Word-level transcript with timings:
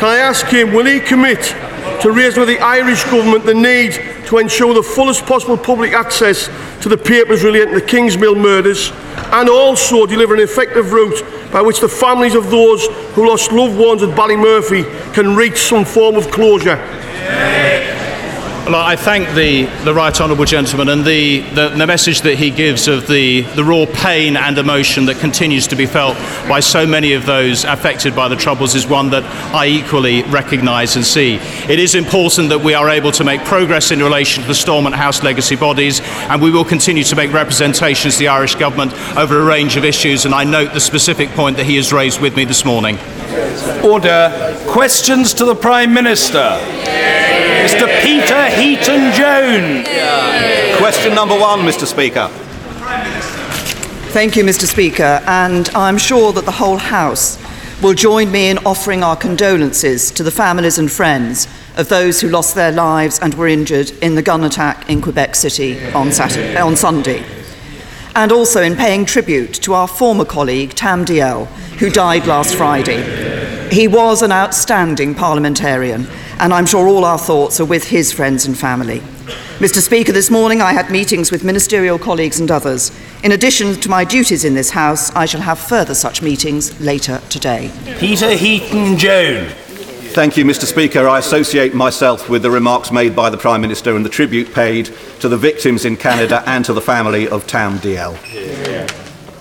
can 0.00 0.08
I 0.08 0.16
ask 0.16 0.46
him, 0.46 0.72
will 0.72 0.86
he 0.86 0.98
commit 0.98 1.42
to 2.00 2.10
raise 2.10 2.38
with 2.38 2.48
the 2.48 2.58
Irish 2.58 3.04
Government 3.04 3.44
the 3.44 3.52
need 3.52 3.92
to 4.28 4.38
ensure 4.38 4.72
the 4.72 4.82
fullest 4.82 5.26
possible 5.26 5.58
public 5.58 5.92
access 5.92 6.48
to 6.80 6.88
the 6.88 6.96
papers 6.96 7.44
relating 7.44 7.74
to 7.74 7.80
the 7.80 7.86
Kingsmill 7.86 8.34
murders 8.34 8.92
and 9.30 9.50
also 9.50 10.06
deliver 10.06 10.32
an 10.32 10.40
effective 10.40 10.94
route 10.94 11.22
by 11.52 11.60
which 11.60 11.80
the 11.80 11.88
families 11.88 12.34
of 12.34 12.50
those 12.50 12.86
who 13.14 13.28
lost 13.28 13.52
loved 13.52 13.78
ones 13.78 14.02
at 14.02 14.16
Ballymurphy 14.16 14.84
can 15.12 15.36
reach 15.36 15.58
some 15.58 15.84
form 15.84 16.16
of 16.16 16.30
closure? 16.30 16.76
Well, 18.70 18.80
I 18.80 18.94
thank 18.94 19.34
the, 19.34 19.64
the 19.82 19.92
right 19.92 20.20
honourable 20.20 20.44
gentleman 20.44 20.90
and 20.90 21.04
the, 21.04 21.40
the, 21.40 21.70
the, 21.70 21.88
message 21.88 22.20
that 22.20 22.36
he 22.36 22.50
gives 22.50 22.86
of 22.86 23.08
the, 23.08 23.40
the 23.40 23.64
raw 23.64 23.84
pain 23.92 24.36
and 24.36 24.56
emotion 24.58 25.06
that 25.06 25.18
continues 25.18 25.66
to 25.66 25.74
be 25.74 25.86
felt 25.86 26.16
by 26.48 26.60
so 26.60 26.86
many 26.86 27.14
of 27.14 27.26
those 27.26 27.64
affected 27.64 28.14
by 28.14 28.28
the 28.28 28.36
Troubles 28.36 28.76
is 28.76 28.86
one 28.86 29.10
that 29.10 29.24
I 29.52 29.66
equally 29.66 30.22
recognise 30.22 30.94
and 30.94 31.04
see. 31.04 31.40
It 31.68 31.80
is 31.80 31.96
important 31.96 32.50
that 32.50 32.60
we 32.60 32.74
are 32.74 32.88
able 32.88 33.10
to 33.10 33.24
make 33.24 33.44
progress 33.44 33.90
in 33.90 33.98
relation 33.98 34.42
to 34.42 34.48
the 34.48 34.54
Stormont 34.54 34.94
House 34.94 35.24
legacy 35.24 35.56
bodies, 35.56 36.00
and 36.28 36.40
we 36.40 36.52
will 36.52 36.64
continue 36.64 37.02
to 37.02 37.16
make 37.16 37.32
representations 37.32 38.14
to 38.14 38.18
the 38.20 38.28
Irish 38.28 38.54
Government 38.54 38.92
over 39.16 39.40
a 39.40 39.44
range 39.44 39.76
of 39.76 39.84
issues, 39.84 40.26
and 40.26 40.32
I 40.32 40.44
note 40.44 40.74
the 40.74 40.80
specific 40.80 41.30
point 41.30 41.56
that 41.56 41.66
he 41.66 41.74
has 41.74 41.92
raised 41.92 42.20
with 42.20 42.36
me 42.36 42.44
this 42.44 42.64
morning. 42.64 43.00
Order. 43.82 44.56
Questions 44.68 45.34
to 45.34 45.44
the 45.44 45.56
Prime 45.56 45.92
Minister. 45.92 47.29
Mr. 47.60 47.86
Peter 48.00 48.48
Heaton 48.48 49.12
Jones. 49.12 49.86
Question 50.78 51.14
number 51.14 51.38
one, 51.38 51.60
Mr. 51.60 51.84
Speaker. 51.84 52.28
Thank 54.12 54.34
you, 54.34 54.44
Mr. 54.44 54.64
Speaker, 54.64 55.22
and 55.26 55.68
I'm 55.74 55.98
sure 55.98 56.32
that 56.32 56.46
the 56.46 56.52
whole 56.52 56.78
House 56.78 57.38
will 57.82 57.92
join 57.92 58.32
me 58.32 58.48
in 58.48 58.56
offering 58.64 59.02
our 59.02 59.14
condolences 59.14 60.10
to 60.12 60.22
the 60.22 60.30
families 60.30 60.78
and 60.78 60.90
friends 60.90 61.46
of 61.76 61.90
those 61.90 62.22
who 62.22 62.30
lost 62.30 62.54
their 62.54 62.72
lives 62.72 63.18
and 63.20 63.34
were 63.34 63.46
injured 63.46 63.90
in 64.02 64.14
the 64.14 64.22
gun 64.22 64.42
attack 64.44 64.88
in 64.88 65.02
Quebec 65.02 65.34
City 65.34 65.84
on, 65.92 66.12
Saturday, 66.12 66.56
on 66.56 66.76
Sunday. 66.76 67.22
And 68.16 68.32
also 68.32 68.62
in 68.62 68.74
paying 68.74 69.04
tribute 69.04 69.52
to 69.64 69.74
our 69.74 69.86
former 69.86 70.24
colleague, 70.24 70.70
Tam 70.70 71.04
Dalyell, 71.04 71.46
who 71.76 71.90
died 71.90 72.26
last 72.26 72.54
Friday. 72.54 73.68
He 73.70 73.86
was 73.86 74.22
an 74.22 74.32
outstanding 74.32 75.14
parliamentarian 75.14 76.08
and 76.40 76.54
I'm 76.54 76.64
sure 76.64 76.88
all 76.88 77.04
our 77.04 77.18
thoughts 77.18 77.60
are 77.60 77.66
with 77.66 77.84
his 77.84 78.12
friends 78.12 78.46
and 78.46 78.58
family. 78.58 79.00
Mr. 79.58 79.82
Speaker, 79.82 80.10
this 80.10 80.30
morning 80.30 80.62
I 80.62 80.72
had 80.72 80.90
meetings 80.90 81.30
with 81.30 81.44
ministerial 81.44 81.98
colleagues 81.98 82.40
and 82.40 82.50
others. 82.50 82.90
In 83.22 83.32
addition 83.32 83.74
to 83.82 83.90
my 83.90 84.04
duties 84.04 84.46
in 84.46 84.54
this 84.54 84.70
House, 84.70 85.14
I 85.14 85.26
shall 85.26 85.42
have 85.42 85.58
further 85.58 85.94
such 85.94 86.22
meetings 86.22 86.80
later 86.80 87.20
today. 87.28 87.70
Peter 87.98 88.30
Heaton 88.30 88.96
Jones. 88.96 89.52
Thank 90.12 90.38
you, 90.38 90.44
Mr. 90.46 90.64
Speaker. 90.64 91.06
I 91.06 91.18
associate 91.18 91.74
myself 91.74 92.30
with 92.30 92.42
the 92.42 92.50
remarks 92.50 92.90
made 92.90 93.14
by 93.14 93.28
the 93.28 93.36
Prime 93.36 93.60
Minister 93.60 93.94
and 93.94 94.04
the 94.04 94.10
tribute 94.10 94.52
paid 94.54 94.86
to 95.20 95.28
the 95.28 95.36
victims 95.36 95.84
in 95.84 95.96
Canada 95.96 96.42
and 96.46 96.64
to 96.64 96.72
the 96.72 96.80
family 96.80 97.28
of 97.28 97.46
Tam 97.46 97.78
Dalyell. 97.78 98.14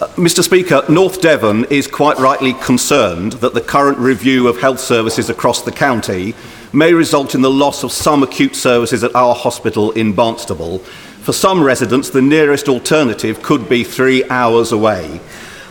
Uh, 0.02 0.08
Mr. 0.09 0.44
Speaker, 0.44 0.83
North 0.89 1.22
Devon 1.22 1.66
is 1.66 1.88
quite 1.88 2.17
rightly 2.20 2.53
concerned 2.53 3.33
that 3.33 3.53
the 3.53 3.61
current 3.61 3.97
review 3.97 4.47
of 4.47 4.59
health 4.59 4.80
services 4.80 5.30
across 5.30 5.61
the 5.61 5.72
county 5.72 6.36
may 6.72 6.94
result 6.94 7.36
in 7.36 7.42
the 7.42 7.50
loss 7.50 7.84
of 7.84 7.92
some 7.92 8.23
acute 8.23 8.56
services 8.56 9.03
at 9.03 9.16
our 9.16 9.34
hospital 9.34 9.92
in 9.92 10.14
Barnstaple. 10.14 10.81
For 10.81 11.34
some 11.34 11.64
residents, 11.64 12.09
the 12.09 12.22
nearest 12.22 12.70
alternative 12.70 13.42
could 13.42 13.67
be 13.67 13.84
three 13.84 14.28
hours 14.30 14.72
away. 14.72 15.20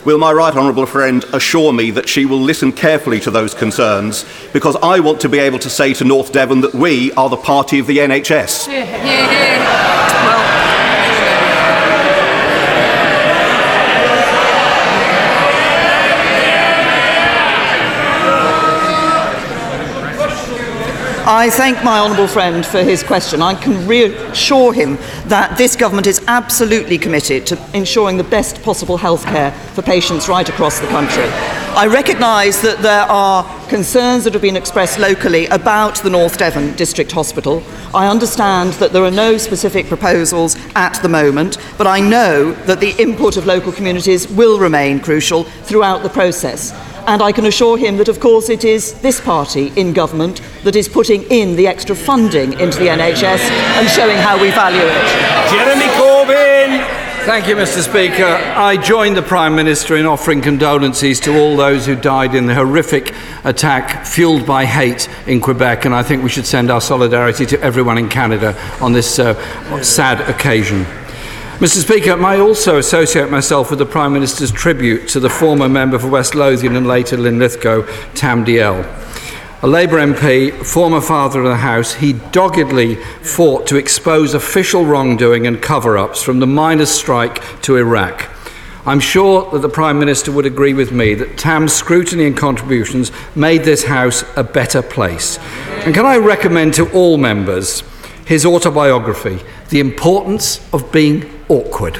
Will 0.05 0.17
my 0.17 0.31
right 0.31 0.55
honourable 0.55 0.85
friend 0.85 1.23
assure 1.33 1.73
me 1.73 1.91
that 1.91 2.07
she 2.07 2.25
will 2.25 2.39
listen 2.39 2.71
carefully 2.71 3.19
to 3.21 3.31
those 3.31 3.53
concerns 3.53 4.25
because 4.53 4.77
I 4.77 5.01
want 5.01 5.19
to 5.21 5.29
be 5.29 5.39
able 5.39 5.59
to 5.59 5.69
say 5.69 5.93
to 5.95 6.05
North 6.05 6.31
Devon 6.31 6.61
that 6.61 6.73
we 6.73 7.11
are 7.13 7.29
the 7.29 7.37
party 7.37 7.79
of 7.79 7.87
the 7.87 7.97
NHS? 7.97 8.67
Yeah, 8.67 8.85
yeah, 8.85 10.18
I 21.31 21.51
thank 21.51 21.83
my 21.83 21.99
honourable 21.99 22.25
friend 22.25 22.65
for 22.65 22.81
his 22.81 23.03
question. 23.03 23.39
I 23.39 23.53
can 23.53 23.87
reassure 23.87 24.73
him 24.73 24.97
that 25.27 25.59
this 25.59 25.75
government 25.75 26.07
is 26.07 26.19
absolutely 26.25 26.97
committed 26.97 27.45
to 27.45 27.69
ensuring 27.75 28.17
the 28.17 28.23
best 28.23 28.63
possible 28.63 28.97
health 28.97 29.25
care 29.25 29.51
for 29.75 29.83
patients 29.83 30.27
right 30.27 30.49
across 30.49 30.79
the 30.79 30.87
country. 30.87 31.25
I 31.77 31.85
recognise 31.85 32.63
that 32.63 32.81
there 32.81 33.03
are 33.03 33.43
concerns 33.67 34.23
that 34.23 34.33
have 34.33 34.41
been 34.41 34.57
expressed 34.57 34.97
locally 34.97 35.45
about 35.45 35.97
the 35.97 36.09
North 36.09 36.39
Devon 36.39 36.75
District 36.75 37.11
Hospital. 37.11 37.61
I 37.93 38.07
understand 38.07 38.73
that 38.73 38.91
there 38.91 39.03
are 39.03 39.11
no 39.11 39.37
specific 39.37 39.85
proposals 39.85 40.55
at 40.73 40.99
the 41.03 41.09
moment, 41.09 41.59
but 41.77 41.85
I 41.85 41.99
know 41.99 42.53
that 42.63 42.79
the 42.79 42.99
input 42.99 43.37
of 43.37 43.45
local 43.45 43.71
communities 43.71 44.27
will 44.27 44.57
remain 44.57 44.99
crucial 44.99 45.43
throughout 45.43 46.01
the 46.01 46.09
process. 46.09 46.73
And 47.09 47.23
I 47.23 47.31
can 47.31 47.47
assure 47.47 47.75
him 47.75 47.97
that, 47.97 48.07
of 48.07 48.19
course, 48.19 48.49
it 48.49 48.63
is 48.63 48.93
this 49.01 49.19
party 49.19 49.73
in 49.75 49.93
government 49.93 50.43
that 50.63 50.75
is 50.75 50.87
putting 50.87 51.23
in 51.31 51.55
the 51.55 51.65
extra 51.65 51.95
funding 51.95 52.53
into 52.59 52.77
the 52.77 52.85
NHS 52.85 53.39
and 53.49 53.89
showing 53.89 54.15
how 54.15 54.39
we 54.39 54.51
value 54.51 54.79
it. 54.79 55.49
Jeremy 55.49 55.87
Corbyn. 55.97 56.85
Thank 57.25 57.47
you, 57.47 57.55
Mr. 57.55 57.81
Speaker. 57.81 58.25
I 58.25 58.77
join 58.77 59.15
the 59.15 59.23
Prime 59.23 59.55
Minister 59.55 59.97
in 59.97 60.05
offering 60.05 60.39
condolences 60.39 61.19
to 61.21 61.35
all 61.35 61.57
those 61.57 61.87
who 61.87 61.95
died 61.95 62.35
in 62.35 62.45
the 62.45 62.53
horrific 62.53 63.15
attack 63.43 64.05
fuelled 64.05 64.45
by 64.45 64.65
hate 64.65 65.09
in 65.25 65.41
Quebec, 65.41 65.85
and 65.85 65.95
I 65.95 66.03
think 66.03 66.21
we 66.21 66.29
should 66.29 66.45
send 66.45 66.69
our 66.69 66.79
solidarity 66.79 67.47
to 67.47 67.59
everyone 67.59 67.97
in 67.97 68.07
Canada 68.07 68.55
on 68.79 68.93
this 68.93 69.17
uh, 69.17 69.33
sad 69.81 70.21
occasion. 70.29 70.85
Mr. 71.59 71.83
Speaker, 71.83 72.15
may 72.15 72.27
I 72.27 72.39
also 72.39 72.77
associate 72.77 73.29
myself 73.29 73.69
with 73.69 73.79
the 73.79 73.85
Prime 73.85 74.13
Minister's 74.13 74.49
tribute 74.49 75.09
to 75.09 75.19
the 75.19 75.29
former 75.29 75.67
member 75.67 75.99
for 75.99 76.07
West 76.07 76.33
Lothian 76.33 76.77
and 76.77 76.87
later 76.87 77.17
Linlithgow, 77.17 77.85
Tam 78.13 78.45
Dalyell. 78.45 78.85
A 79.61 79.67
Labour 79.67 79.97
MP, 79.97 80.53
former 80.65 81.01
father 81.01 81.41
of 81.41 81.47
the 81.47 81.57
House, 81.57 81.95
he 81.95 82.13
doggedly 82.13 82.95
fought 82.95 83.67
to 83.67 83.75
expose 83.75 84.33
official 84.33 84.85
wrongdoing 84.85 85.45
and 85.47 85.61
cover 85.61 85.97
ups 85.97 86.23
from 86.23 86.39
the 86.39 86.47
miners' 86.47 86.91
strike 86.91 87.43
to 87.63 87.75
Iraq. 87.75 88.29
I'm 88.85 89.01
sure 89.01 89.51
that 89.51 89.59
the 89.59 89.67
Prime 89.67 89.99
Minister 89.99 90.31
would 90.31 90.45
agree 90.45 90.73
with 90.73 90.93
me 90.93 91.13
that 91.15 91.37
Tam's 91.37 91.73
scrutiny 91.73 92.25
and 92.25 92.37
contributions 92.37 93.11
made 93.35 93.65
this 93.65 93.83
House 93.83 94.23
a 94.37 94.45
better 94.45 94.81
place. 94.81 95.37
And 95.83 95.93
can 95.93 96.05
I 96.05 96.15
recommend 96.15 96.73
to 96.75 96.89
all 96.93 97.17
members 97.17 97.83
his 98.25 98.45
autobiography, 98.45 99.41
The 99.71 99.81
Importance 99.81 100.65
of 100.71 100.89
Being 100.93 101.38
awkward. 101.49 101.99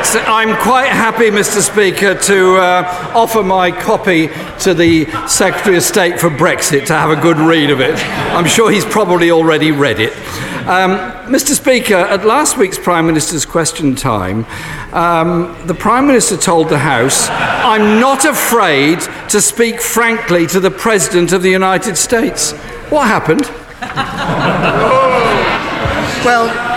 I'm 0.00 0.56
quite 0.62 0.90
happy, 0.90 1.28
Mr. 1.28 1.60
Speaker, 1.60 2.14
to 2.14 2.56
uh, 2.56 3.12
offer 3.16 3.42
my 3.42 3.72
copy 3.72 4.28
to 4.60 4.72
the 4.72 5.06
Secretary 5.26 5.76
of 5.76 5.82
State 5.82 6.20
for 6.20 6.30
Brexit 6.30 6.86
to 6.86 6.92
have 6.92 7.10
a 7.10 7.20
good 7.20 7.36
read 7.36 7.70
of 7.70 7.80
it. 7.80 7.98
I'm 8.32 8.46
sure 8.46 8.70
he's 8.70 8.84
probably 8.84 9.32
already 9.32 9.72
read 9.72 9.98
it. 9.98 10.12
Um, 10.68 10.98
Mr. 11.26 11.48
Speaker, 11.48 11.96
at 11.96 12.24
last 12.24 12.56
week's 12.56 12.78
Prime 12.78 13.08
Minister's 13.08 13.44
question 13.44 13.96
time, 13.96 14.46
um, 14.92 15.56
the 15.66 15.74
Prime 15.74 16.06
Minister 16.06 16.36
told 16.36 16.68
the 16.68 16.78
House, 16.78 17.28
I'm 17.28 17.98
not 17.98 18.24
afraid 18.24 19.00
to 19.30 19.40
speak 19.40 19.80
frankly 19.80 20.46
to 20.46 20.60
the 20.60 20.70
President 20.70 21.32
of 21.32 21.42
the 21.42 21.50
United 21.50 21.96
States. 21.96 22.52
What 22.88 23.08
happened? 23.08 23.42
well, 26.24 26.67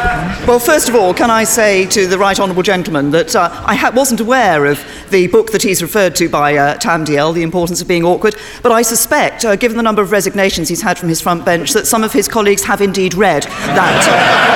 well, 0.47 0.59
first 0.59 0.89
of 0.89 0.95
all, 0.95 1.13
can 1.13 1.29
I 1.29 1.43
say 1.43 1.85
to 1.87 2.07
the 2.07 2.17
right 2.17 2.37
honourable 2.39 2.63
gentleman 2.63 3.11
that 3.11 3.35
uh, 3.35 3.49
I 3.65 3.75
ha- 3.75 3.91
wasn't 3.95 4.19
aware 4.19 4.65
of 4.65 4.83
the 5.09 5.27
book 5.27 5.51
that 5.51 5.61
he's 5.61 5.81
referred 5.81 6.15
to 6.15 6.29
by 6.29 6.55
uh, 6.57 6.75
Tam 6.77 7.05
Dalyell, 7.05 7.33
The 7.33 7.43
Importance 7.43 7.79
of 7.81 7.87
Being 7.87 8.03
Awkward, 8.03 8.35
but 8.63 8.71
I 8.71 8.81
suspect, 8.81 9.45
uh, 9.45 9.55
given 9.55 9.77
the 9.77 9.83
number 9.83 10.01
of 10.01 10.11
resignations 10.11 10.67
he's 10.67 10.81
had 10.81 10.97
from 10.97 11.09
his 11.09 11.21
front 11.21 11.45
bench, 11.45 11.73
that 11.73 11.85
some 11.85 12.03
of 12.03 12.11
his 12.11 12.27
colleagues 12.27 12.63
have 12.63 12.81
indeed 12.81 13.13
read 13.13 13.43
that. 13.43 14.07
Uh, 14.07 14.51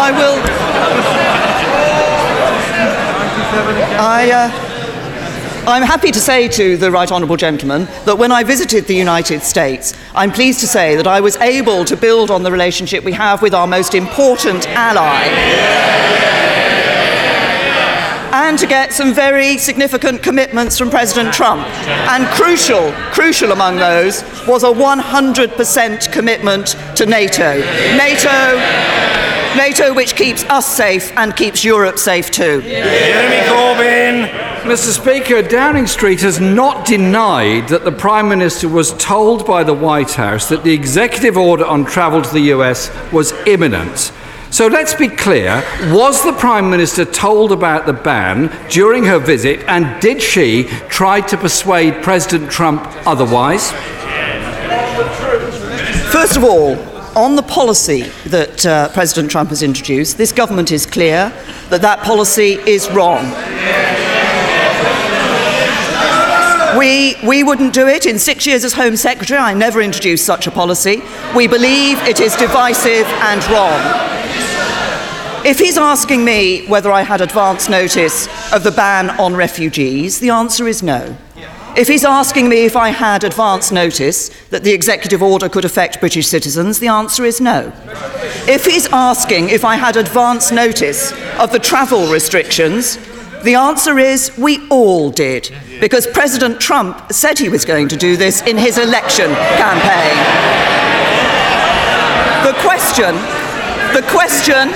I 0.00 0.10
will. 0.12 0.38
I. 4.00 4.67
I'm 5.68 5.82
happy 5.82 6.10
to 6.12 6.18
say 6.18 6.48
to 6.48 6.78
the 6.78 6.90
Right 6.90 7.12
Honourable 7.12 7.36
Gentleman 7.36 7.84
that 8.06 8.16
when 8.16 8.32
I 8.32 8.42
visited 8.42 8.86
the 8.86 8.94
United 8.94 9.42
States, 9.42 9.92
I'm 10.14 10.32
pleased 10.32 10.60
to 10.60 10.66
say 10.66 10.96
that 10.96 11.06
I 11.06 11.20
was 11.20 11.36
able 11.36 11.84
to 11.84 11.94
build 11.94 12.30
on 12.30 12.42
the 12.42 12.50
relationship 12.50 13.04
we 13.04 13.12
have 13.12 13.42
with 13.42 13.52
our 13.52 13.66
most 13.66 13.94
important 13.94 14.66
ally. 14.68 15.28
And 18.32 18.58
to 18.58 18.66
get 18.66 18.94
some 18.94 19.12
very 19.12 19.58
significant 19.58 20.22
commitments 20.22 20.78
from 20.78 20.88
President 20.88 21.34
Trump. 21.34 21.66
And 21.86 22.26
crucial, 22.28 22.90
crucial 23.12 23.52
among 23.52 23.76
those 23.76 24.22
was 24.46 24.64
a 24.64 24.68
100% 24.68 26.12
commitment 26.12 26.68
to 26.96 27.04
NATO. 27.04 27.58
NATO 27.94 29.17
NATO 29.56 29.94
which 29.94 30.14
keeps 30.14 30.44
us 30.44 30.66
safe 30.66 31.12
and 31.16 31.34
keeps 31.34 31.64
Europe 31.64 31.98
safe 31.98 32.30
too. 32.30 32.62
Jeremy 32.62 33.48
Corbyn. 33.48 34.48
Mr. 34.62 34.92
Speaker, 34.92 35.40
Downing 35.40 35.86
Street 35.86 36.20
has 36.20 36.40
not 36.40 36.86
denied 36.86 37.68
that 37.68 37.84
the 37.84 37.92
Prime 37.92 38.28
Minister 38.28 38.68
was 38.68 38.92
told 38.94 39.46
by 39.46 39.64
the 39.64 39.72
White 39.72 40.12
House 40.12 40.48
that 40.48 40.64
the 40.64 40.72
executive 40.72 41.36
order 41.38 41.64
on 41.64 41.84
travel 41.84 42.20
to 42.20 42.32
the 42.32 42.52
US 42.52 42.90
was 43.12 43.32
imminent. 43.46 44.12
So 44.50 44.66
let's 44.66 44.94
be 44.94 45.08
clear 45.08 45.62
was 45.92 46.24
the 46.24 46.32
Prime 46.32 46.70
Minister 46.70 47.04
told 47.04 47.52
about 47.52 47.86
the 47.86 47.92
ban 47.92 48.50
during 48.70 49.04
her 49.04 49.18
visit, 49.18 49.60
and 49.68 50.00
did 50.00 50.22
she 50.22 50.64
try 50.88 51.20
to 51.22 51.36
persuade 51.36 52.02
President 52.02 52.50
Trump 52.50 52.82
otherwise? 53.06 53.70
First 56.10 56.36
of 56.36 56.44
all, 56.44 56.97
on 57.18 57.34
the 57.34 57.42
policy 57.42 58.02
that 58.26 58.64
uh, 58.64 58.88
President 58.90 59.28
Trump 59.28 59.50
has 59.50 59.64
introduced, 59.64 60.16
this 60.16 60.30
government 60.30 60.70
is 60.70 60.86
clear 60.86 61.30
that 61.68 61.82
that 61.82 61.98
policy 62.04 62.52
is 62.64 62.88
wrong. 62.92 63.24
We, 66.78 67.16
we 67.26 67.42
wouldn't 67.42 67.74
do 67.74 67.88
it. 67.88 68.06
In 68.06 68.20
six 68.20 68.46
years 68.46 68.64
as 68.64 68.72
Home 68.74 68.96
Secretary, 68.96 69.40
I 69.40 69.52
never 69.52 69.80
introduced 69.80 70.24
such 70.24 70.46
a 70.46 70.52
policy. 70.52 71.02
We 71.34 71.48
believe 71.48 71.98
it 72.02 72.20
is 72.20 72.36
divisive 72.36 73.06
and 73.06 73.44
wrong. 73.50 73.80
If 75.44 75.58
he's 75.58 75.76
asking 75.76 76.24
me 76.24 76.66
whether 76.66 76.92
I 76.92 77.02
had 77.02 77.20
advance 77.20 77.68
notice 77.68 78.28
of 78.52 78.62
the 78.62 78.70
ban 78.70 79.10
on 79.18 79.34
refugees, 79.34 80.20
the 80.20 80.30
answer 80.30 80.68
is 80.68 80.84
no. 80.84 81.16
If 81.78 81.86
he's 81.86 82.04
asking 82.04 82.48
me 82.48 82.64
if 82.64 82.74
I 82.74 82.88
had 82.88 83.22
advance 83.22 83.70
notice 83.70 84.30
that 84.50 84.64
the 84.64 84.72
executive 84.72 85.22
order 85.22 85.48
could 85.48 85.64
affect 85.64 86.00
British 86.00 86.26
citizens, 86.26 86.80
the 86.80 86.88
answer 86.88 87.24
is 87.24 87.40
no. 87.40 87.72
If 88.48 88.64
he's 88.64 88.88
asking 88.88 89.50
if 89.50 89.64
I 89.64 89.76
had 89.76 89.96
advance 89.96 90.50
notice 90.50 91.12
of 91.38 91.52
the 91.52 91.60
travel 91.60 92.10
restrictions, 92.10 92.96
the 93.44 93.54
answer 93.54 93.96
is 93.96 94.36
we 94.36 94.68
all 94.70 95.10
did, 95.10 95.54
because 95.78 96.08
President 96.08 96.60
Trump 96.60 97.12
said 97.12 97.38
he 97.38 97.48
was 97.48 97.64
going 97.64 97.86
to 97.86 97.96
do 97.96 98.16
this 98.16 98.42
in 98.42 98.56
his 98.56 98.76
election 98.76 99.32
campaign. 99.32 100.18
The 102.42 102.58
question, 102.58 103.14
the 103.94 104.02
question, 104.10 104.70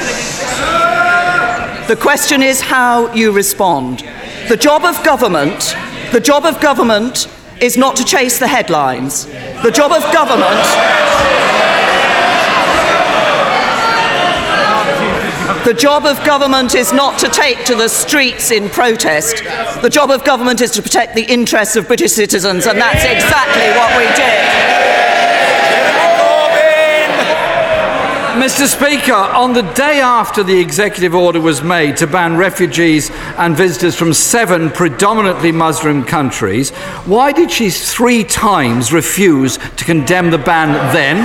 the 1.89 2.01
question 2.01 2.45
is 2.45 2.61
how 2.61 3.13
you 3.13 3.33
respond. 3.33 4.05
The 4.49 4.57
job 4.57 4.85
of 4.85 5.03
government, 5.03 5.75
the 6.13 6.21
job 6.21 6.45
of 6.45 6.61
government 6.61 7.27
is 7.61 7.79
not 7.79 7.97
to 7.97 8.05
chase 8.05 8.39
the 8.39 8.47
headlines. 8.47 9.25
The 9.63 9.71
job 9.73 9.93
of 9.93 10.03
government 10.13 10.61
The 15.65 15.75
job 15.75 16.05
of 16.07 16.23
government 16.25 16.75
is 16.75 16.93
not 16.93 17.21
to 17.21 17.29
take 17.29 17.65
to 17.67 17.77
the 17.77 17.89
streets 17.89 18.51
in 18.51 18.69
protest. 18.69 19.45
The 19.81 19.89
job 19.89 20.11
of 20.11 20.25
government 20.25 20.61
is 20.61 20.73
to 20.73 20.83
protect 20.83 21.15
the 21.15 21.23
interests 21.23 21.77
of 21.77 21.87
British 21.87 22.13
citizens, 22.13 22.67
and 22.67 22.79
that's 22.79 23.05
exactly 23.05 23.71
what 23.79 23.97
we 23.97 24.05
did. 24.17 24.42
Mr. 28.43 28.67
Speaker, 28.67 29.13
on 29.13 29.53
the 29.53 29.63
day 29.75 30.01
after 30.01 30.43
the 30.43 30.59
executive 30.59 31.15
order 31.15 31.41
was 31.41 31.63
made 31.63 31.97
to 31.97 32.09
ban 32.09 32.37
refugees 32.37 33.09
and 33.39 33.57
visitors 33.57 33.95
from 33.95 34.13
seven 34.13 34.69
predominantly 34.69 35.53
Muslim 35.53 36.03
countries, 36.03 36.71
why 37.07 37.31
did 37.31 37.53
she 37.53 37.71
three 37.71 38.25
times 38.25 38.93
refuse 38.93 39.59
to 39.77 39.85
condemn 39.85 40.33
the 40.33 40.39
ban 40.39 40.73
then? 40.93 41.19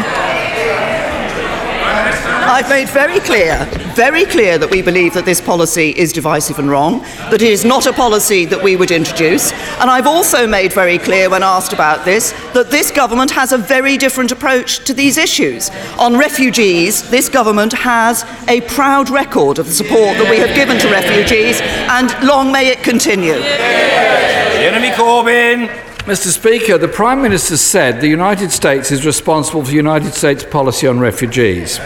I've 2.47 2.69
made 2.69 2.87
very 2.89 3.19
clear, 3.21 3.67
very 3.97 4.25
clear 4.25 4.59
that 4.59 4.69
we 4.69 4.83
believe 4.83 5.15
that 5.15 5.25
this 5.25 5.41
policy 5.41 5.89
is 5.89 6.13
divisive 6.13 6.59
and 6.59 6.69
wrong, 6.69 6.99
that 7.31 7.41
it 7.41 7.49
is 7.49 7.65
not 7.65 7.87
a 7.87 7.91
policy 7.91 8.45
that 8.45 8.61
we 8.61 8.75
would 8.75 8.91
introduce. 8.91 9.51
And 9.81 9.89
I've 9.89 10.05
also 10.05 10.45
made 10.45 10.71
very 10.71 10.99
clear, 10.99 11.31
when 11.31 11.41
asked 11.41 11.73
about 11.73 12.05
this, 12.05 12.31
that 12.53 12.69
this 12.69 12.91
government 12.91 13.31
has 13.31 13.53
a 13.53 13.57
very 13.57 13.97
different 13.97 14.31
approach 14.31 14.85
to 14.85 14.93
these 14.93 15.17
issues. 15.17 15.71
On 15.97 16.15
refugees, 16.15 17.09
this 17.09 17.27
government 17.27 17.73
has 17.73 18.23
a 18.47 18.61
proud 18.61 19.09
record 19.09 19.57
of 19.57 19.65
the 19.65 19.73
support 19.73 20.15
that 20.19 20.29
we 20.29 20.37
have 20.37 20.53
given 20.55 20.77
to 20.77 20.87
refugees, 20.89 21.59
and 21.89 22.13
long 22.23 22.51
may 22.51 22.67
it 22.67 22.83
continue. 22.83 23.41
Jeremy 24.61 24.89
Corbyn. 24.89 25.69
Mr. 26.05 26.27
Speaker, 26.27 26.77
the 26.77 26.87
Prime 26.87 27.23
Minister 27.23 27.57
said 27.57 27.99
the 27.99 28.07
United 28.07 28.51
States 28.51 28.91
is 28.91 29.07
responsible 29.07 29.65
for 29.65 29.71
United 29.71 30.13
States 30.13 30.43
policy 30.43 30.85
on 30.85 30.99
refugees. 30.99 31.79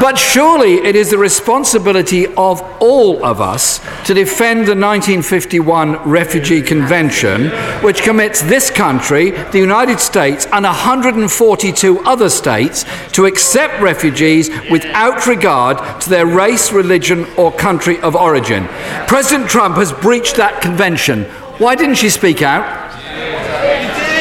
But 0.00 0.16
surely 0.16 0.76
it 0.76 0.96
is 0.96 1.10
the 1.10 1.18
responsibility 1.18 2.26
of 2.26 2.62
all 2.80 3.22
of 3.22 3.42
us 3.42 3.80
to 4.06 4.14
defend 4.14 4.60
the 4.60 4.74
1951 4.74 6.08
Refugee 6.08 6.62
Convention, 6.62 7.50
which 7.84 8.00
commits 8.02 8.40
this 8.40 8.70
country, 8.70 9.32
the 9.32 9.58
United 9.58 10.00
States, 10.00 10.46
and 10.52 10.64
142 10.64 12.00
other 12.00 12.30
states 12.30 12.86
to 13.12 13.26
accept 13.26 13.82
refugees 13.82 14.48
without 14.70 15.26
regard 15.26 16.00
to 16.00 16.08
their 16.08 16.24
race, 16.24 16.72
religion, 16.72 17.26
or 17.36 17.52
country 17.52 18.00
of 18.00 18.16
origin. 18.16 18.66
President 19.06 19.50
Trump 19.50 19.76
has 19.76 19.92
breached 19.92 20.36
that 20.36 20.62
convention. 20.62 21.24
Why 21.58 21.74
didn't 21.74 21.96
she 21.96 22.08
speak 22.08 22.40
out? 22.40 22.89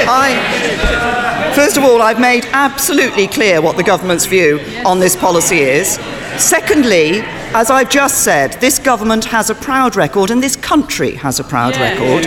I, 0.07 1.53
first 1.55 1.77
of 1.77 1.83
all, 1.83 2.01
I've 2.01 2.19
made 2.19 2.45
absolutely 2.51 3.27
clear 3.27 3.61
what 3.61 3.77
the 3.77 3.83
government's 3.83 4.25
view 4.25 4.59
on 4.85 4.99
this 4.99 5.15
policy 5.15 5.59
is. 5.59 5.99
Secondly, 6.37 7.21
as 7.51 7.69
I've 7.71 7.89
just 7.89 8.23
said, 8.23 8.53
this 8.61 8.79
government 8.79 9.25
has 9.25 9.49
a 9.49 9.55
proud 9.55 9.95
record, 9.95 10.31
and 10.31 10.41
this 10.41 10.55
country 10.55 11.15
has 11.15 11.39
a 11.39 11.43
proud 11.43 11.75
record, 11.77 12.25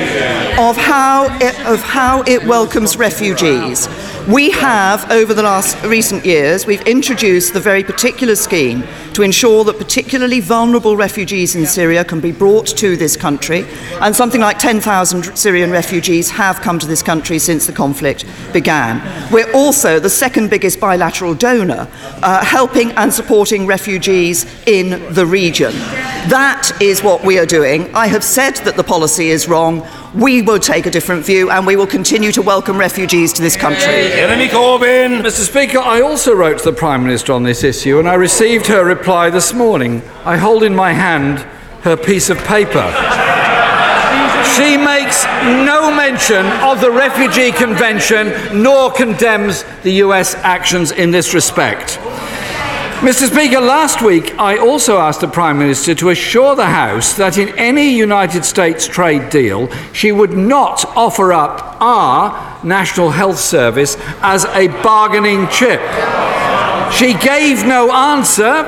of 0.58 0.76
how 0.76 1.26
it, 1.40 1.58
of 1.66 1.80
how 1.80 2.22
it 2.26 2.44
welcomes 2.44 2.96
refugees. 2.96 3.86
We 4.28 4.52
have, 4.52 5.10
over 5.10 5.34
the 5.34 5.42
last 5.42 5.82
recent 5.82 6.24
years, 6.24 6.64
we've 6.64 6.82
introduced 6.82 7.54
the 7.54 7.60
very 7.60 7.82
particular 7.82 8.36
scheme 8.36 8.84
to 9.14 9.22
ensure 9.22 9.64
that 9.64 9.78
particularly 9.78 10.38
vulnerable 10.38 10.96
refugees 10.96 11.56
in 11.56 11.66
Syria 11.66 12.04
can 12.04 12.20
be 12.20 12.30
brought 12.30 12.68
to 12.68 12.96
this 12.96 13.16
country, 13.16 13.66
and 14.00 14.14
something 14.14 14.40
like 14.40 14.60
10,000 14.60 15.36
Syrian 15.36 15.72
refugees 15.72 16.30
have 16.30 16.60
come 16.60 16.78
to 16.78 16.86
this 16.86 17.02
country 17.02 17.40
since 17.40 17.66
the 17.66 17.72
conflict 17.72 18.24
began. 18.52 19.02
We're 19.32 19.50
also 19.52 19.98
the 19.98 20.08
second 20.08 20.50
biggest 20.50 20.78
bilateral 20.78 21.34
donor, 21.34 21.88
uh, 22.22 22.44
helping 22.44 22.92
and 22.92 23.12
supporting 23.12 23.66
refugees 23.66 24.46
in 24.66 25.12
the 25.14 25.26
region. 25.26 25.72
That 26.28 26.61
is 26.80 27.02
what 27.02 27.24
we 27.24 27.38
are 27.38 27.46
doing. 27.46 27.94
I 27.94 28.06
have 28.06 28.24
said 28.24 28.56
that 28.64 28.76
the 28.76 28.84
policy 28.84 29.28
is 29.28 29.48
wrong. 29.48 29.86
We 30.14 30.42
will 30.42 30.58
take 30.58 30.86
a 30.86 30.90
different 30.90 31.24
view 31.24 31.50
and 31.50 31.66
we 31.66 31.76
will 31.76 31.86
continue 31.86 32.32
to 32.32 32.42
welcome 32.42 32.78
refugees 32.78 33.32
to 33.34 33.42
this 33.42 33.56
country. 33.56 34.10
Jeremy 34.10 34.48
Corbyn. 34.48 35.22
Mr. 35.22 35.46
Speaker, 35.48 35.78
I 35.78 36.00
also 36.00 36.34
wrote 36.34 36.58
to 36.58 36.64
the 36.64 36.76
Prime 36.76 37.02
Minister 37.02 37.32
on 37.32 37.42
this 37.42 37.64
issue 37.64 37.98
and 37.98 38.08
I 38.08 38.14
received 38.14 38.66
her 38.66 38.84
reply 38.84 39.30
this 39.30 39.52
morning. 39.52 40.02
I 40.24 40.36
hold 40.36 40.62
in 40.62 40.74
my 40.74 40.92
hand 40.92 41.40
her 41.82 41.96
piece 41.96 42.30
of 42.30 42.38
paper. 42.44 42.90
She 44.56 44.76
makes 44.76 45.24
no 45.66 45.94
mention 45.94 46.44
of 46.62 46.80
the 46.80 46.90
Refugee 46.90 47.52
Convention 47.52 48.62
nor 48.62 48.92
condemns 48.92 49.64
the 49.82 49.92
US 50.04 50.34
actions 50.36 50.92
in 50.92 51.10
this 51.10 51.32
respect. 51.32 51.98
Mr. 53.02 53.28
Speaker, 53.28 53.60
last 53.60 54.00
week 54.00 54.32
I 54.38 54.58
also 54.58 54.98
asked 54.98 55.22
the 55.22 55.26
Prime 55.26 55.58
Minister 55.58 55.92
to 55.96 56.10
assure 56.10 56.54
the 56.54 56.66
House 56.66 57.14
that 57.14 57.36
in 57.36 57.48
any 57.58 57.92
United 57.92 58.44
States 58.44 58.86
trade 58.86 59.28
deal 59.28 59.68
she 59.92 60.12
would 60.12 60.34
not 60.34 60.84
offer 60.96 61.32
up 61.32 61.78
our 61.80 62.64
National 62.64 63.10
Health 63.10 63.40
Service 63.40 63.96
as 64.22 64.44
a 64.44 64.68
bargaining 64.84 65.48
chip. 65.48 65.80
She 66.92 67.14
gave 67.14 67.66
no 67.66 67.90
answer. 67.90 68.62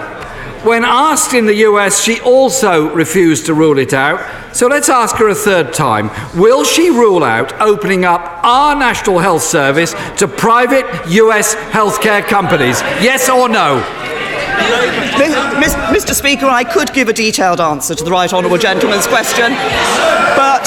When 0.65 0.85
asked 0.85 1.33
in 1.33 1.47
the 1.47 1.69
US, 1.69 2.03
she 2.03 2.19
also 2.21 2.93
refused 2.93 3.47
to 3.47 3.55
rule 3.55 3.79
it 3.79 3.95
out. 3.95 4.21
So 4.53 4.67
let's 4.67 4.89
ask 4.89 5.15
her 5.17 5.29
a 5.29 5.35
third 5.37 5.73
time. 5.73 6.11
Will 6.37 6.65
she 6.65 6.91
rule 6.91 7.23
out 7.23 7.53
opening 7.61 8.05
up 8.05 8.41
our 8.43 8.75
National 8.75 9.21
Health 9.21 9.43
Service 9.43 9.95
to 10.17 10.27
private 10.27 10.87
US 11.07 11.55
healthcare 11.55 12.27
companies? 12.27 12.81
Yes 13.01 13.29
or 13.29 13.49
no? 13.49 13.79
Mr. 15.95 16.15
Speaker, 16.15 16.47
I 16.47 16.65
could 16.65 16.93
give 16.93 17.09
a 17.09 17.13
detailed 17.13 17.61
answer 17.61 17.95
to 17.95 18.05
the 18.05 18.11
right 18.11 18.33
honourable 18.33 18.59
gentleman's 18.59 19.07
question, 19.07 19.53
but, 20.37 20.65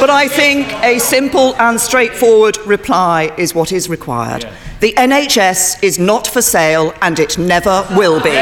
but 0.00 0.10
I 0.10 0.26
think 0.28 0.72
a 0.82 0.98
simple 0.98 1.54
and 1.56 1.80
straightforward 1.80 2.58
reply 2.66 3.32
is 3.38 3.54
what 3.54 3.72
is 3.72 3.88
required. 3.88 4.48
The 4.80 4.92
NHS 4.94 5.82
is 5.82 5.98
not 5.98 6.26
for 6.26 6.42
sale 6.42 6.92
and 7.00 7.18
it 7.18 7.38
never 7.38 7.86
will 7.96 8.20
be. 8.20 8.36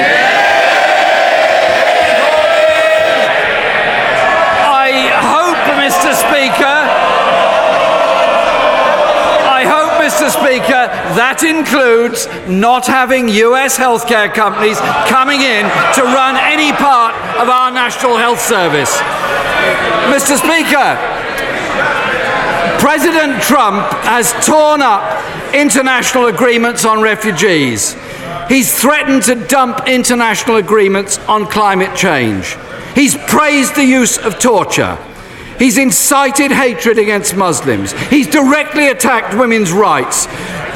That 11.15 11.45
includes 11.45 12.27
not 12.49 12.89
having 12.89 13.29
US 13.29 13.79
healthcare 13.79 14.33
companies 14.35 14.81
coming 15.07 15.43
in 15.43 15.63
to 15.95 16.03
run 16.03 16.35
any 16.35 16.73
part 16.73 17.15
of 17.39 17.49
our 17.49 17.71
National 17.71 18.17
Health 18.17 18.41
Service. 18.41 18.91
Mr. 20.11 20.35
Speaker, 20.35 20.99
President 22.83 23.41
Trump 23.41 23.87
has 24.03 24.33
torn 24.45 24.83
up 24.83 25.07
international 25.55 26.27
agreements 26.27 26.85
on 26.85 27.01
refugees. 27.01 27.95
He's 28.49 28.75
threatened 28.75 29.23
to 29.25 29.37
dump 29.47 29.87
international 29.87 30.57
agreements 30.57 31.19
on 31.29 31.47
climate 31.47 31.97
change. 31.97 32.57
He's 32.97 33.17
praised 33.17 33.77
the 33.77 33.85
use 33.85 34.19
of 34.19 34.41
torture. 34.41 34.99
He's 35.59 35.79
incited 35.79 36.51
hatred 36.51 36.99
against 36.99 37.37
Muslims. 37.37 37.93
He's 38.09 38.27
directly 38.27 38.89
attacked 38.89 39.35
women's 39.35 39.73
rights. 39.73 40.27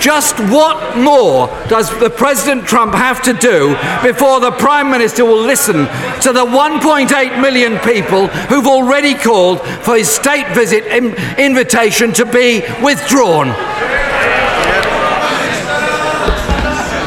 Just 0.00 0.38
what 0.38 0.96
more 0.96 1.48
does 1.68 1.90
the 1.98 2.08
President 2.10 2.64
Trump 2.64 2.94
have 2.94 3.20
to 3.22 3.32
do 3.32 3.76
before 4.02 4.38
the 4.38 4.52
Prime 4.52 4.90
Minister 4.90 5.24
will 5.24 5.42
listen 5.42 5.86
to 6.22 6.32
the 6.32 6.44
1.8 6.44 7.40
million 7.40 7.78
people 7.80 8.28
who've 8.28 8.66
already 8.66 9.14
called 9.14 9.60
for 9.82 9.96
his 9.96 10.08
state 10.08 10.46
visit 10.54 10.86
in- 10.86 11.14
invitation 11.36 12.12
to 12.12 12.24
be 12.24 12.62
withdrawn? 12.82 13.48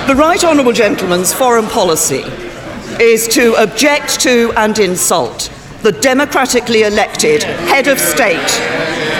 The 0.07 0.15
Right 0.17 0.43
Honourable 0.43 0.73
Gentleman's 0.73 1.33
foreign 1.33 1.67
policy 1.67 2.23
is 3.01 3.29
to 3.29 3.55
object 3.55 4.19
to 4.21 4.51
and 4.57 4.77
insult 4.77 5.49
the 5.83 5.91
democratically 5.91 6.83
elected 6.83 7.43
head 7.43 7.87
of 7.87 7.99
state 7.99 8.37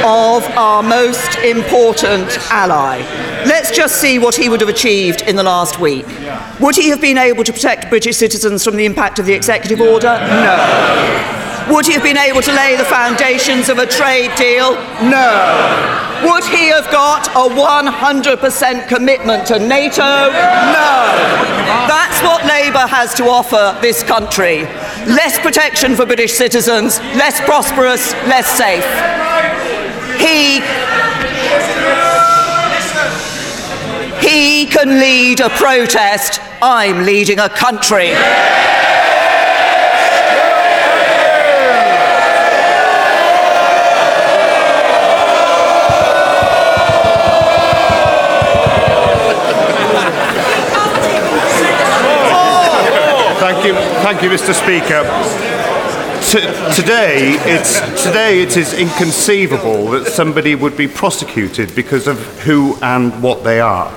of 0.04 0.44
our 0.58 0.84
most 0.84 1.38
important 1.40 2.28
ally. 2.52 3.00
Let's 3.46 3.76
just 3.76 4.00
see 4.00 4.20
what 4.20 4.36
he 4.36 4.50
would 4.50 4.62
have 4.62 4.70
achieved 4.70 5.24
in 5.24 5.36
the 5.36 5.44
last 5.44 5.80
week. 5.80 6.06
Would 6.60 6.76
he 6.76 6.90
have 6.90 7.02
been 7.02 7.18
able 7.18 7.44
to 7.44 7.52
protect 7.52 7.90
British 7.90 8.18
citizens 8.18 8.64
from 8.64 8.76
the 8.76 8.86
impact 8.86 9.18
of 9.18 9.26
the 9.26 9.34
executive 9.34 9.82
order? 9.82 10.18
No. 10.20 11.74
Would 11.74 11.86
he 11.86 11.94
have 11.94 12.04
been 12.04 12.18
able 12.18 12.42
to 12.42 12.54
lay 12.54 12.76
the 12.76 12.86
foundations 12.86 13.70
of 13.70 13.78
a 13.78 13.86
trade 13.86 14.32
deal? 14.36 14.74
No. 15.10 16.11
Would 16.24 16.44
he 16.46 16.70
have 16.70 16.90
got 16.92 17.28
a 17.30 17.50
100% 17.50 18.88
commitment 18.88 19.48
to 19.48 19.58
NATO? 19.58 20.02
No. 20.02 21.52
That's 21.88 22.22
what 22.22 22.46
Labour 22.46 22.86
has 22.88 23.14
to 23.16 23.26
offer 23.26 23.78
this 23.82 24.04
country. 24.04 24.64
Less 25.08 25.40
protection 25.40 25.96
for 25.96 26.06
British 26.06 26.34
citizens, 26.34 27.00
less 27.18 27.42
prosperous, 27.42 28.14
less 28.28 28.48
safe. 28.48 28.86
He 30.20 30.62
he 34.22 34.68
can 34.68 35.00
lead 35.00 35.40
a 35.40 35.50
protest. 35.50 36.40
I'm 36.62 37.04
leading 37.04 37.40
a 37.40 37.50
country. 37.50 38.12
Thank 54.02 54.24
you, 54.24 54.30
Mr. 54.30 54.54
Speaker. 54.54 55.04
T- 56.32 56.76
today, 56.82 57.38
it's, 57.46 57.80
today 58.04 58.42
it 58.42 58.58
is 58.58 58.74
inconceivable 58.74 59.88
that 59.92 60.08
somebody 60.08 60.56
would 60.56 60.76
be 60.76 60.88
prosecuted 60.88 61.76
because 61.76 62.08
of 62.08 62.18
who 62.42 62.76
and 62.82 63.22
what 63.22 63.44
they 63.44 63.60
are. 63.60 63.94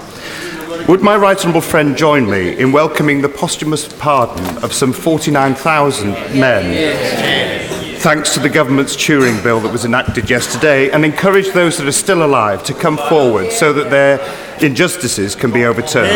Would 0.88 1.00
my 1.00 1.16
right 1.16 1.38
honourable 1.38 1.62
friend 1.62 1.96
join 1.96 2.30
me 2.30 2.56
in 2.58 2.70
welcoming 2.70 3.22
the 3.22 3.30
posthumous 3.30 3.88
pardon 3.98 4.62
of 4.62 4.74
some 4.74 4.92
49,000 4.92 6.10
men, 6.38 7.96
thanks 8.00 8.34
to 8.34 8.40
the 8.40 8.50
government's 8.50 8.94
Turing 8.94 9.42
bill 9.42 9.60
that 9.60 9.72
was 9.72 9.86
enacted 9.86 10.28
yesterday, 10.28 10.90
and 10.90 11.04
encourage 11.04 11.50
those 11.52 11.78
that 11.78 11.86
are 11.86 11.92
still 11.92 12.22
alive 12.24 12.62
to 12.64 12.74
come 12.74 12.98
forward 12.98 13.50
so 13.52 13.72
that 13.72 13.88
their 13.90 14.20
injustices 14.62 15.34
can 15.34 15.50
be 15.50 15.64
overturned? 15.64 16.10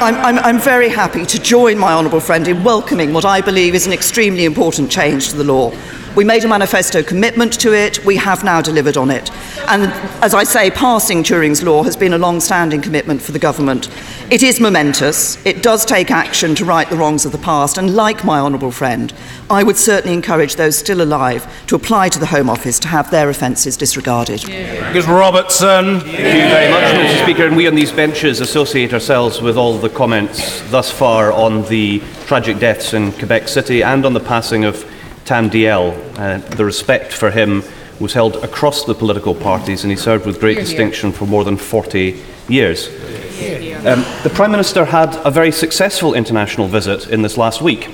I'm, 0.00 0.14
I'm, 0.14 0.38
I'm 0.44 0.58
very 0.60 0.88
happy 0.88 1.26
to 1.26 1.40
join 1.40 1.76
my 1.76 1.92
honourable 1.92 2.20
friend 2.20 2.46
in 2.46 2.62
welcoming 2.62 3.12
what 3.12 3.24
I 3.24 3.40
believe 3.40 3.74
is 3.74 3.84
an 3.84 3.92
extremely 3.92 4.44
important 4.44 4.92
change 4.92 5.30
to 5.30 5.36
the 5.36 5.42
law. 5.42 5.72
We 6.18 6.24
made 6.24 6.44
a 6.44 6.48
manifesto 6.48 7.04
commitment 7.04 7.60
to 7.60 7.72
it, 7.72 8.04
we 8.04 8.16
have 8.16 8.42
now 8.42 8.60
delivered 8.60 8.96
on 8.96 9.08
it. 9.08 9.30
And 9.68 9.84
as 10.20 10.34
I 10.34 10.42
say, 10.42 10.68
passing 10.68 11.22
Turing's 11.22 11.62
law 11.62 11.84
has 11.84 11.96
been 11.96 12.12
a 12.12 12.18
long 12.18 12.40
standing 12.40 12.82
commitment 12.82 13.22
for 13.22 13.30
the 13.30 13.38
government. 13.38 13.88
It 14.28 14.42
is 14.42 14.58
momentous, 14.58 15.38
it 15.46 15.62
does 15.62 15.84
take 15.84 16.10
action 16.10 16.56
to 16.56 16.64
right 16.64 16.90
the 16.90 16.96
wrongs 16.96 17.24
of 17.24 17.30
the 17.30 17.38
past, 17.38 17.78
and 17.78 17.94
like 17.94 18.24
my 18.24 18.40
honourable 18.40 18.72
friend, 18.72 19.14
I 19.48 19.62
would 19.62 19.76
certainly 19.76 20.12
encourage 20.12 20.56
those 20.56 20.76
still 20.76 21.02
alive 21.02 21.46
to 21.68 21.76
apply 21.76 22.08
to 22.08 22.18
the 22.18 22.26
Home 22.26 22.50
Office 22.50 22.80
to 22.80 22.88
have 22.88 23.12
their 23.12 23.30
offences 23.30 23.76
disregarded. 23.76 24.44
Angus 24.50 25.06
Robertson. 25.06 26.00
Thank 26.00 26.16
you 26.16 26.48
very 26.48 26.68
much, 26.72 26.82
Mr. 26.82 27.22
Speaker. 27.22 27.46
And 27.46 27.56
we 27.56 27.68
on 27.68 27.76
these 27.76 27.92
benches 27.92 28.40
associate 28.40 28.92
ourselves 28.92 29.40
with 29.40 29.56
all 29.56 29.78
the 29.78 29.88
comments 29.88 30.68
thus 30.72 30.90
far 30.90 31.30
on 31.30 31.62
the 31.68 32.02
tragic 32.26 32.58
deaths 32.58 32.92
in 32.92 33.12
Quebec 33.12 33.46
City 33.46 33.84
and 33.84 34.04
on 34.04 34.14
the 34.14 34.20
passing 34.20 34.64
of 34.64 34.84
Tam 35.28 35.50
Dalyell. 35.50 35.92
Uh, 36.18 36.38
the 36.56 36.64
respect 36.64 37.12
for 37.12 37.30
him 37.30 37.62
was 38.00 38.14
held 38.14 38.36
across 38.36 38.84
the 38.84 38.94
political 38.94 39.34
parties, 39.34 39.84
and 39.84 39.90
he 39.90 39.96
served 39.96 40.24
with 40.24 40.40
great 40.40 40.56
distinction 40.56 41.12
for 41.12 41.26
more 41.26 41.44
than 41.44 41.58
40 41.58 42.24
years. 42.48 42.88
Um, 42.88 44.06
the 44.22 44.30
Prime 44.34 44.50
Minister 44.50 44.86
had 44.86 45.14
a 45.26 45.30
very 45.30 45.52
successful 45.52 46.14
international 46.14 46.66
visit 46.66 47.08
in 47.10 47.20
this 47.20 47.36
last 47.36 47.60
week 47.60 47.90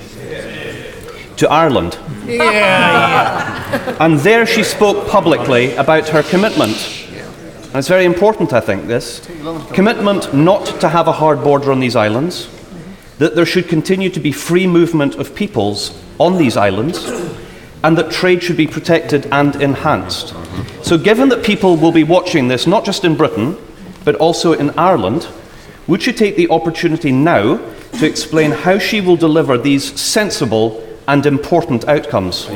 to 1.35 1.49
Ireland. 1.49 1.99
And 3.99 4.17
there 4.19 4.45
she 4.45 4.63
spoke 4.63 5.09
publicly 5.09 5.75
about 5.75 6.07
her 6.09 6.23
commitment. 6.23 6.77
And 7.65 7.75
it's 7.75 7.89
very 7.89 8.05
important, 8.05 8.53
I 8.53 8.61
think, 8.61 8.87
this 8.87 9.19
commitment 9.73 10.33
not 10.33 10.65
to 10.79 10.87
have 10.87 11.09
a 11.09 11.11
hard 11.11 11.43
border 11.43 11.73
on 11.73 11.81
these 11.81 11.97
islands, 11.97 12.47
that 13.17 13.35
there 13.35 13.45
should 13.45 13.67
continue 13.67 14.09
to 14.09 14.19
be 14.19 14.31
free 14.31 14.67
movement 14.67 15.15
of 15.15 15.35
peoples 15.35 16.01
on 16.19 16.37
these 16.37 16.57
islands, 16.57 17.05
and 17.83 17.97
that 17.97 18.11
trade 18.11 18.43
should 18.43 18.57
be 18.57 18.67
protected 18.67 19.27
and 19.31 19.55
enhanced. 19.57 20.33
So, 20.81 20.97
given 20.97 21.29
that 21.29 21.43
people 21.43 21.77
will 21.77 21.91
be 21.91 22.03
watching 22.03 22.47
this 22.47 22.67
not 22.67 22.85
just 22.85 23.05
in 23.05 23.15
Britain, 23.15 23.57
but 24.03 24.15
also 24.15 24.53
in 24.53 24.71
Ireland, 24.71 25.27
would 25.87 26.01
she 26.01 26.13
take 26.13 26.35
the 26.35 26.49
opportunity 26.49 27.11
now 27.11 27.57
to 27.93 28.05
explain 28.05 28.51
how 28.51 28.79
she 28.79 29.01
will 29.01 29.15
deliver 29.15 29.57
these 29.57 29.99
sensible 29.99 30.81
and 31.07 31.25
important 31.25 31.87
outcomes? 31.87 32.47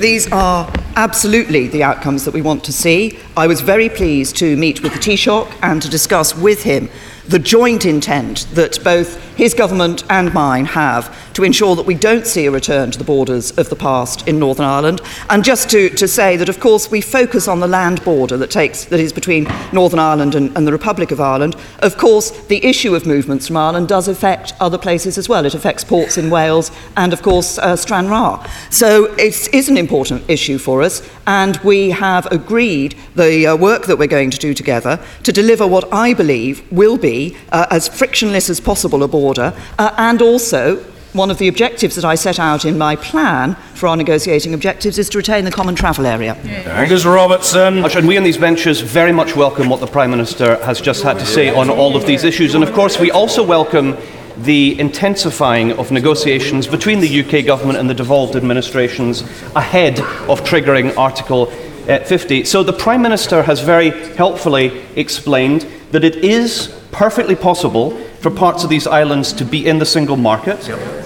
These 0.00 0.32
are 0.32 0.72
absolutely 0.96 1.68
the 1.68 1.82
outcomes 1.82 2.24
that 2.24 2.32
we 2.32 2.40
want 2.40 2.64
to 2.64 2.72
see. 2.72 3.18
I 3.36 3.46
was 3.46 3.60
very 3.60 3.90
pleased 3.90 4.36
to 4.36 4.56
meet 4.56 4.82
with 4.82 4.94
the 4.94 4.98
Taoiseach 4.98 5.52
and 5.62 5.82
to 5.82 5.90
discuss 5.90 6.34
with 6.34 6.62
him 6.62 6.88
the 7.30 7.38
joint 7.38 7.86
intent 7.86 8.44
that 8.54 8.82
both 8.82 9.29
his 9.40 9.54
government 9.54 10.04
and 10.10 10.34
mine 10.34 10.66
have 10.66 11.32
to 11.32 11.44
ensure 11.44 11.74
that 11.74 11.86
we 11.86 11.94
don't 11.94 12.26
see 12.26 12.44
a 12.44 12.50
return 12.50 12.90
to 12.90 12.98
the 12.98 13.04
borders 13.04 13.50
of 13.52 13.70
the 13.70 13.74
past 13.74 14.28
in 14.28 14.38
Northern 14.38 14.66
Ireland. 14.66 15.00
And 15.30 15.42
just 15.42 15.70
to, 15.70 15.88
to 15.88 16.06
say 16.06 16.36
that, 16.36 16.50
of 16.50 16.60
course, 16.60 16.90
we 16.90 17.00
focus 17.00 17.48
on 17.48 17.60
the 17.60 17.66
land 17.66 18.04
border 18.04 18.36
that, 18.36 18.50
takes, 18.50 18.84
that 18.84 19.00
is 19.00 19.14
between 19.14 19.48
Northern 19.72 19.98
Ireland 19.98 20.34
and, 20.34 20.54
and 20.58 20.66
the 20.66 20.72
Republic 20.72 21.10
of 21.10 21.22
Ireland. 21.22 21.56
Of 21.78 21.96
course, 21.96 22.32
the 22.48 22.62
issue 22.62 22.94
of 22.94 23.06
movements 23.06 23.46
from 23.46 23.56
Ireland 23.56 23.88
does 23.88 24.08
affect 24.08 24.52
other 24.60 24.76
places 24.76 25.16
as 25.16 25.26
well. 25.26 25.46
It 25.46 25.54
affects 25.54 25.84
ports 25.84 26.18
in 26.18 26.28
Wales 26.28 26.70
and, 26.98 27.14
of 27.14 27.22
course, 27.22 27.56
uh, 27.56 27.76
Stranraer. 27.76 28.44
So 28.68 29.06
it 29.14 29.54
is 29.54 29.70
an 29.70 29.78
important 29.78 30.28
issue 30.28 30.58
for 30.58 30.82
us, 30.82 31.00
and 31.26 31.56
we 31.58 31.90
have 31.90 32.26
agreed 32.26 32.94
the 33.14 33.46
uh, 33.46 33.56
work 33.56 33.86
that 33.86 33.96
we're 33.96 34.06
going 34.06 34.30
to 34.32 34.38
do 34.38 34.52
together 34.52 35.02
to 35.22 35.32
deliver 35.32 35.66
what 35.66 35.90
I 35.94 36.12
believe 36.12 36.70
will 36.70 36.98
be 36.98 37.38
uh, 37.52 37.66
as 37.70 37.88
frictionless 37.88 38.50
as 38.50 38.60
possible 38.60 39.02
a 39.02 39.08
border, 39.08 39.29
uh, 39.38 39.94
and 39.96 40.22
also 40.22 40.84
one 41.12 41.30
of 41.30 41.38
the 41.38 41.48
objectives 41.48 41.96
that 41.96 42.04
I 42.04 42.14
set 42.14 42.38
out 42.38 42.64
in 42.64 42.78
my 42.78 42.94
plan 42.94 43.56
for 43.74 43.88
our 43.88 43.96
negotiating 43.96 44.54
objectives 44.54 44.96
is 44.96 45.08
to 45.08 45.18
retain 45.18 45.44
the 45.44 45.50
common 45.50 45.74
travel 45.74 46.06
area. 46.06 46.34
Angus 46.34 47.04
Robertson. 47.04 47.84
And 47.84 48.06
we 48.06 48.16
on 48.16 48.22
these 48.22 48.38
benches 48.38 48.80
very 48.80 49.10
much 49.10 49.34
welcome 49.34 49.68
what 49.68 49.80
the 49.80 49.88
Prime 49.88 50.10
Minister 50.10 50.62
has 50.64 50.80
just 50.80 51.02
had 51.02 51.18
to 51.18 51.26
say 51.26 51.52
on 51.52 51.68
all 51.68 51.96
of 51.96 52.06
these 52.06 52.22
issues. 52.22 52.54
And 52.54 52.62
of 52.62 52.72
course, 52.72 53.00
we 53.00 53.10
also 53.10 53.44
welcome 53.44 53.96
the 54.38 54.78
intensifying 54.78 55.72
of 55.72 55.90
negotiations 55.90 56.66
between 56.66 57.00
the 57.00 57.20
UK 57.20 57.44
government 57.44 57.78
and 57.78 57.90
the 57.90 57.94
devolved 57.94 58.36
administrations 58.36 59.22
ahead 59.56 59.98
of 60.28 60.42
triggering 60.42 60.96
Article 60.96 61.52
uh, 61.88 61.98
50. 62.04 62.44
So 62.44 62.62
the 62.62 62.72
Prime 62.72 63.02
Minister 63.02 63.42
has 63.42 63.60
very 63.60 63.90
helpfully 64.14 64.84
explained 64.94 65.66
that 65.90 66.04
it 66.04 66.16
is 66.16 66.74
perfectly 66.92 67.34
possible 67.34 68.00
for 68.20 68.30
parts 68.30 68.64
of 68.64 68.70
these 68.70 68.86
islands 68.86 69.32
to 69.32 69.44
be 69.46 69.66
in 69.66 69.78
the 69.78 69.86
single 69.86 70.16
market 70.16 70.58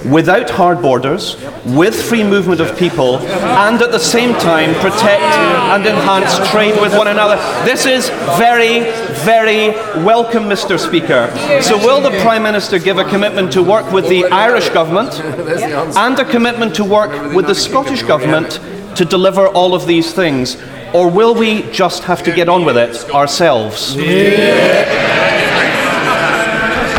without 0.05 0.51
hard 0.51 0.83
borders, 0.83 1.37
with 1.65 1.95
free 1.95 2.25
movement 2.25 2.61
of 2.61 2.77
people, 2.77 3.19
and 3.19 3.81
at 3.81 3.93
the 3.93 3.99
same 3.99 4.33
time 4.35 4.75
protect 4.81 5.23
and 5.23 5.87
enhance 5.87 6.37
trade 6.51 6.79
with 6.81 6.93
one 6.97 7.07
another. 7.07 7.37
This 7.65 7.87
is 7.87 8.09
very, 8.37 8.81
very 9.23 9.69
welcome, 10.05 10.45
Mr. 10.45 10.79
Speaker. 10.79 11.31
So, 11.63 11.79
will 11.79 12.01
the 12.01 12.19
Prime 12.21 12.43
Minister 12.43 12.81
give 12.81 12.99
a 12.99 13.05
commitment 13.05 13.53
to 13.53 13.63
work 13.63 13.91
with 13.93 14.09
the 14.09 14.25
Irish 14.25 14.69
government 14.71 15.21
and 15.97 16.19
a 16.19 16.25
commitment 16.25 16.75
to 16.77 16.85
work 16.85 17.33
with 17.33 17.47
the 17.47 17.55
Scottish 17.55 18.03
government 18.03 18.59
to 18.97 19.05
deliver 19.05 19.47
all 19.47 19.75
of 19.75 19.87
these 19.87 20.13
things? 20.13 20.57
Or 20.93 21.11
will 21.11 21.35
we 21.35 21.63
just 21.71 22.05
have 22.05 22.23
to 22.25 22.33
get 22.33 22.49
on 22.49 22.65
with 22.65 22.77
it 22.77 23.11
ourselves? 23.11 23.97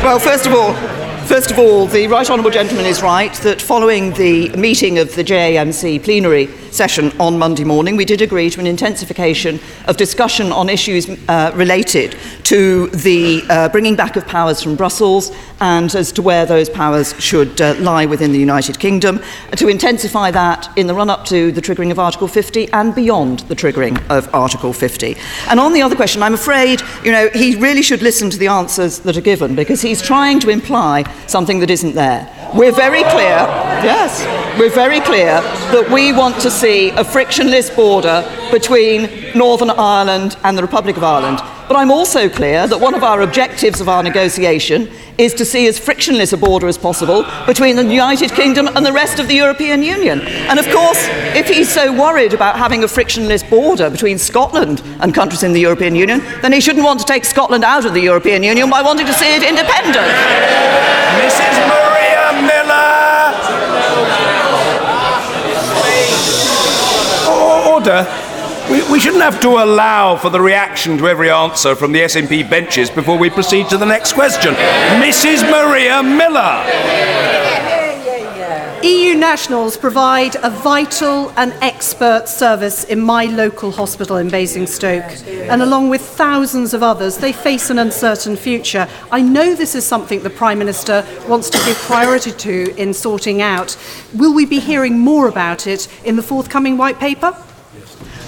Well, 0.05 0.19
first 0.19 0.45
of 0.45 0.53
all, 0.53 0.71
first 1.25 1.49
of 1.49 1.57
all, 1.57 1.87
the 1.87 2.05
right 2.05 2.29
honourable 2.29 2.51
gentleman 2.51 2.85
is 2.85 3.01
right 3.01 3.33
that 3.37 3.59
following 3.59 4.13
the 4.13 4.49
meeting 4.49 4.99
of 4.99 5.15
the 5.15 5.23
JMC 5.23 6.03
plenary 6.03 6.45
session 6.75 7.11
on 7.19 7.39
Monday 7.39 7.63
morning, 7.63 7.95
we 7.95 8.05
did 8.05 8.21
agree 8.21 8.49
to 8.49 8.59
an 8.59 8.67
intensification 8.67 9.59
of 9.87 9.97
discussion 9.97 10.51
on 10.51 10.69
issues 10.69 11.09
uh, 11.29 11.51
related 11.55 12.17
to 12.43 12.87
the 12.89 13.41
uh, 13.49 13.69
bringing 13.69 13.95
back 13.95 14.15
of 14.15 14.27
powers 14.27 14.61
from 14.61 14.75
Brussels 14.75 15.31
and 15.61 15.95
as 15.95 16.11
to 16.11 16.21
where 16.21 16.45
those 16.45 16.69
powers 16.69 17.15
should 17.19 17.59
uh, 17.61 17.75
lie 17.79 18.05
within 18.05 18.31
the 18.31 18.39
United 18.39 18.77
Kingdom, 18.79 19.21
to 19.55 19.67
intensify 19.67 20.29
that 20.31 20.69
in 20.77 20.87
the 20.87 20.93
run 20.93 21.09
up 21.09 21.25
to 21.25 21.51
the 21.51 21.61
triggering 21.61 21.91
of 21.91 21.99
Article 21.99 22.27
50 22.27 22.71
and 22.73 22.93
beyond 22.93 23.39
the 23.41 23.55
triggering 23.55 23.97
of 24.09 24.33
Article 24.35 24.73
50. 24.73 25.15
And 25.49 25.59
on 25.59 25.73
the 25.73 25.81
other 25.81 25.95
question, 25.95 26.21
I'm 26.21 26.33
afraid, 26.33 26.81
you 27.03 27.11
know, 27.11 27.29
he 27.29 27.55
really 27.55 27.81
should 27.81 28.01
listen 28.01 28.29
to 28.29 28.37
the 28.37 28.47
answers 28.47 28.99
that 28.99 29.15
are 29.15 29.21
given 29.21 29.55
because 29.55 29.81
he's 29.81 30.01
trying 30.01 30.39
to 30.41 30.49
imply 30.49 31.03
something 31.27 31.59
that 31.59 31.69
isn't 31.69 31.95
there. 31.95 32.29
We're 32.53 32.73
very 32.73 33.03
clear, 33.03 33.39
yes, 33.83 34.23
we're 34.57 34.69
very 34.69 35.01
clear 35.01 35.41
that 35.73 35.89
we 35.91 36.13
want 36.13 36.39
to 36.41 36.49
see 36.49 36.89
a 36.91 37.03
frictionless 37.03 37.69
border 37.69 38.23
between 38.51 39.09
Northern 39.35 39.69
Ireland 39.69 40.37
and 40.43 40.57
the 40.57 40.61
Republic 40.61 40.95
of 40.95 41.03
Ireland. 41.03 41.39
But 41.67 41.75
I'm 41.75 41.91
also 41.91 42.29
clear 42.29 42.65
that 42.67 42.79
one 42.79 42.93
of 42.93 43.03
our 43.03 43.21
objectives 43.21 43.81
of 43.81 43.89
our 43.89 44.01
negotiation 44.01 44.87
is 45.17 45.33
to 45.33 45.45
see 45.45 45.67
as 45.67 45.79
frictionless 45.79 46.31
a 46.31 46.37
border 46.37 46.67
as 46.67 46.77
possible 46.77 47.25
between 47.45 47.75
the 47.75 47.83
United 47.83 48.31
Kingdom 48.31 48.67
and 48.75 48.85
the 48.85 48.93
rest 48.93 49.19
of 49.19 49.27
the 49.27 49.33
European 49.33 49.81
Union. 49.81 50.21
And 50.21 50.59
of 50.59 50.69
course, 50.69 51.07
if 51.35 51.49
he's 51.49 51.69
so 51.69 51.91
worried 51.91 52.33
about 52.33 52.55
having 52.57 52.83
a 52.83 52.87
frictionless 52.87 53.43
border 53.43 53.89
between 53.89 54.17
Scotland 54.17 54.81
and 55.01 55.13
countries 55.13 55.43
in 55.43 55.53
the 55.53 55.59
European 55.59 55.95
Union, 55.95 56.19
then 56.41 56.53
he 56.53 56.61
shouldn't 56.61 56.85
want 56.85 56.99
to 56.99 57.05
take 57.05 57.25
Scotland 57.25 57.63
out 57.63 57.85
of 57.85 57.93
the 57.93 58.01
European 58.01 58.43
Union 58.43 58.69
by 58.69 58.81
wanting 58.81 59.05
to 59.05 59.13
see 59.13 59.35
it 59.35 59.43
independent. 59.43 60.07
Mrs. 61.19 61.64
Order. 67.75 68.07
We, 68.71 68.89
we 68.89 68.99
shouldn't 69.01 69.21
have 69.21 69.41
to 69.41 69.49
allow 69.49 70.15
for 70.15 70.29
the 70.29 70.39
reaction 70.39 70.97
to 70.99 71.09
every 71.09 71.29
answer 71.29 71.75
from 71.75 71.91
the 71.91 71.99
SNP 71.99 72.49
benches 72.49 72.89
before 72.89 73.17
we 73.17 73.29
proceed 73.29 73.67
to 73.67 73.77
the 73.77 73.85
next 73.85 74.13
question. 74.13 74.53
Mrs. 75.03 75.41
Maria 75.51 76.01
Miller! 76.01 76.63
EU 78.81 79.15
nationals 79.15 79.75
provide 79.75 80.37
a 80.37 80.49
vital 80.49 81.31
and 81.35 81.51
expert 81.61 82.29
service 82.29 82.85
in 82.85 83.01
my 83.01 83.25
local 83.25 83.71
hospital 83.71 84.15
in 84.17 84.29
Basingstoke, 84.29 85.11
and 85.27 85.61
along 85.61 85.89
with 85.89 86.01
thousands 86.01 86.73
of 86.73 86.81
others, 86.81 87.17
they 87.17 87.33
face 87.33 87.69
an 87.69 87.79
uncertain 87.79 88.37
future. 88.37 88.87
I 89.11 89.21
know 89.21 89.53
this 89.53 89.75
is 89.75 89.85
something 89.85 90.23
the 90.23 90.29
Prime 90.29 90.59
Minister 90.59 91.05
wants 91.27 91.49
to 91.49 91.57
give 91.65 91.75
priority 91.79 92.31
to 92.31 92.73
in 92.77 92.93
sorting 92.93 93.41
out. 93.41 93.75
Will 94.13 94.33
we 94.33 94.45
be 94.45 94.59
hearing 94.59 94.97
more 94.97 95.27
about 95.27 95.67
it 95.67 95.89
in 96.05 96.15
the 96.15 96.23
forthcoming 96.23 96.77
white 96.77 96.99
paper? 96.99 97.35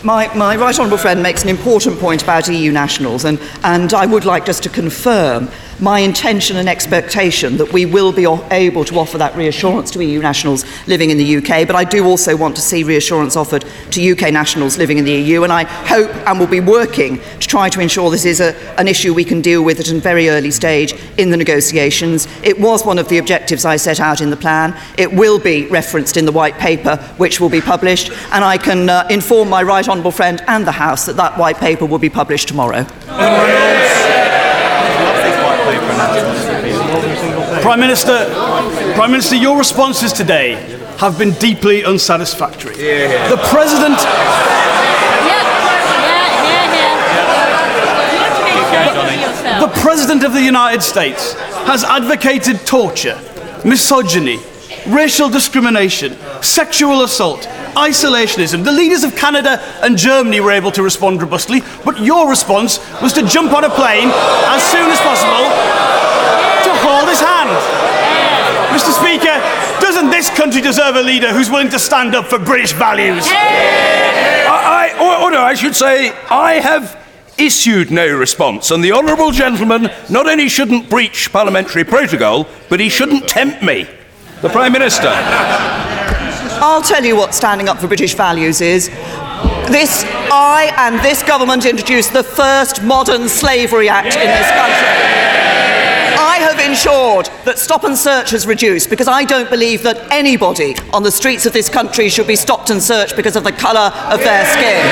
My, 0.07 0.33
my 0.35 0.55
right 0.55 0.79
honourable 0.79 0.99
friend 0.99 1.21
makes 1.21 1.43
an 1.43 1.49
important 1.49 1.99
point 1.99 2.23
about 2.23 2.47
EU 2.47 2.71
nationals, 2.71 3.25
and, 3.25 3.37
and 3.65 3.93
I 3.93 4.05
would 4.05 4.23
like 4.23 4.45
just 4.45 4.63
to 4.63 4.69
confirm 4.69 5.49
my 5.79 5.99
intention 5.99 6.57
and 6.57 6.67
expectation 6.67 7.57
that 7.57 7.71
we 7.71 7.85
will 7.85 8.11
be 8.11 8.25
able 8.51 8.83
to 8.85 8.97
offer 8.97 9.17
that 9.17 9.35
reassurance 9.35 9.91
to 9.91 10.03
EU 10.03 10.19
nationals 10.19 10.65
living 10.87 11.09
in 11.09 11.17
the 11.17 11.37
UK, 11.37 11.67
but 11.67 11.75
I 11.75 11.83
do 11.83 12.05
also 12.05 12.35
want 12.35 12.55
to 12.55 12.61
see 12.61 12.83
reassurance 12.83 13.35
offered 13.35 13.65
to 13.91 14.11
UK 14.11 14.33
nationals 14.33 14.77
living 14.77 14.97
in 14.97 15.05
the 15.05 15.13
EU, 15.13 15.43
and 15.43 15.53
I 15.53 15.63
hope 15.63 16.09
and 16.27 16.39
will 16.39 16.47
be 16.47 16.59
working 16.59 17.19
to 17.19 17.47
try 17.47 17.69
to 17.69 17.79
ensure 17.79 18.09
this 18.09 18.25
is 18.25 18.39
a, 18.39 18.55
an 18.79 18.87
issue 18.87 19.13
we 19.13 19.23
can 19.23 19.41
deal 19.41 19.63
with 19.63 19.79
at 19.79 19.89
a 19.89 19.99
very 19.99 20.29
early 20.29 20.51
stage 20.51 20.93
in 21.17 21.29
the 21.29 21.37
negotiations. 21.37 22.27
It 22.43 22.59
was 22.59 22.85
one 22.85 22.97
of 22.97 23.07
the 23.09 23.19
objectives 23.19 23.65
I 23.65 23.75
set 23.75 23.99
out 23.99 24.21
in 24.21 24.29
the 24.29 24.37
plan. 24.37 24.79
It 24.97 25.11
will 25.11 25.39
be 25.39 25.67
referenced 25.67 26.17
in 26.17 26.25
the 26.25 26.31
white 26.31 26.57
paper, 26.57 26.97
which 27.17 27.39
will 27.39 27.49
be 27.49 27.61
published, 27.61 28.09
and 28.31 28.43
I 28.43 28.57
can 28.57 28.89
uh, 28.89 29.07
inform 29.09 29.49
my 29.49 29.61
right 29.61 29.87
honourable 29.87 30.11
friend 30.11 30.41
and 30.47 30.65
the 30.65 30.71
House 30.71 31.05
that 31.05 31.17
that 31.17 31.37
white 31.37 31.57
paper 31.57 31.85
will 31.85 31.99
be 31.99 32.09
published 32.09 32.47
tomorrow. 32.47 32.85
Prime 37.67 37.81
Minister, 37.81 38.29
Prime 38.95 39.11
Minister, 39.11 39.35
your 39.35 39.57
responses 39.57 40.13
today 40.13 40.53
have 40.99 41.19
been 41.19 41.31
deeply 41.31 41.83
unsatisfactory. 41.83 42.75
The 42.75 43.37
President. 43.49 43.97
The 49.59 49.81
President 49.81 50.23
of 50.23 50.31
the 50.31 50.41
United 50.41 50.81
States 50.81 51.33
has 51.67 51.83
advocated 51.83 52.65
torture, 52.65 53.19
misogyny, 53.65 54.39
racial 54.87 55.27
discrimination, 55.27 56.15
sexual 56.41 57.03
assault, 57.03 57.49
isolationism. 57.75 58.63
The 58.63 58.71
leaders 58.71 59.03
of 59.03 59.13
Canada 59.17 59.61
and 59.83 59.97
Germany 59.97 60.39
were 60.39 60.51
able 60.51 60.71
to 60.71 60.81
respond 60.81 61.21
robustly, 61.21 61.63
but 61.83 61.99
your 61.99 62.29
response 62.29 62.79
was 63.01 63.11
to 63.11 63.27
jump 63.27 63.51
on 63.51 63.65
a 63.65 63.69
plane 63.69 64.07
as 64.07 64.63
soon 64.71 64.89
as 64.89 64.99
possible 65.01 65.33
to 65.33 65.43
hold 65.43 65.86
his 67.17 67.25
hand. 67.25 67.49
Mr. 68.73 68.93
Speaker, 68.93 69.35
doesn't 69.81 70.09
this 70.09 70.29
country 70.29 70.61
deserve 70.61 70.95
a 70.95 71.01
leader 71.01 71.33
who's 71.33 71.49
willing 71.49 71.69
to 71.69 71.79
stand 71.79 72.15
up 72.15 72.27
for 72.27 72.37
British 72.37 72.73
values? 72.73 73.25
I, 73.27 74.93
I, 74.99 75.23
order, 75.23 75.37
I 75.37 75.53
should 75.53 75.75
say, 75.75 76.11
I 76.29 76.55
have 76.55 77.03
issued 77.37 77.91
no 77.91 78.07
response, 78.07 78.71
and 78.71 78.83
the 78.83 78.91
honourable 78.91 79.31
gentleman 79.31 79.89
not 80.09 80.27
only 80.27 80.49
shouldn't 80.49 80.89
breach 80.89 81.31
parliamentary 81.31 81.83
protocol, 81.83 82.47
but 82.69 82.79
he 82.79 82.89
shouldn't 82.89 83.27
tempt 83.27 83.63
me. 83.63 83.87
The 84.41 84.49
Prime 84.49 84.71
Minister. 84.71 85.11
I'll 86.59 86.81
tell 86.81 87.03
you 87.03 87.15
what 87.15 87.33
standing 87.33 87.69
up 87.69 87.79
for 87.79 87.87
British 87.87 88.13
values 88.15 88.61
is. 88.61 88.89
This, 89.69 90.03
I 90.31 90.73
and 90.77 90.99
this 91.03 91.21
government 91.23 91.65
introduced 91.65 92.13
the 92.13 92.23
first 92.23 92.81
modern 92.83 93.27
slavery 93.27 93.89
act 93.89 94.15
in 94.15 94.27
this 94.27 94.49
country. 94.51 94.86
I 96.67 96.71
ensured 96.71 97.29
that 97.45 97.57
stop 97.59 97.85
and 97.85 97.97
search 97.97 98.31
has 98.31 98.45
reduced 98.45 98.89
because 98.89 99.07
I 99.07 99.23
don't 99.23 99.49
believe 99.49 99.83
that 99.83 100.11
anybody 100.11 100.75
on 100.91 101.01
the 101.01 101.11
streets 101.11 101.45
of 101.45 101.53
this 101.53 101.69
country 101.69 102.09
should 102.09 102.27
be 102.27 102.35
stopped 102.35 102.71
and 102.71 102.83
searched 102.83 103.15
because 103.15 103.37
of 103.37 103.45
the 103.45 103.53
colour 103.53 103.89
of 104.11 104.19
their 104.19 104.43
skin. 104.43 104.83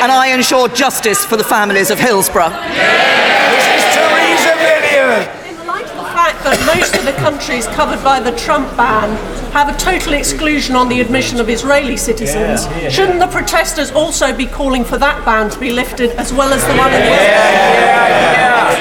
And 0.00 0.10
I 0.10 0.28
ensure 0.32 0.68
justice 0.68 1.22
for 1.22 1.36
the 1.36 1.44
families 1.44 1.90
of 1.90 2.00
Hillsborough. 2.00 2.48
This 2.48 3.66
is 3.76 3.84
Theresa 3.92 4.56
Villiers. 4.56 5.28
In 5.52 5.66
light 5.66 5.84
of 5.84 5.96
the 6.00 6.10
fact 6.16 6.42
that 6.44 6.56
most 6.64 6.96
of 6.96 7.04
the 7.04 7.12
countries 7.20 7.66
covered 7.76 8.02
by 8.02 8.18
the 8.18 8.32
Trump 8.34 8.74
ban 8.74 9.14
have 9.52 9.68
a 9.68 9.76
total 9.76 10.14
exclusion 10.14 10.74
on 10.74 10.88
the 10.88 11.02
admission 11.02 11.40
of 11.40 11.50
Israeli 11.50 11.98
citizens, 11.98 12.64
shouldn't 12.90 13.20
the 13.20 13.28
protesters 13.28 13.90
also 13.90 14.34
be 14.34 14.46
calling 14.46 14.82
for 14.82 14.96
that 14.96 15.22
ban 15.26 15.50
to 15.50 15.60
be 15.60 15.72
lifted 15.72 16.12
as 16.12 16.32
well 16.32 16.54
as 16.54 16.64
the 16.64 16.74
one 16.74 16.90
in 16.94 17.02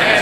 the 0.07 0.12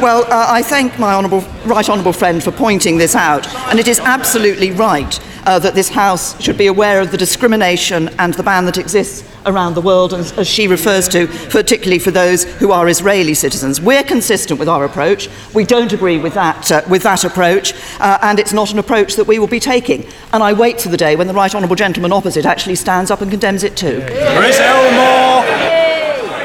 Well, 0.00 0.22
uh, 0.24 0.46
I 0.48 0.62
thank 0.62 0.96
my 1.00 1.12
honourable, 1.12 1.40
right 1.66 1.88
honourable 1.88 2.12
friend 2.12 2.42
for 2.42 2.52
pointing 2.52 2.98
this 2.98 3.16
out, 3.16 3.52
and 3.68 3.80
it 3.80 3.88
is 3.88 3.98
absolutely 3.98 4.70
right 4.70 5.18
uh, 5.44 5.58
that 5.58 5.74
this 5.74 5.88
House 5.88 6.40
should 6.40 6.56
be 6.56 6.68
aware 6.68 7.00
of 7.00 7.10
the 7.10 7.16
discrimination 7.16 8.08
and 8.20 8.32
the 8.34 8.44
ban 8.44 8.64
that 8.66 8.78
exists 8.78 9.28
around 9.44 9.74
the 9.74 9.80
world, 9.80 10.14
as, 10.14 10.46
she 10.46 10.68
refers 10.68 11.08
to, 11.08 11.26
particularly 11.50 11.98
for 11.98 12.12
those 12.12 12.44
who 12.44 12.70
are 12.70 12.88
Israeli 12.88 13.34
citizens. 13.34 13.80
We're 13.80 14.04
consistent 14.04 14.60
with 14.60 14.68
our 14.68 14.84
approach. 14.84 15.28
We 15.52 15.64
don't 15.64 15.92
agree 15.92 16.18
with 16.18 16.34
that, 16.34 16.70
uh, 16.70 16.82
with 16.88 17.02
that 17.02 17.24
approach, 17.24 17.74
uh, 17.98 18.18
and 18.22 18.38
it's 18.38 18.52
not 18.52 18.72
an 18.72 18.78
approach 18.78 19.16
that 19.16 19.26
we 19.26 19.40
will 19.40 19.48
be 19.48 19.58
taking. 19.58 20.06
And 20.32 20.44
I 20.44 20.52
wait 20.52 20.80
for 20.80 20.90
the 20.90 20.96
day 20.96 21.16
when 21.16 21.26
the 21.26 21.34
right 21.34 21.52
honourable 21.52 21.76
gentleman 21.76 22.12
opposite 22.12 22.46
actually 22.46 22.76
stands 22.76 23.10
up 23.10 23.20
and 23.20 23.32
condemns 23.32 23.64
it 23.64 23.76
too. 23.76 24.00
Chris 24.06 24.60
Elmore. 24.60 25.67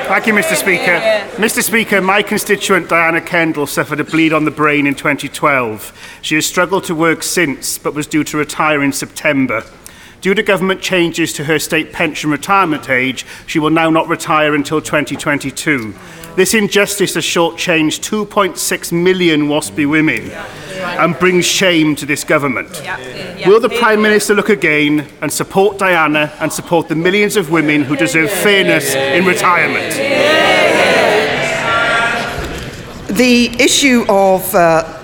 Thank 0.06 0.28
you, 0.28 0.34
Mr 0.34 0.56
Speaker. 0.56 1.00
Mr 1.42 1.64
Speaker, 1.64 2.02
my 2.02 2.22
constituent 2.22 2.90
Diana 2.90 3.22
Kendall 3.22 3.66
suffered 3.66 4.02
a 4.02 4.04
bleed 4.04 4.34
on 4.34 4.44
the 4.44 4.52
brain 4.52 4.86
in 4.86 4.96
2012. 4.96 6.20
She 6.22 6.36
has 6.36 6.46
struggled 6.46 6.84
to 6.86 6.94
work 6.94 7.24
since, 7.24 7.78
but 7.78 7.94
was 7.94 8.06
due 8.06 8.24
to 8.26 8.38
retire 8.38 8.84
in 8.84 8.92
September. 8.92 9.64
Due 10.20 10.34
to 10.34 10.44
government 10.44 10.82
changes 10.82 11.32
to 11.34 11.46
her 11.46 11.58
state 11.58 11.94
pension 11.94 12.30
retirement 12.30 12.90
age, 12.90 13.26
she 13.48 13.60
will 13.60 13.70
now 13.70 13.90
not 13.90 14.08
retire 14.08 14.54
until 14.54 14.82
2022. 14.82 15.94
This 16.36 16.56
injustice 16.56 17.14
has 17.14 17.24
shortchanged 17.24 18.00
2.6 18.02 18.92
million 18.92 19.44
WASPI 19.44 19.88
women 19.88 20.32
and 20.32 21.18
brings 21.20 21.46
shame 21.46 21.96
to 21.98 22.08
this 22.08 22.24
government. 22.24 22.70
Will 23.46 23.60
the 23.60 23.70
Prime 23.70 24.02
Minister 24.02 24.34
look 24.34 24.50
again 24.50 25.08
and 25.22 25.32
support 25.32 25.78
Diana 25.78 26.34
and 26.40 26.52
support 26.52 26.88
the 26.88 26.96
millions 26.96 27.36
of 27.38 27.52
women 27.52 27.84
who 27.84 27.96
deserve 27.96 28.32
fairness 28.32 28.96
in 28.96 29.26
retirement? 29.26 29.94
The 33.16 33.56
issue 33.60 34.04
of 34.10 34.56
uh, 34.56 35.03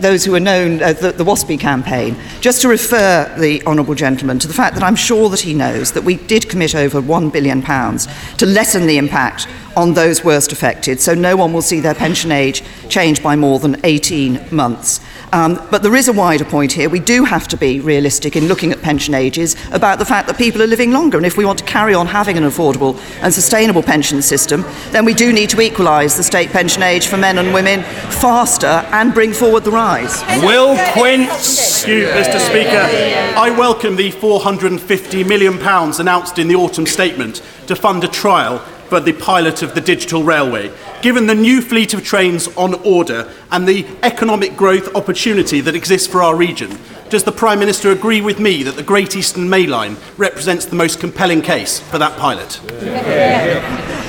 those 0.00 0.24
who 0.24 0.34
are 0.34 0.40
known 0.40 0.80
as 0.80 1.00
the, 1.00 1.12
the 1.12 1.24
WASPI 1.24 1.58
campaign, 1.58 2.16
just 2.40 2.62
to 2.62 2.68
refer 2.68 3.34
the 3.38 3.62
Honourable 3.64 3.94
Gentleman 3.94 4.38
to 4.38 4.48
the 4.48 4.54
fact 4.54 4.74
that 4.74 4.82
I'm 4.82 4.96
sure 4.96 5.28
that 5.30 5.40
he 5.40 5.54
knows 5.54 5.92
that 5.92 6.04
we 6.04 6.16
did 6.16 6.48
commit 6.48 6.74
over 6.74 7.00
£1 7.00 7.32
billion 7.32 7.62
to 7.62 8.46
lessen 8.46 8.86
the 8.86 8.98
impact 8.98 9.46
on 9.76 9.94
those 9.94 10.24
worst 10.24 10.50
affected, 10.52 11.00
so 11.00 11.14
no 11.14 11.36
one 11.36 11.52
will 11.52 11.62
see 11.62 11.80
their 11.80 11.94
pension 11.94 12.32
age 12.32 12.62
change 12.88 13.22
by 13.22 13.36
more 13.36 13.58
than 13.58 13.80
18 13.84 14.40
months. 14.50 15.00
Um, 15.32 15.60
but 15.70 15.82
there 15.82 15.94
is 15.94 16.08
a 16.08 16.12
wider 16.12 16.44
point 16.44 16.72
here. 16.72 16.88
We 16.88 17.00
do 17.00 17.24
have 17.24 17.48
to 17.48 17.56
be 17.56 17.80
realistic 17.80 18.36
in 18.36 18.48
looking 18.48 18.72
at 18.72 18.80
pension 18.82 19.14
ages 19.14 19.56
about 19.72 19.98
the 19.98 20.04
fact 20.04 20.26
that 20.28 20.38
people 20.38 20.62
are 20.62 20.66
living 20.66 20.92
longer. 20.92 21.16
And 21.16 21.26
if 21.26 21.36
we 21.36 21.44
want 21.44 21.58
to 21.58 21.64
carry 21.64 21.94
on 21.94 22.06
having 22.06 22.36
an 22.36 22.44
affordable 22.44 22.98
and 23.22 23.32
sustainable 23.32 23.82
pension 23.82 24.22
system, 24.22 24.64
then 24.90 25.04
we 25.04 25.14
do 25.14 25.32
need 25.32 25.50
to 25.50 25.60
equalise 25.60 26.16
the 26.16 26.22
state 26.22 26.50
pension 26.50 26.82
age 26.82 27.06
for 27.06 27.16
men 27.16 27.38
and 27.38 27.52
women 27.52 27.82
faster 27.82 28.66
and 28.66 29.12
bring 29.12 29.32
forward 29.32 29.64
the 29.64 29.70
rise. 29.70 30.22
Will 30.42 30.76
Quince. 30.92 31.84
Mr. 31.84 32.38
Speaker. 32.38 32.88
I 33.36 33.54
welcome 33.56 33.96
the 33.96 34.10
£450 34.10 35.26
million 35.26 35.58
announced 35.58 36.38
in 36.38 36.48
the 36.48 36.54
autumn 36.54 36.86
statement 36.86 37.42
to 37.66 37.76
fund 37.76 38.04
a 38.04 38.08
trial 38.08 38.64
for 38.88 39.00
the 39.00 39.12
pilot 39.12 39.62
of 39.62 39.74
the 39.74 39.80
digital 39.80 40.24
railway. 40.24 40.72
Given 41.02 41.26
the 41.26 41.34
new 41.34 41.60
fleet 41.60 41.94
of 41.94 42.04
trains 42.04 42.48
on 42.56 42.74
order 42.84 43.30
and 43.50 43.66
the 43.68 43.86
economic 44.02 44.56
growth 44.56 44.94
opportunity 44.94 45.60
that 45.60 45.74
exists 45.74 46.06
for 46.06 46.22
our 46.22 46.34
region, 46.34 46.78
does 47.08 47.24
the 47.24 47.32
Prime 47.32 47.58
Minister 47.58 47.90
agree 47.90 48.20
with 48.20 48.38
me 48.38 48.62
that 48.62 48.76
the 48.76 48.82
Great 48.82 49.16
Eastern 49.16 49.48
Main 49.48 49.70
Line 49.70 49.96
represents 50.16 50.64
the 50.64 50.76
most 50.76 51.00
compelling 51.00 51.42
case 51.42 51.80
for 51.80 51.98
that 51.98 52.18
pilot? 52.18 52.60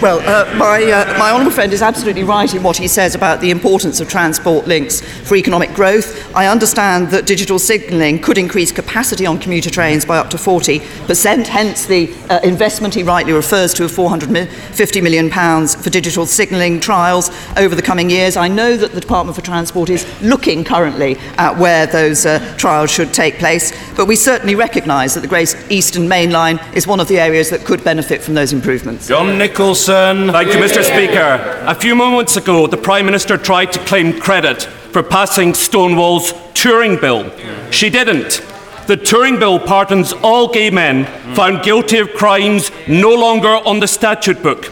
Well, 0.02 0.20
uh, 0.22 0.56
my, 0.56 0.82
uh, 0.82 1.20
my 1.20 1.32
honourable 1.32 1.52
friend 1.52 1.74
is 1.74 1.82
absolutely 1.82 2.24
right 2.24 2.56
in 2.56 2.64
what 2.64 2.78
he 2.78 2.88
says 2.88 3.16
about 3.16 3.42
the 3.42 3.52
importance 3.52 4.00
of 4.00 4.08
transport 4.08 4.66
links 4.66 5.02
for 5.28 5.36
economic 5.36 5.74
growth. 5.74 6.34
I 6.34 6.48
understand 6.48 7.10
that 7.10 7.26
digital 7.26 7.60
signalling 7.60 8.22
could 8.22 8.38
increase 8.38 8.72
capacity 8.72 9.26
on 9.26 9.40
commuter 9.40 9.70
trains 9.70 10.06
by 10.06 10.18
up 10.18 10.30
to 10.30 10.38
40%, 10.38 11.48
hence 11.48 11.86
the 11.86 12.16
uh, 12.30 12.40
investment 12.46 12.94
he 12.94 13.04
rightly 13.04 13.34
refers 13.34 13.74
to 13.74 13.84
of 13.84 13.92
£450 13.92 15.04
million 15.04 15.30
for 15.68 15.90
digital 15.90 16.26
signalling 16.26 16.80
trials 16.80 17.30
over 17.58 17.76
the 17.76 17.82
coming 17.82 18.10
years. 18.10 18.38
I 18.38 18.48
know 18.48 18.78
that 18.78 18.94
the 18.94 19.02
Department 19.02 19.36
for 19.36 19.44
Transport 19.44 19.90
is 19.90 20.08
looking 20.22 20.64
currently 20.64 21.18
at 21.38 21.58
where 21.58 21.88
those 21.88 22.26
uh, 22.26 22.40
trials 22.58 22.90
should 22.90 23.14
take 23.14 23.38
place, 23.38 23.74
but 23.98 24.06
we 24.06 24.16
certainly 24.16 24.56
recognise 24.56 25.14
that 25.16 25.22
the 25.22 25.28
Great 25.28 25.58
Eastern 25.70 26.08
Main 26.08 26.32
Line 26.32 26.58
is 26.74 26.88
one 26.88 27.02
of 27.02 27.10
the 27.10 27.20
areas 27.20 27.50
that 27.50 27.66
could 27.66 27.84
benefit 27.84 28.22
from 28.22 28.34
those 28.34 28.54
improvements. 28.54 29.06
John 29.06 29.38
Nicolson. 29.38 29.89
Thank 29.90 30.50
you, 30.54 30.60
Mr. 30.60 30.84
Speaker. 30.84 31.64
A 31.66 31.74
few 31.74 31.96
moments 31.96 32.38
ago, 32.38 32.68
the 32.68 32.78
Prime 32.78 33.06
Minister 33.06 33.38
tried 33.38 33.72
to 33.74 33.80
claim 33.86 34.20
credit 34.20 34.62
for 34.94 35.02
passing 35.02 35.54
Stonewall's 35.56 36.32
Turing 36.54 37.02
Bill. 37.02 37.32
She 37.72 37.90
didn't. 37.90 38.42
The 38.86 38.98
Turing 38.98 39.40
Bill 39.40 39.60
pardons 39.60 40.14
all 40.14 40.48
gay 40.52 40.70
men 40.70 41.06
found 41.36 41.64
guilty 41.64 41.98
of 41.98 42.14
crimes 42.14 42.72
no 42.88 43.16
longer 43.16 43.48
on 43.50 43.80
the 43.80 43.88
statute 43.88 44.44
book. 44.44 44.66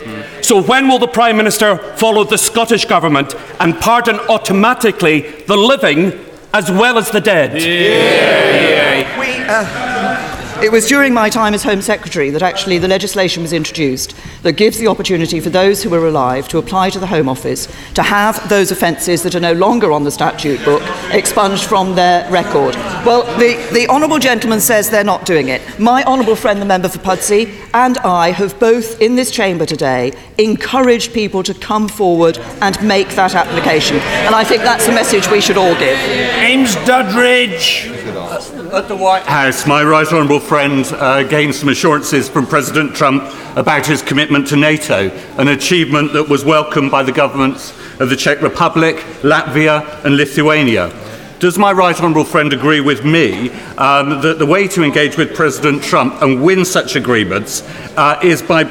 So, 0.43 0.61
when 0.61 0.87
will 0.87 0.99
the 0.99 1.07
Prime 1.07 1.35
Minister 1.35 1.77
follow 1.97 2.23
the 2.23 2.37
Scottish 2.37 2.85
Government 2.85 3.33
and 3.59 3.75
pardon 3.79 4.19
automatically 4.29 5.21
the 5.47 5.57
living 5.57 6.13
as 6.53 6.69
well 6.69 6.97
as 6.99 7.09
the 7.09 7.21
dead? 7.21 7.53
We, 9.19 9.27
uh, 9.47 9.96
it 10.63 10.71
was 10.71 10.87
during 10.87 11.13
my 11.13 11.29
time 11.29 11.53
as 11.53 11.63
Home 11.63 11.81
Secretary 11.81 12.29
that 12.31 12.41
actually 12.41 12.79
the 12.79 12.87
legislation 12.87 13.43
was 13.43 13.53
introduced 13.53 14.15
that 14.41 14.53
gives 14.53 14.77
the 14.77 14.87
opportunity 14.87 15.39
for 15.39 15.49
those 15.49 15.83
who 15.83 15.93
are 15.93 16.07
alive 16.07 16.47
to 16.47 16.57
apply 16.57 16.89
to 16.89 16.99
the 16.99 17.05
Home 17.07 17.29
Office 17.29 17.67
to 17.93 18.01
have 18.01 18.49
those 18.49 18.71
offences 18.71 19.21
that 19.23 19.35
are 19.35 19.39
no 19.39 19.53
longer 19.53 19.91
on 19.91 20.03
the 20.03 20.11
statute 20.11 20.63
book 20.65 20.81
expunged 21.11 21.65
from 21.65 21.93
their 21.95 22.29
record. 22.31 22.75
Well, 23.05 23.23
the, 23.37 23.55
the 23.71 23.87
Honourable 23.87 24.19
Gentleman 24.19 24.59
says 24.59 24.89
they're 24.89 25.03
not 25.03 25.25
doing 25.25 25.49
it. 25.49 25.61
My 25.79 26.03
Honourable 26.03 26.35
friend, 26.35 26.59
the 26.59 26.65
member 26.65 26.89
for 26.89 26.99
Pudsey, 26.99 27.53
and 27.73 27.99
I 27.99 28.31
have 28.31 28.59
both 28.59 28.99
in 28.99 29.15
this 29.15 29.29
chamber 29.29 29.65
today 29.65 30.13
encouraged 30.39 31.13
people 31.13 31.43
to 31.43 31.53
come 31.53 31.87
forward 31.87 32.39
and 32.61 32.81
make 32.87 33.09
that 33.09 33.35
application. 33.35 33.97
And 33.97 34.33
I 34.33 34.43
think 34.43 34.63
that's 34.63 34.87
the 34.87 34.93
message 34.93 35.29
we 35.29 35.41
should 35.41 35.57
all 35.57 35.75
give. 35.75 35.97
James 35.97 36.75
Duddridge. 36.77 37.93
At 38.73 38.89
the 38.89 38.95
White 38.97 39.23
House, 39.23 39.65
my 39.65 39.81
right 39.83 40.05
honourable 40.05 40.41
friend 40.47 40.85
uh, 40.93 41.23
gained 41.23 41.53
some 41.53 41.67
assurances 41.67 42.29
from 42.29 42.47
President 42.47 42.95
Trump 42.95 43.21
about 43.57 43.85
his 43.85 44.01
commitment 44.01 44.47
to 44.47 44.55
NATO, 44.55 45.09
an 45.37 45.49
achievement 45.49 46.13
that 46.13 46.29
was 46.29 46.45
welcomed 46.45 46.89
by 46.89 47.03
the 47.03 47.11
governments 47.11 47.77
of 47.99 48.09
the 48.09 48.15
Czech 48.15 48.41
Republic, 48.41 48.95
Latvia, 49.23 49.83
and 50.05 50.15
Lithuania. 50.15 50.89
Does 51.39 51.57
my 51.57 51.73
right 51.73 51.99
honourable 51.99 52.23
friend 52.23 52.53
agree 52.53 52.79
with 52.79 53.03
me 53.03 53.49
um, 53.77 54.21
that 54.21 54.39
the 54.39 54.45
way 54.45 54.69
to 54.69 54.83
engage 54.83 55.17
with 55.17 55.35
President 55.35 55.83
Trump 55.83 56.21
and 56.21 56.41
win 56.41 56.63
such 56.63 56.95
agreements 56.95 57.63
uh, 57.97 58.17
is 58.23 58.41
by 58.41 58.63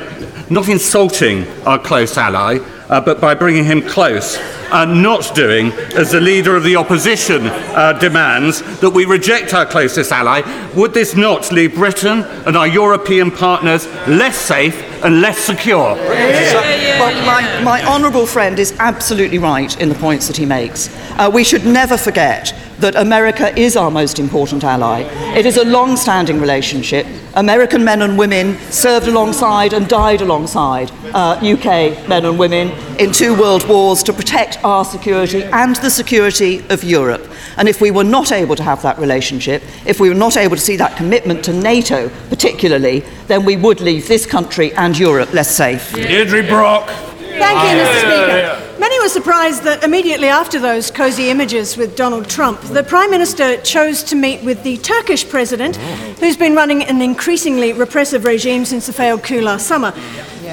not 0.48 0.70
insulting 0.70 1.46
our 1.66 1.78
close 1.78 2.16
ally, 2.16 2.56
uh, 2.88 3.02
but 3.02 3.20
by 3.20 3.34
bringing 3.34 3.64
him 3.64 3.82
close 3.82 4.38
and 4.72 5.02
not 5.02 5.34
doing 5.34 5.72
as 5.94 6.12
the 6.12 6.20
leader 6.20 6.56
of 6.56 6.64
the 6.64 6.76
opposition 6.76 7.46
uh, 7.46 7.92
demands 7.94 8.62
that 8.80 8.90
we 8.90 9.04
reject 9.04 9.54
our 9.54 9.66
closest 9.66 10.12
ally, 10.12 10.42
would 10.74 10.92
this 10.92 11.14
not 11.14 11.52
leave 11.52 11.74
Britain 11.74 12.22
and 12.46 12.56
our 12.56 12.68
European 12.68 13.30
partners 13.30 13.86
less 14.06 14.36
safe 14.36 14.82
and 15.04 15.20
less 15.20 15.38
secure? 15.38 15.94
Well, 15.94 17.26
my, 17.26 17.62
my 17.62 17.84
honourable 17.84 18.26
friend 18.26 18.58
is 18.58 18.74
absolutely 18.78 19.38
right 19.38 19.78
in 19.80 19.88
the 19.88 19.94
points 19.94 20.26
that 20.26 20.36
he 20.36 20.46
makes. 20.46 20.88
Uh, 21.12 21.30
we 21.32 21.44
should 21.44 21.64
never 21.64 21.96
forget 21.96 22.54
that 22.78 22.94
America 22.96 23.58
is 23.58 23.76
our 23.76 23.90
most 23.90 24.18
important 24.18 24.62
ally. 24.64 25.00
It 25.36 25.46
is 25.46 25.56
a 25.56 25.64
long 25.64 25.96
standing 25.96 26.40
relationship. 26.40 27.06
American 27.34 27.84
men 27.84 28.02
and 28.02 28.18
women 28.18 28.56
served 28.70 29.08
alongside 29.08 29.72
and 29.72 29.88
died 29.88 30.20
alongside 30.20 30.90
uh, 31.14 31.38
UK 31.42 32.08
men 32.08 32.24
and 32.24 32.38
women 32.38 32.68
in 32.98 33.12
two 33.12 33.38
world 33.38 33.66
wars 33.68 34.02
to 34.02 34.12
protect 34.12 34.55
our 34.64 34.84
security 34.84 35.44
and 35.44 35.76
the 35.76 35.90
security 35.90 36.64
of 36.68 36.84
Europe. 36.84 37.26
And 37.56 37.68
if 37.68 37.80
we 37.80 37.90
were 37.90 38.04
not 38.04 38.32
able 38.32 38.56
to 38.56 38.62
have 38.62 38.82
that 38.82 38.98
relationship, 38.98 39.62
if 39.86 40.00
we 40.00 40.08
were 40.08 40.14
not 40.14 40.36
able 40.36 40.56
to 40.56 40.62
see 40.62 40.76
that 40.76 40.96
commitment 40.96 41.44
to 41.44 41.52
NATO 41.52 42.08
particularly, 42.28 43.00
then 43.26 43.44
we 43.44 43.56
would 43.56 43.80
leave 43.80 44.08
this 44.08 44.26
country 44.26 44.72
and 44.74 44.98
Europe 44.98 45.32
less 45.32 45.54
safe. 45.54 45.92
Deirdre 45.92 46.42
Brock. 46.42 46.88
Thank 46.88 47.58
you, 47.62 47.84
Mr. 47.84 48.00
Speaker. 48.00 48.65
Many 48.78 49.00
were 49.00 49.08
surprised 49.08 49.62
that 49.62 49.82
immediately 49.84 50.28
after 50.28 50.58
those 50.58 50.90
cosy 50.90 51.30
images 51.30 51.76
with 51.76 51.96
Donald 51.96 52.28
Trump, 52.28 52.60
the 52.60 52.82
Prime 52.82 53.10
Minister 53.10 53.56
chose 53.62 54.02
to 54.04 54.16
meet 54.16 54.42
with 54.42 54.62
the 54.64 54.76
Turkish 54.78 55.26
president, 55.26 55.76
who's 56.20 56.36
been 56.36 56.54
running 56.54 56.82
an 56.82 57.00
increasingly 57.00 57.72
repressive 57.72 58.24
regime 58.24 58.64
since 58.66 58.86
the 58.86 58.92
failed 58.92 59.22
coup 59.22 59.40
last 59.40 59.66
summer. 59.66 59.92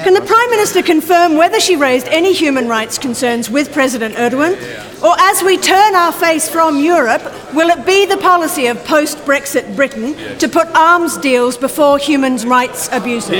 Can 0.04 0.14
the 0.14 0.22
Prime 0.22 0.50
Minister 0.50 0.82
confirm 0.82 1.36
whether 1.36 1.60
she 1.60 1.76
raised 1.76 2.08
any 2.08 2.32
human 2.32 2.66
rights 2.66 2.98
concerns 2.98 3.50
with 3.50 3.72
President 3.72 4.14
Erdogan? 4.14 4.54
Or 5.02 5.14
as 5.18 5.42
we 5.42 5.58
turn 5.58 5.94
our 5.94 6.12
face 6.12 6.48
from 6.48 6.78
Europe, 6.78 7.22
will 7.54 7.68
it 7.68 7.84
be 7.84 8.06
the 8.06 8.16
policy 8.16 8.66
of 8.66 8.82
post 8.84 9.18
Brexit 9.18 9.76
Britain 9.76 10.14
to 10.38 10.48
put 10.48 10.66
arms 10.68 11.18
deals 11.18 11.56
before 11.56 11.98
human 11.98 12.36
rights 12.48 12.88
abuses? 12.90 13.30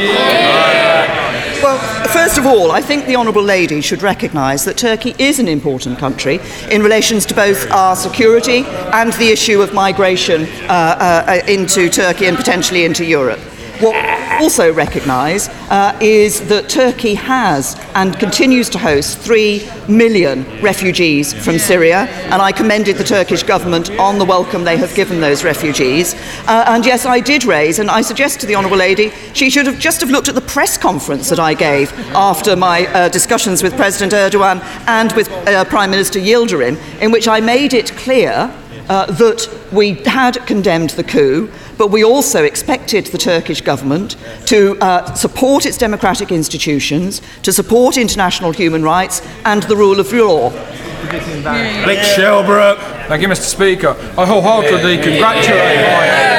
Well, 1.62 1.78
first 2.08 2.38
of 2.38 2.46
all, 2.46 2.70
I 2.70 2.80
think 2.80 3.06
the 3.06 3.16
Honourable 3.16 3.42
Lady 3.42 3.80
should 3.80 4.02
recognise 4.02 4.64
that 4.64 4.76
Turkey 4.76 5.14
is 5.18 5.38
an 5.38 5.48
important 5.48 5.98
country 5.98 6.40
in 6.70 6.82
relations 6.82 7.24
to 7.26 7.34
both 7.34 7.70
our 7.70 7.96
security 7.96 8.64
and 8.92 9.12
the 9.14 9.28
issue 9.28 9.62
of 9.62 9.72
migration 9.72 10.42
uh, 10.68 11.24
uh, 11.26 11.40
into 11.48 11.88
Turkey 11.88 12.26
and 12.26 12.36
potentially 12.36 12.84
into 12.84 13.04
Europe. 13.04 13.40
What 13.80 13.94
also 14.40 14.72
recognise 14.72 15.48
uh, 15.70 15.96
is 16.00 16.46
that 16.48 16.68
Turkey 16.68 17.14
has 17.14 17.78
and 17.94 18.18
continues 18.18 18.68
to 18.70 18.78
host 18.78 19.18
three 19.18 19.68
million 19.88 20.44
refugees 20.60 21.32
from 21.32 21.58
Syria, 21.58 22.06
and 22.30 22.40
I 22.42 22.52
commended 22.52 22.96
the 22.96 23.04
Turkish 23.04 23.42
government 23.42 23.90
on 23.98 24.18
the 24.18 24.24
welcome 24.24 24.64
they 24.64 24.76
have 24.76 24.94
given 24.94 25.20
those 25.20 25.44
refugees. 25.44 26.14
Uh, 26.46 26.64
and 26.68 26.84
yes, 26.84 27.06
I 27.06 27.20
did 27.20 27.44
raise, 27.44 27.78
and 27.78 27.90
I 27.90 28.00
suggest 28.00 28.40
to 28.40 28.46
the 28.46 28.54
Honourable 28.54 28.76
Lady 28.76 29.12
she 29.32 29.50
should 29.50 29.66
have 29.66 29.78
just 29.78 30.00
have 30.00 30.10
looked 30.10 30.28
at 30.28 30.34
the 30.34 30.40
press 30.40 30.76
conference 30.76 31.28
that 31.28 31.40
I 31.40 31.54
gave 31.54 31.92
after 32.14 32.56
my 32.56 32.86
uh, 32.86 33.08
discussions 33.08 33.62
with 33.62 33.76
President 33.76 34.12
Erdogan 34.12 34.60
and 34.86 35.12
with 35.12 35.30
uh, 35.30 35.64
Prime 35.64 35.90
Minister 35.90 36.18
Yildirim, 36.18 36.76
in 37.00 37.10
which 37.10 37.28
I 37.28 37.40
made 37.40 37.74
it 37.74 37.92
clear 37.92 38.52
uh, 38.88 39.06
that 39.06 39.48
we 39.72 39.94
had 40.04 40.34
condemned 40.46 40.90
the 40.90 41.04
coup, 41.04 41.50
but 41.76 41.90
we 41.90 42.04
also 42.04 42.44
expected 42.44 43.06
the 43.06 43.18
Turkish 43.18 43.60
government 43.60 44.16
to 44.46 44.78
uh, 44.80 45.14
support 45.14 45.66
its 45.66 45.78
democratic 45.78 46.32
institutions, 46.32 47.20
to 47.42 47.52
support 47.52 47.96
international 47.96 48.52
human 48.52 48.82
rights 48.82 49.22
and 49.44 49.62
the 49.64 49.76
rule 49.76 50.00
of 50.00 50.12
law. 50.12 50.50
Alec 51.04 51.98
Shelbrooke. 51.98 52.78
Thank 53.08 53.22
you, 53.22 53.28
Mr. 53.28 53.42
Speaker. 53.42 53.96
I 54.16 54.24
wholeheartedly 54.24 54.96
congratulate 54.98 56.33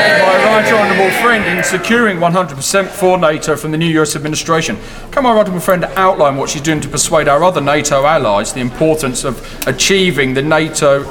my, 0.65 0.71
my 0.71 0.89
honourable 0.89 1.12
friend 1.21 1.45
in 1.45 1.63
securing 1.63 2.17
100% 2.17 2.88
for 2.88 3.17
NATO 3.17 3.56
from 3.56 3.71
the 3.71 3.78
new 3.78 4.01
US 4.01 4.15
administration. 4.15 4.78
Can 5.12 5.23
my 5.23 5.32
right 5.32 5.39
honourable 5.39 5.60
friend 5.60 5.86
outline 5.95 6.38
what 6.38 6.49
she's 6.49 6.62
doing 6.62 6.82
to 6.82 6.89
persuade 6.89 7.28
our 7.28 7.43
other 7.43 7.62
NATO 7.62 8.06
allies 8.06 8.54
the 8.54 8.62
importance 8.62 9.23
of 9.23 9.67
achieving 9.67 10.34
the 10.34 10.41
NATO 10.41 11.04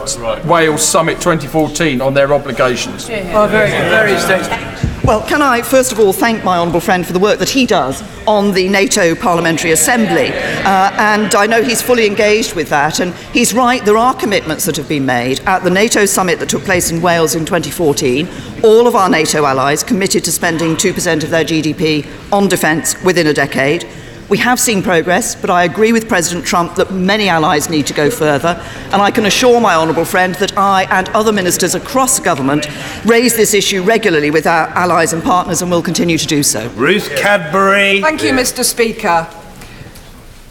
Wales 0.47 0.87
Summit 0.87 1.15
2014 1.21 2.01
on 2.01 2.15
their 2.15 2.33
obligations? 2.33 3.09
Oh, 3.09 3.47
very 3.47 3.71
very 3.71 4.13
extensive. 4.13 4.94
Well, 5.05 5.21
can 5.29 5.43
I 5.43 5.61
first 5.61 5.93
of 5.93 6.01
all 6.01 6.15
thank 6.15 6.45
my 6.45 6.57
honourable 6.57 6.81
friend 6.81 7.07
for 7.07 7.13
the 7.13 7.19
work 7.19 7.39
that 7.41 7.51
he 7.51 7.67
does 7.67 8.03
on 8.27 8.53
the 8.53 8.71
NATO 8.71 9.15
Parliamentary 9.15 9.73
Assembly? 9.73 10.29
Uh, 10.29 10.91
and 10.97 11.35
I 11.35 11.47
know 11.47 11.63
he's 11.63 11.83
fully 11.83 12.07
engaged 12.07 12.55
with 12.55 12.71
that. 12.71 13.01
And 13.01 13.13
he's 13.35 13.53
right, 13.53 13.85
there 13.85 13.99
are 13.99 14.15
commitments 14.15 14.65
that 14.65 14.77
have 14.77 14.89
been 14.89 15.05
made. 15.05 15.41
At 15.41 15.63
the 15.63 15.69
NATO 15.69 16.07
summit 16.07 16.39
that 16.39 16.49
took 16.49 16.63
place 16.63 16.91
in 16.91 17.03
Wales 17.03 17.35
in 17.35 17.45
2014, 17.45 18.27
all 18.63 18.87
of 18.87 18.95
our 18.95 19.11
NATO 19.11 19.45
allies 19.45 19.83
committed 19.83 20.25
to 20.25 20.33
spending 20.33 20.75
2% 20.75 21.23
of 21.23 21.29
their 21.29 21.45
GDP 21.45 22.07
on 22.33 22.49
defence 22.49 22.99
within 23.03 23.27
a 23.27 23.35
decade. 23.35 23.87
We 24.31 24.39
have 24.39 24.59
seen 24.59 24.83
progress, 24.83 25.35
but 25.35 25.51
I 25.51 25.65
agree 25.65 25.93
with 25.93 26.09
President 26.09 26.47
Trump 26.47 26.77
that 26.77 26.91
many 26.91 27.29
allies 27.29 27.69
need 27.69 27.87
to 27.89 27.95
go 27.95 28.09
further, 28.11 28.59
and 28.91 29.03
I 29.03 29.11
can 29.11 29.27
assure 29.27 29.61
my 29.61 29.75
honourable 29.75 30.07
friend 30.07 30.35
that 30.37 30.57
I 30.57 30.85
and 30.85 31.11
other 31.11 31.31
ministers 31.31 31.75
across 31.75 32.19
government 32.21 32.67
raise 33.05 33.37
this 33.37 33.53
issue 33.53 33.83
regularly 33.83 34.31
with 34.31 34.47
our 34.47 34.69
allies 34.69 35.13
and 35.13 35.23
partners 35.23 35.61
and 35.61 35.71
will 35.71 35.83
continue 35.83 36.17
to 36.17 36.27
do 36.27 36.43
so. 36.43 36.69
Ruth 36.71 37.15
Cadbury. 37.17 38.01
Thank 38.01 38.23
you, 38.23 38.33
Mr. 38.33 38.65
Speaker. 38.65 39.29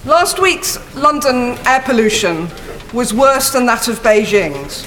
Last 0.05 0.39
week's 0.39 0.77
London 0.95 1.57
air 1.65 1.81
pollution 1.81 2.49
was 2.93 3.11
worse 3.11 3.51
than 3.51 3.65
that 3.65 3.87
of 3.87 4.03
Beijing's. 4.03 4.85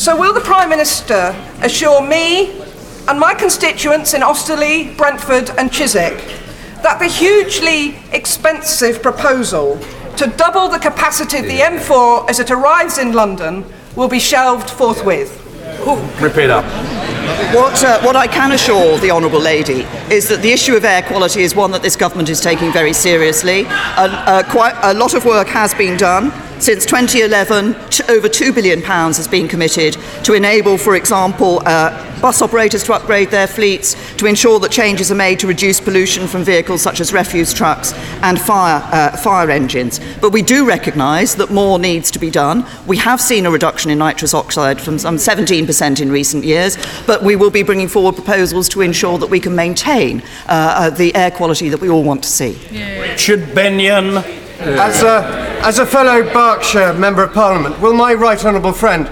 So, 0.00 0.16
will 0.18 0.32
the 0.32 0.40
Prime 0.40 0.70
Minister 0.70 1.36
assure 1.60 2.00
me 2.00 2.62
and 3.08 3.20
my 3.20 3.34
constituents 3.34 4.14
in 4.14 4.22
Osterley, 4.22 4.96
Brentford, 4.96 5.50
and 5.58 5.70
Chiswick 5.70 6.41
that 6.82 6.98
the 6.98 7.06
hugely 7.06 7.96
expensive 8.12 9.02
proposal 9.02 9.78
to 10.16 10.26
double 10.36 10.68
the 10.68 10.78
capacity 10.78 11.38
of 11.38 11.44
the 11.44 11.58
M4 11.58 12.28
as 12.28 12.38
it 12.38 12.50
arrives 12.50 12.98
in 12.98 13.12
London 13.12 13.64
will 13.96 14.08
be 14.08 14.18
shelved 14.18 14.68
forthwith? 14.70 15.38
Rip 16.20 16.36
it 16.36 16.50
up. 16.50 16.64
What, 17.54 17.82
uh, 17.84 18.00
what 18.02 18.16
I 18.16 18.26
can 18.26 18.52
assure 18.52 18.98
the 18.98 19.10
Honourable 19.10 19.40
Lady 19.40 19.82
is 20.12 20.28
that 20.28 20.42
the 20.42 20.52
issue 20.52 20.74
of 20.74 20.84
air 20.84 21.02
quality 21.02 21.42
is 21.42 21.54
one 21.54 21.70
that 21.70 21.82
this 21.82 21.96
government 21.96 22.28
is 22.28 22.40
taking 22.40 22.72
very 22.72 22.92
seriously. 22.92 23.64
Uh, 23.66 24.08
uh, 24.08 24.42
quite 24.50 24.76
a 24.82 24.94
lot 24.94 25.14
of 25.14 25.24
work 25.24 25.48
has 25.48 25.72
been 25.74 25.96
done. 25.96 26.32
Since 26.62 26.86
2011, 26.86 27.90
t- 27.90 28.04
over 28.08 28.28
£2 28.28 28.54
billion 28.54 28.82
has 28.82 29.26
been 29.26 29.48
committed 29.48 29.94
to 30.22 30.34
enable, 30.34 30.78
for 30.78 30.94
example, 30.94 31.60
uh, 31.66 32.20
bus 32.20 32.40
operators 32.40 32.84
to 32.84 32.92
upgrade 32.92 33.30
their 33.30 33.48
fleets, 33.48 33.96
to 34.18 34.26
ensure 34.26 34.60
that 34.60 34.70
changes 34.70 35.10
are 35.10 35.16
made 35.16 35.40
to 35.40 35.48
reduce 35.48 35.80
pollution 35.80 36.28
from 36.28 36.44
vehicles 36.44 36.80
such 36.80 37.00
as 37.00 37.12
refuse 37.12 37.52
trucks 37.52 37.92
and 38.22 38.40
fire, 38.40 38.80
uh, 38.92 39.16
fire 39.16 39.50
engines. 39.50 39.98
But 40.20 40.30
we 40.30 40.40
do 40.40 40.64
recognise 40.64 41.34
that 41.34 41.50
more 41.50 41.80
needs 41.80 42.12
to 42.12 42.20
be 42.20 42.30
done. 42.30 42.64
We 42.86 42.96
have 42.98 43.20
seen 43.20 43.44
a 43.44 43.50
reduction 43.50 43.90
in 43.90 43.98
nitrous 43.98 44.32
oxide 44.32 44.80
from 44.80 45.00
some 45.00 45.16
17% 45.16 46.00
in 46.00 46.12
recent 46.12 46.44
years, 46.44 46.78
but 47.08 47.24
we 47.24 47.34
will 47.34 47.50
be 47.50 47.64
bringing 47.64 47.88
forward 47.88 48.14
proposals 48.14 48.68
to 48.68 48.82
ensure 48.82 49.18
that 49.18 49.26
we 49.30 49.40
can 49.40 49.56
maintain 49.56 50.20
uh, 50.46 50.74
uh, 50.78 50.90
the 50.90 51.12
air 51.16 51.32
quality 51.32 51.70
that 51.70 51.80
we 51.80 51.90
all 51.90 52.04
want 52.04 52.22
to 52.22 52.28
see. 52.28 52.56
Richard 53.00 53.52
Benyon. 53.52 54.41
As 54.64 55.02
a, 55.02 55.24
as 55.64 55.80
a 55.80 55.86
fellow 55.86 56.22
Berkshire 56.32 56.92
Member 56.94 57.24
of 57.24 57.32
Parliament, 57.32 57.80
will 57.80 57.94
my 57.94 58.14
right 58.14 58.42
honourable 58.44 58.72
friend 58.72 59.10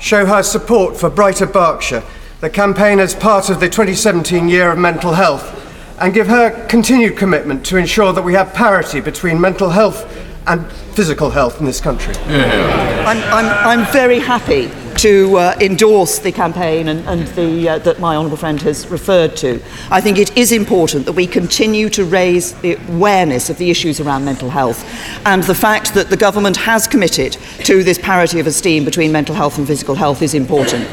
show 0.00 0.24
her 0.24 0.42
support 0.42 0.96
for 0.96 1.10
Brighter 1.10 1.44
Berkshire, 1.44 2.02
the 2.40 2.48
campaign 2.48 2.98
as 2.98 3.14
part 3.14 3.50
of 3.50 3.60
the 3.60 3.68
2017 3.68 4.48
Year 4.48 4.72
of 4.72 4.78
Mental 4.78 5.12
Health, 5.12 5.52
and 6.00 6.14
give 6.14 6.28
her 6.28 6.66
continued 6.68 7.16
commitment 7.16 7.66
to 7.66 7.76
ensure 7.76 8.14
that 8.14 8.22
we 8.22 8.32
have 8.32 8.54
parity 8.54 9.00
between 9.00 9.38
mental 9.38 9.68
health 9.68 10.10
and 10.46 10.66
physical 10.94 11.28
health 11.28 11.60
in 11.60 11.66
this 11.66 11.80
country? 11.80 12.14
I'm, 12.16 13.18
I'm, 13.34 13.80
I'm 13.80 13.92
very 13.92 14.18
happy 14.18 14.70
to 14.98 15.36
uh, 15.36 15.56
endorse 15.60 16.18
the 16.18 16.32
campaign 16.32 16.88
and, 16.88 17.06
and 17.08 17.26
the, 17.28 17.68
uh, 17.68 17.78
that 17.78 18.00
my 18.00 18.16
honourable 18.16 18.36
friend 18.36 18.60
has 18.62 18.86
referred 18.88 19.36
to. 19.36 19.62
I 19.90 20.00
think 20.00 20.18
it 20.18 20.36
is 20.36 20.52
important 20.52 21.06
that 21.06 21.12
we 21.12 21.26
continue 21.26 21.88
to 21.90 22.04
raise 22.04 22.54
the 22.54 22.74
awareness 22.88 23.50
of 23.50 23.58
the 23.58 23.70
issues 23.70 24.00
around 24.00 24.24
mental 24.24 24.50
health 24.50 24.84
and 25.26 25.42
the 25.42 25.54
fact 25.54 25.94
that 25.94 26.08
the 26.10 26.16
government 26.16 26.56
has 26.56 26.86
committed 26.86 27.32
to 27.64 27.82
this 27.82 27.98
parity 27.98 28.40
of 28.40 28.46
esteem 28.46 28.84
between 28.84 29.12
mental 29.12 29.34
health 29.34 29.58
and 29.58 29.66
physical 29.66 29.94
health 29.94 30.22
is 30.22 30.34
important. 30.34 30.88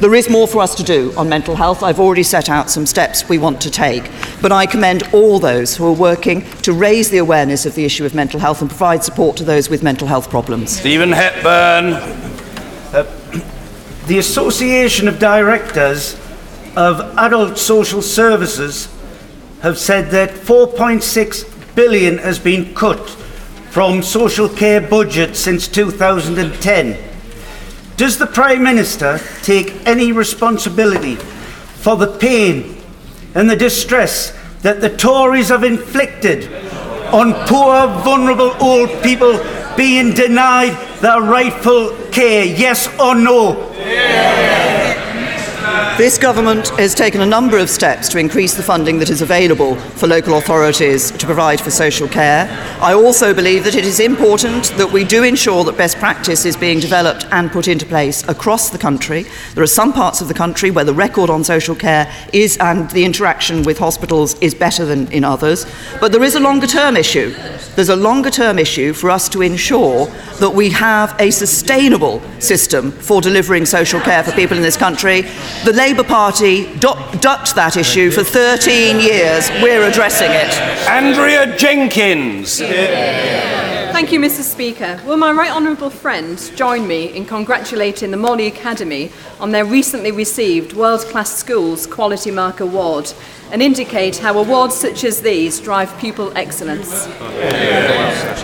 There 0.00 0.14
is 0.14 0.30
more 0.30 0.46
for 0.46 0.60
us 0.60 0.76
to 0.76 0.84
do 0.84 1.12
on 1.16 1.28
mental 1.28 1.56
health. 1.56 1.82
I've 1.82 1.98
already 1.98 2.22
set 2.22 2.48
out 2.48 2.70
some 2.70 2.86
steps 2.86 3.28
we 3.28 3.36
want 3.36 3.60
to 3.62 3.70
take. 3.70 4.08
But 4.40 4.52
I 4.52 4.64
commend 4.64 5.02
all 5.12 5.40
those 5.40 5.76
who 5.76 5.84
are 5.86 5.92
working 5.92 6.48
to 6.62 6.72
raise 6.72 7.10
the 7.10 7.18
awareness 7.18 7.66
of 7.66 7.74
the 7.74 7.84
issue 7.84 8.04
of 8.04 8.14
mental 8.14 8.38
health 8.38 8.60
and 8.60 8.70
provide 8.70 9.02
support 9.02 9.36
to 9.38 9.44
those 9.44 9.68
with 9.68 9.82
mental 9.82 10.06
health 10.06 10.30
problems. 10.30 10.78
Stephen 10.78 11.10
Hepburn. 11.10 12.27
The 14.08 14.16
Association 14.16 15.06
of 15.06 15.18
Directors 15.18 16.14
of 16.74 16.98
Adult 17.18 17.58
Social 17.58 18.00
Services 18.00 18.88
have 19.60 19.76
said 19.76 20.10
that 20.12 20.30
4.6 20.30 21.74
billion 21.74 22.16
has 22.16 22.38
been 22.38 22.74
cut 22.74 23.06
from 23.68 24.02
social 24.02 24.48
care 24.48 24.80
budget 24.80 25.36
since 25.36 25.68
2010. 25.68 26.96
Does 27.98 28.16
the 28.16 28.26
Prime 28.26 28.62
Minister 28.62 29.20
take 29.42 29.86
any 29.86 30.12
responsibility 30.12 31.16
for 31.16 31.96
the 31.96 32.16
pain 32.16 32.80
and 33.34 33.50
the 33.50 33.56
distress 33.56 34.34
that 34.62 34.80
the 34.80 34.96
Tories 34.96 35.50
have 35.50 35.64
inflicted 35.64 36.50
on 37.12 37.34
poor, 37.46 37.86
vulnerable 38.02 38.56
old 38.58 39.02
people 39.02 39.38
being 39.76 40.14
denied 40.14 40.87
their 41.00 41.20
rightful 41.20 41.96
care? 42.10 42.44
Yes 42.44 42.88
or 42.98 43.14
no? 43.14 43.68
This 45.96 46.18
government 46.18 46.68
has 46.78 46.94
taken 46.94 47.20
a 47.20 47.26
number 47.26 47.58
of 47.58 47.68
steps 47.68 48.08
to 48.10 48.18
increase 48.18 48.54
the 48.54 48.62
funding 48.62 48.98
that 48.98 49.10
is 49.10 49.22
available 49.22 49.74
for 49.76 50.06
local 50.06 50.38
authorities 50.38 51.10
to 51.10 51.26
provide 51.26 51.60
for 51.60 51.70
social 51.70 52.08
care. 52.08 52.48
I 52.80 52.94
also 52.94 53.34
believe 53.34 53.64
that 53.64 53.74
it 53.74 53.84
is 53.84 54.00
important 54.00 54.72
that 54.76 54.90
we 54.90 55.04
do 55.04 55.24
ensure 55.24 55.64
that 55.64 55.76
best 55.76 55.96
practice 55.98 56.44
is 56.44 56.56
being 56.56 56.80
developed 56.80 57.26
and 57.32 57.50
put 57.50 57.68
into 57.68 57.86
place 57.86 58.26
across 58.28 58.70
the 58.70 58.78
country. 58.78 59.26
There 59.54 59.64
are 59.64 59.66
some 59.66 59.92
parts 59.92 60.20
of 60.20 60.28
the 60.28 60.34
country 60.34 60.70
where 60.70 60.84
the 60.84 60.94
record 60.94 61.30
on 61.30 61.44
social 61.44 61.74
care 61.74 62.12
is 62.32 62.56
and 62.58 62.90
the 62.90 63.04
interaction 63.04 63.62
with 63.62 63.78
hospitals 63.78 64.38
is 64.40 64.54
better 64.54 64.84
than 64.84 65.10
in 65.12 65.24
others. 65.24 65.66
But 66.00 66.12
there 66.12 66.24
is 66.24 66.34
a 66.34 66.40
longer 66.40 66.66
term 66.66 66.96
issue. 66.96 67.34
There's 67.74 67.88
a 67.88 67.96
longer 67.96 68.30
term 68.30 68.58
issue 68.58 68.92
for 68.92 69.10
us 69.10 69.28
to 69.28 69.42
ensure 69.42 70.06
that 70.40 70.50
we 70.50 70.70
have 70.70 71.14
a 71.20 71.30
sustainable 71.30 72.20
system 72.40 72.90
for 72.90 73.20
delivering 73.20 73.66
social 73.66 74.00
care 74.00 74.22
for 74.24 74.32
people 74.32 74.56
in 74.56 74.62
this 74.62 74.76
country. 74.76 75.22
The 75.68 75.74
Labour 75.74 76.02
Party 76.02 76.64
ducked 76.78 77.54
that 77.54 77.76
issue 77.76 78.10
for 78.10 78.24
13 78.24 79.00
years. 79.00 79.50
We're 79.62 79.86
addressing 79.86 80.30
it. 80.30 80.58
Andrea 80.88 81.54
Jenkyns. 81.58 82.62
Thank 83.98 84.12
you, 84.12 84.20
Mr. 84.20 84.42
Speaker. 84.42 85.02
Will 85.04 85.16
my 85.16 85.32
right 85.32 85.50
honourable 85.50 85.90
friends 85.90 86.50
join 86.50 86.86
me 86.86 87.06
in 87.16 87.24
congratulating 87.24 88.12
the 88.12 88.16
Morley 88.16 88.46
Academy 88.46 89.10
on 89.40 89.50
their 89.50 89.64
recently 89.64 90.12
received 90.12 90.72
World 90.72 91.00
Class 91.00 91.36
Schools 91.36 91.84
Quality 91.84 92.30
Mark 92.30 92.60
Award 92.60 93.12
and 93.50 93.62
indicate 93.62 94.18
how 94.18 94.38
awards 94.38 94.76
such 94.76 95.02
as 95.02 95.22
these 95.22 95.58
drive 95.58 95.96
pupil 95.98 96.30
excellence? 96.36 97.08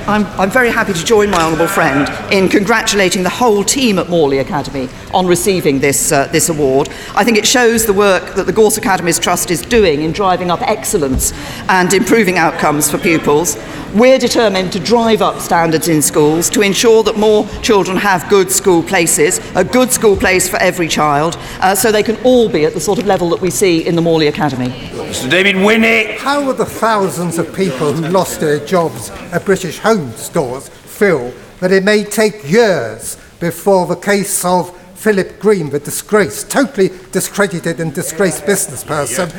I'm, 0.09 0.25
I'm 0.40 0.51
very 0.51 0.71
happy 0.71 0.93
to 0.93 1.05
join 1.05 1.31
my 1.31 1.40
honourable 1.40 1.69
friend 1.69 2.09
in 2.33 2.49
congratulating 2.49 3.23
the 3.23 3.31
whole 3.31 3.62
team 3.62 3.99
at 3.99 4.09
Morley 4.09 4.38
Academy 4.38 4.88
on 5.12 5.27
receiving 5.27 5.79
this, 5.79 6.11
uh, 6.11 6.27
this 6.29 6.49
award. 6.49 6.88
I 7.14 7.23
think 7.23 7.38
it 7.38 7.47
shows 7.47 7.87
the 7.87 7.93
work 7.93 8.35
that 8.35 8.47
the 8.47 8.53
Gorse 8.53 8.77
Academies 8.77 9.19
Trust 9.21 9.51
is 9.51 9.62
doing 9.62 10.03
in 10.03 10.12
driving 10.12 10.51
up 10.51 10.62
excellence 10.62 11.33
and 11.69 11.93
improving 11.93 12.38
outcomes 12.38 12.90
for 12.90 12.99
pupils. 12.99 13.57
We're 13.95 14.19
determined 14.19 14.73
to 14.73 14.81
drive 14.81 15.23
up 15.23 15.39
standards 15.39 15.87
in 15.87 16.03
schools 16.03 16.51
to 16.51 16.63
ensure 16.63 17.05
that 17.05 17.17
more 17.17 17.47
children 17.63 17.97
have 17.97 18.29
good 18.29 18.51
school 18.51 18.83
places, 18.83 19.39
a 19.55 19.63
good 19.63 19.93
school 19.93 20.17
place 20.17 20.49
for 20.49 20.57
every 20.57 20.89
child, 20.89 21.37
uh, 21.61 21.77
so 21.77 21.93
they 21.93 22.03
can 22.03 22.17
all 22.25 22.49
be 22.49 22.65
at 22.65 22.75
the 22.75 22.81
sort 22.81 22.99
of 22.99 23.07
level 23.07 23.31
that 23.31 23.41
we 23.41 23.51
see 23.51 23.87
in 23.87 23.95
the 23.95 24.03
Morley 24.03 24.27
Academy. 24.27 24.67
Mr. 24.67 25.31
David 25.31 25.55
Winnick. 25.55 26.19
How 26.19 26.43
are 26.49 26.55
the 26.55 26.67
thousands 26.67 27.39
of 27.39 27.55
people 27.55 27.93
who 27.93 28.09
lost 28.09 28.41
their 28.41 28.59
jobs 28.67 29.11
at 29.11 29.45
British 29.45 29.79
home 29.79 30.11
stores 30.15 30.69
feel 30.69 31.33
that 31.61 31.71
it 31.71 31.85
may 31.85 32.03
take 32.03 32.51
years 32.51 33.17
before 33.39 33.87
the 33.87 33.95
case 33.95 34.45
of 34.45 34.77
Philip 34.97 35.39
Green, 35.39 35.71
the 35.71 35.79
disgraced, 35.79 36.51
totally 36.51 36.91
discredited 37.13 37.79
and 37.79 37.95
disgraced 37.95 38.45
business 38.45 38.83
person, 38.83 39.31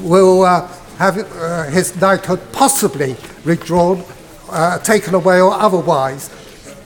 will 0.00 0.42
uh, 0.42 0.66
have 1.00 1.16
uh, 1.16 1.64
his 1.70 1.98
knighthood 1.98 2.38
possibly 2.52 3.16
withdrawn, 3.46 4.04
uh, 4.50 4.78
taken 4.80 5.14
away, 5.14 5.40
or 5.40 5.50
otherwise. 5.50 6.28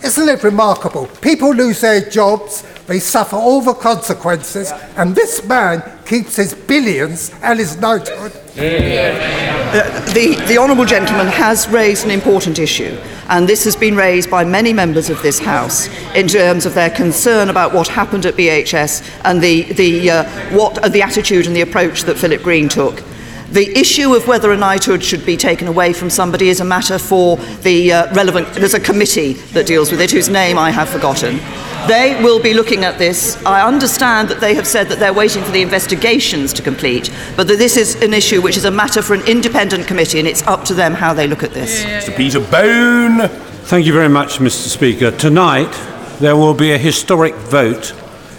Isn't 0.05 0.29
it 0.29 0.45
remarkable? 0.45 1.09
People 1.21 1.53
lose 1.53 1.81
their 1.81 2.01
jobs, 2.01 2.63
they 2.87 3.01
suffer 3.01 3.35
all 3.35 3.61
the 3.61 3.75
consequences, 3.75 4.71
and 4.97 5.17
this 5.17 5.45
man 5.49 5.83
keeps 6.07 6.37
his 6.37 6.55
billions 6.55 7.33
and 7.43 7.59
his 7.59 7.77
knighthood. 7.81 8.31
Uh, 8.57 10.13
the, 10.13 10.41
the 10.47 10.59
Honourable 10.59 10.85
Gentleman 10.85 11.27
has 11.27 11.67
raised 11.67 12.05
an 12.05 12.13
important 12.13 12.61
issue, 12.61 12.97
and 13.31 13.49
this 13.49 13.65
has 13.65 13.75
been 13.75 13.97
raised 13.97 14.31
by 14.31 14.45
many 14.45 14.73
members 14.73 15.11
of 15.11 15.21
this 15.23 15.41
House 15.41 15.89
in 16.15 16.29
terms 16.29 16.67
of 16.67 16.75
their 16.75 16.91
concern 16.91 17.49
about 17.49 17.75
what 17.75 17.89
happened 17.89 18.27
at 18.27 18.35
BHS 18.35 19.03
and 19.25 19.43
the, 19.43 19.63
the, 19.73 20.09
uh, 20.09 20.25
what, 20.57 20.79
uh, 20.85 20.89
the 20.89 21.03
attitude 21.03 21.49
and 21.49 21.57
the 21.57 21.63
approach 21.63 22.05
that 22.05 22.17
Philip 22.17 22.45
Green 22.45 22.69
took. 22.69 23.03
The 23.51 23.71
issue 23.79 24.15
of 24.15 24.27
whether 24.27 24.53
a 24.53 24.57
knighthood 24.57 25.03
should 25.03 25.25
be 25.27 25.37
taken 25.37 25.69
away 25.69 25.93
from 25.93 26.11
somebody 26.11 26.49
is 26.49 26.61
a 26.61 26.65
matter 26.65 26.99
for 26.99 27.37
the 27.63 27.93
uh, 27.93 28.15
relevant. 28.15 28.49
There's 28.55 28.75
a 28.75 28.81
committee 28.81 29.35
that 29.53 29.67
deals 29.67 29.91
with 29.91 30.01
it, 30.01 30.11
whose 30.11 30.29
name 30.29 30.59
I 30.59 30.71
have 30.71 30.89
forgotten. 30.89 31.41
They 31.87 32.19
will 32.23 32.41
be 32.41 32.55
looking 32.55 32.85
at 32.85 32.99
this. 32.99 33.37
I 33.45 33.67
understand 33.67 34.31
that 34.31 34.41
they 34.41 34.55
have 34.55 34.67
said 34.67 34.89
that 34.89 34.99
they're 34.99 35.13
waiting 35.13 35.45
for 35.45 35.51
the 35.51 35.61
investigations 35.61 36.53
to 36.55 36.63
complete, 36.63 37.13
but 37.37 37.47
that 37.49 37.59
this 37.59 37.77
is 37.77 38.03
an 38.03 38.15
issue 38.15 38.41
which 38.41 38.57
is 38.57 38.65
a 38.65 38.71
matter 38.71 39.03
for 39.03 39.13
an 39.13 39.27
independent 39.27 39.87
committee, 39.87 40.19
and 40.19 40.27
it's 40.27 40.43
up 40.45 40.65
to 40.65 40.75
them 40.75 40.95
how 40.95 41.13
they 41.13 41.27
look 41.27 41.43
at 41.43 41.53
this. 41.53 41.85
Mr. 41.85 42.17
Peter 42.17 42.41
Bone. 42.41 43.29
Thank 43.65 43.85
you 43.85 43.93
very 43.93 44.09
much, 44.09 44.39
Mr. 44.39 44.69
Speaker. 44.69 45.11
Tonight, 45.11 45.73
there 46.21 46.37
will 46.37 46.55
be 46.55 46.73
a 46.73 46.79
historic 46.79 47.35
vote 47.35 47.93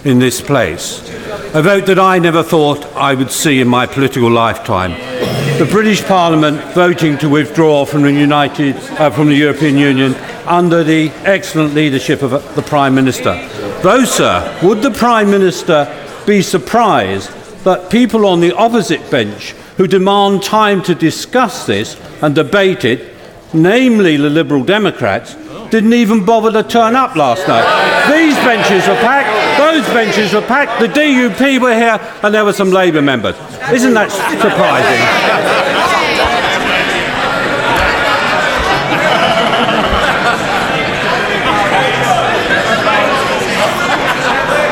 in 0.04 0.20
this 0.20 0.42
place. 0.42 1.02
A 1.56 1.62
vote 1.62 1.86
that 1.86 1.98
I 1.98 2.20
never 2.20 2.44
thought 2.44 2.86
I 2.98 3.14
would 3.14 3.32
see 3.32 3.62
in 3.62 3.70
my 3.70 3.86
political 3.86 4.30
lifetime. 4.30 4.92
The 5.58 5.66
British 5.72 6.04
Parliament 6.04 6.60
voting 6.74 7.18
to 7.20 7.30
withdraw 7.30 7.86
from 7.86 8.02
the 8.02 8.12
United 8.12 8.76
uh, 8.76 9.10
from 9.10 9.30
the 9.30 9.38
European 9.38 9.78
Union 9.78 10.16
under 10.46 10.84
the 10.84 11.12
excellent 11.24 11.74
leadership 11.74 12.22
of 12.24 12.34
uh, 12.34 12.40
the 12.56 12.62
Prime 12.62 12.94
Minister. 12.94 13.36
Though, 13.82 14.04
sir, 14.04 14.60
would 14.64 14.82
the 14.82 14.92
Prime 14.92 15.32
Minister 15.32 15.88
be 16.28 16.42
surprised 16.42 17.30
that 17.64 17.90
people 17.90 18.26
on 18.26 18.42
the 18.42 18.52
opposite 18.52 19.10
bench 19.10 19.52
who 19.78 19.88
demand 19.88 20.44
time 20.44 20.84
to 20.84 20.94
discuss 20.94 21.66
this 21.66 21.96
and 22.22 22.36
debate 22.36 22.84
it, 22.84 23.16
namely 23.54 24.18
the 24.18 24.30
Liberal 24.30 24.66
Democrats, 24.66 25.36
didn't 25.70 25.94
even 25.94 26.26
bother 26.26 26.52
to 26.52 26.68
turn 26.68 26.96
up 26.96 27.16
last 27.16 27.48
night. 27.48 27.66
These 28.12 28.36
benches 28.44 28.88
are 28.88 28.96
packed, 28.98 29.25
those 29.76 29.94
benches 29.94 30.34
were 30.34 30.42
packed, 30.42 30.80
the 30.80 30.88
DUP 30.88 31.60
were 31.60 31.74
here, 31.74 32.00
and 32.24 32.34
there 32.34 32.46
were 32.46 32.54
some 32.54 32.72
Labour 32.72 33.02
members. 33.02 33.36
Isn't 33.72 33.94
that 33.94 34.10
surprising? 34.12 35.02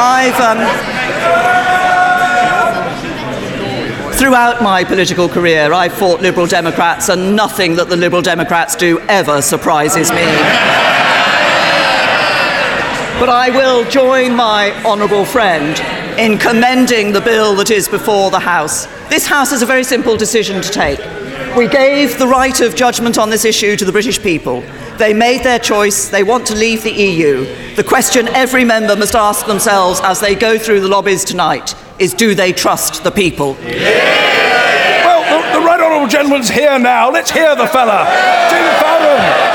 I've 0.05 0.39
um, 0.39 0.59
throughout 4.13 4.61
my 4.63 4.85
political 4.85 5.27
career, 5.27 5.73
I've 5.73 5.93
fought 5.93 6.21
Liberal 6.21 6.47
Democrats, 6.47 7.09
and 7.09 7.35
nothing 7.35 7.75
that 7.75 7.89
the 7.89 7.97
Liberal 7.97 8.21
Democrats 8.21 8.75
do 8.75 8.99
ever 9.01 9.41
surprises 9.41 10.11
me. 10.11 10.72
But 13.23 13.29
I 13.29 13.51
will 13.51 13.89
join 13.89 14.35
my 14.35 14.73
honourable 14.83 15.23
friend 15.23 15.79
in 16.19 16.37
commending 16.37 17.13
the 17.13 17.21
bill 17.21 17.55
that 17.55 17.71
is 17.71 17.87
before 17.87 18.29
the 18.29 18.39
House. 18.39 18.85
This 19.07 19.25
House 19.25 19.51
has 19.51 19.61
a 19.61 19.65
very 19.65 19.85
simple 19.85 20.17
decision 20.17 20.61
to 20.61 20.69
take. 20.69 20.99
We 21.55 21.69
gave 21.69 22.19
the 22.19 22.27
right 22.27 22.59
of 22.59 22.75
judgment 22.75 23.17
on 23.17 23.29
this 23.29 23.45
issue 23.45 23.77
to 23.77 23.85
the 23.85 23.93
British 23.93 24.21
people. 24.21 24.59
They 24.97 25.13
made 25.13 25.41
their 25.41 25.57
choice. 25.57 26.09
They 26.09 26.23
want 26.23 26.45
to 26.47 26.53
leave 26.53 26.83
the 26.83 26.91
EU. 26.91 27.45
The 27.75 27.83
question 27.85 28.27
every 28.27 28.65
member 28.65 28.93
must 28.93 29.15
ask 29.15 29.45
themselves 29.45 30.01
as 30.03 30.19
they 30.19 30.35
go 30.35 30.57
through 30.57 30.81
the 30.81 30.89
lobbies 30.89 31.23
tonight 31.23 31.75
is 31.99 32.13
do 32.13 32.35
they 32.35 32.51
trust 32.51 33.05
the 33.05 33.11
people? 33.11 33.53
Well, 33.53 35.23
the, 35.31 35.59
the 35.59 35.65
right 35.65 35.79
honourable 35.79 36.09
gentleman's 36.09 36.49
here 36.49 36.77
now. 36.77 37.09
Let's 37.09 37.31
hear 37.31 37.55
the 37.55 37.67
fella. 37.67 38.03
Tim 38.49 38.81
Farron. 38.81 39.52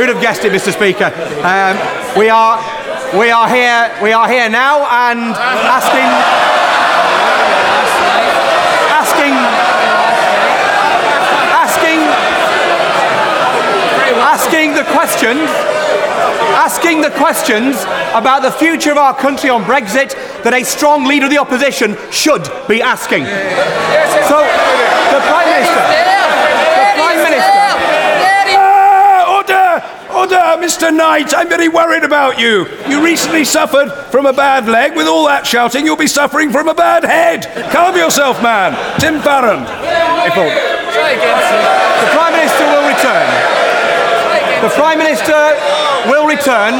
Who'd 0.00 0.08
have 0.08 0.22
guessed 0.22 0.46
it, 0.46 0.52
Mr. 0.52 0.72
Speaker? 0.72 1.12
Um, 1.44 1.76
we 2.16 2.30
are, 2.30 2.56
we 3.12 3.28
are 3.28 3.46
here, 3.52 3.92
we 4.02 4.12
are 4.12 4.26
here 4.26 4.48
now, 4.48 4.80
and 4.88 5.36
asking, 5.68 6.08
asking, 8.96 9.36
asking, 11.52 12.00
asking 14.24 14.72
the 14.72 14.84
questions, 14.88 15.50
asking 16.56 17.02
the 17.02 17.10
questions 17.10 17.82
about 18.16 18.40
the 18.40 18.52
future 18.52 18.92
of 18.92 18.96
our 18.96 19.14
country 19.14 19.50
on 19.50 19.64
Brexit 19.64 20.16
that 20.44 20.54
a 20.54 20.64
strong 20.64 21.04
leader 21.04 21.26
of 21.26 21.30
the 21.30 21.38
opposition 21.38 21.94
should 22.10 22.48
be 22.66 22.80
asking. 22.80 23.26
So, 24.24 24.40
the 25.12 25.20
Prime 25.28 25.44
Minister. 25.44 25.84
The 25.84 26.88
Prime 26.96 27.18
Minister. 27.18 27.52
Ah, 27.52 27.80
Mr. 30.30 30.94
Knight. 30.94 31.34
I'm 31.34 31.48
very 31.48 31.68
worried 31.68 32.04
about 32.04 32.38
you. 32.38 32.66
You 32.88 33.02
recently 33.04 33.44
suffered 33.44 33.90
from 34.10 34.26
a 34.26 34.32
bad 34.32 34.68
leg. 34.68 34.96
With 34.96 35.06
all 35.06 35.26
that 35.26 35.46
shouting, 35.46 35.84
you'll 35.84 35.96
be 35.96 36.06
suffering 36.06 36.50
from 36.50 36.68
a 36.68 36.74
bad 36.74 37.04
head. 37.04 37.46
Calm 37.72 37.96
yourself, 37.96 38.42
man. 38.42 38.72
Tim 39.00 39.20
Farron. 39.20 39.60
The 39.60 40.30
Prime 42.14 42.32
Minister 42.32 42.64
will 42.70 42.86
return. 42.86 43.26
The 44.62 44.70
Prime 44.76 44.98
Minister 44.98 45.56
will 46.06 46.26
return. 46.28 46.74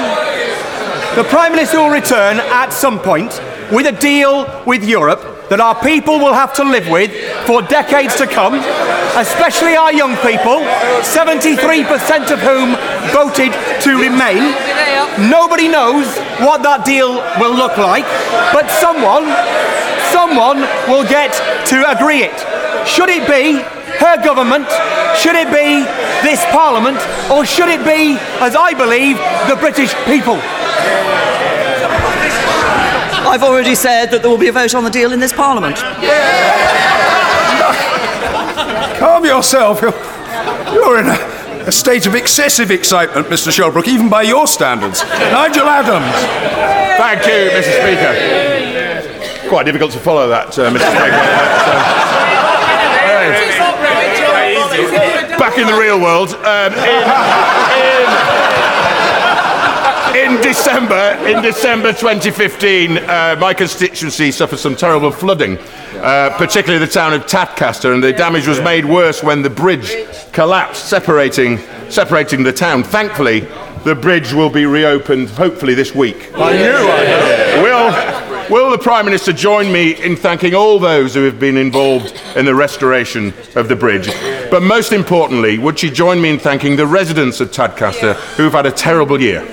The 1.16 1.24
Prime 1.24 1.52
Minister 1.52 1.78
will 1.78 1.90
return 1.90 2.38
at 2.38 2.70
some 2.70 2.98
point 2.98 3.40
with 3.72 3.86
a 3.86 3.92
deal 3.92 4.46
with 4.66 4.84
Europe 4.84 5.39
that 5.50 5.58
our 5.58 5.74
people 5.82 6.22
will 6.22 6.32
have 6.32 6.54
to 6.54 6.64
live 6.64 6.88
with 6.88 7.10
for 7.44 7.60
decades 7.60 8.14
to 8.14 8.26
come, 8.26 8.54
especially 9.18 9.74
our 9.74 9.92
young 9.92 10.14
people, 10.22 10.62
73% 11.02 12.30
of 12.30 12.38
whom 12.38 12.78
voted 13.10 13.50
to 13.82 13.98
remain. 13.98 14.54
Nobody 15.26 15.66
knows 15.66 16.06
what 16.38 16.62
that 16.62 16.86
deal 16.86 17.18
will 17.42 17.50
look 17.50 17.76
like, 17.76 18.06
but 18.54 18.70
someone, 18.70 19.26
someone 20.14 20.62
will 20.86 21.02
get 21.02 21.34
to 21.74 21.82
agree 21.90 22.22
it. 22.22 22.38
Should 22.86 23.10
it 23.10 23.26
be 23.26 23.58
her 23.98 24.22
government? 24.22 24.70
Should 25.18 25.34
it 25.34 25.50
be 25.50 25.82
this 26.22 26.38
Parliament? 26.54 27.02
Or 27.26 27.44
should 27.44 27.68
it 27.68 27.82
be, 27.82 28.14
as 28.38 28.54
I 28.54 28.72
believe, 28.72 29.18
the 29.50 29.58
British 29.58 29.92
people? 30.06 30.38
I've 33.26 33.42
already 33.42 33.74
said 33.74 34.06
that 34.10 34.22
there 34.22 34.30
will 34.30 34.38
be 34.38 34.48
a 34.48 34.52
vote 34.52 34.74
on 34.74 34.84
the 34.84 34.90
deal 34.90 35.12
in 35.12 35.20
this 35.20 35.32
Parliament. 35.32 35.76
Calm 38.98 39.24
yourself. 39.24 39.82
You're, 39.82 39.94
you're 40.72 41.00
in 41.00 41.06
a, 41.06 41.16
a 41.66 41.72
state 41.72 42.06
of 42.06 42.14
excessive 42.14 42.70
excitement, 42.70 43.26
Mr. 43.28 43.50
Shelbrooke, 43.50 43.88
even 43.88 44.08
by 44.08 44.22
your 44.22 44.46
standards. 44.46 45.02
Nigel 45.04 45.68
Adams. 45.68 46.14
Thank 46.96 47.26
you, 47.26 47.50
Mr. 47.56 47.72
Speaker. 47.80 49.48
Quite 49.48 49.64
difficult 49.66 49.92
to 49.92 49.98
follow 49.98 50.28
that, 50.28 50.58
uh, 50.58 50.70
Mr. 50.70 50.90
Speaker. 50.90 52.20
Back 55.38 55.58
in 55.58 55.66
the 55.66 55.78
real 55.78 55.98
world, 56.00 56.34
um, 56.44 56.72
in, 56.72 56.78
in, 56.78 57.79
in 60.14 60.40
December, 60.42 61.18
in 61.26 61.42
December 61.42 61.92
2015, 61.92 62.98
uh, 62.98 63.36
my 63.38 63.54
constituency 63.54 64.30
suffered 64.32 64.58
some 64.58 64.74
terrible 64.74 65.10
flooding, 65.10 65.56
uh, 65.96 66.34
particularly 66.36 66.84
the 66.84 66.90
town 66.90 67.12
of 67.12 67.26
Tadcaster, 67.26 67.94
and 67.94 68.02
the 68.02 68.12
damage 68.12 68.46
was 68.46 68.60
made 68.60 68.84
worse 68.84 69.22
when 69.22 69.42
the 69.42 69.50
bridge 69.50 69.94
collapsed, 70.32 70.88
separating, 70.88 71.58
separating 71.88 72.42
the 72.42 72.52
town. 72.52 72.82
Thankfully, 72.82 73.40
the 73.84 73.94
bridge 73.94 74.32
will 74.32 74.50
be 74.50 74.66
reopened, 74.66 75.28
hopefully 75.30 75.74
this 75.74 75.94
week. 75.94 76.30
I 76.34 76.56
knew. 76.56 76.72
I 76.72 78.48
Will, 78.50 78.50
will 78.50 78.70
the 78.70 78.78
Prime 78.78 79.04
Minister 79.04 79.32
join 79.32 79.72
me 79.72 79.92
in 80.02 80.16
thanking 80.16 80.54
all 80.54 80.78
those 80.78 81.14
who 81.14 81.24
have 81.24 81.38
been 81.38 81.56
involved 81.56 82.20
in 82.36 82.44
the 82.44 82.54
restoration 82.54 83.32
of 83.54 83.68
the 83.68 83.76
bridge? 83.76 84.08
But 84.50 84.62
most 84.62 84.92
importantly, 84.92 85.58
would 85.58 85.78
she 85.78 85.90
join 85.90 86.20
me 86.20 86.30
in 86.30 86.38
thanking 86.38 86.74
the 86.74 86.86
residents 86.86 87.40
of 87.40 87.52
Tadcaster 87.52 88.14
who've 88.36 88.52
had 88.52 88.66
a 88.66 88.72
terrible 88.72 89.20
year? 89.20 89.46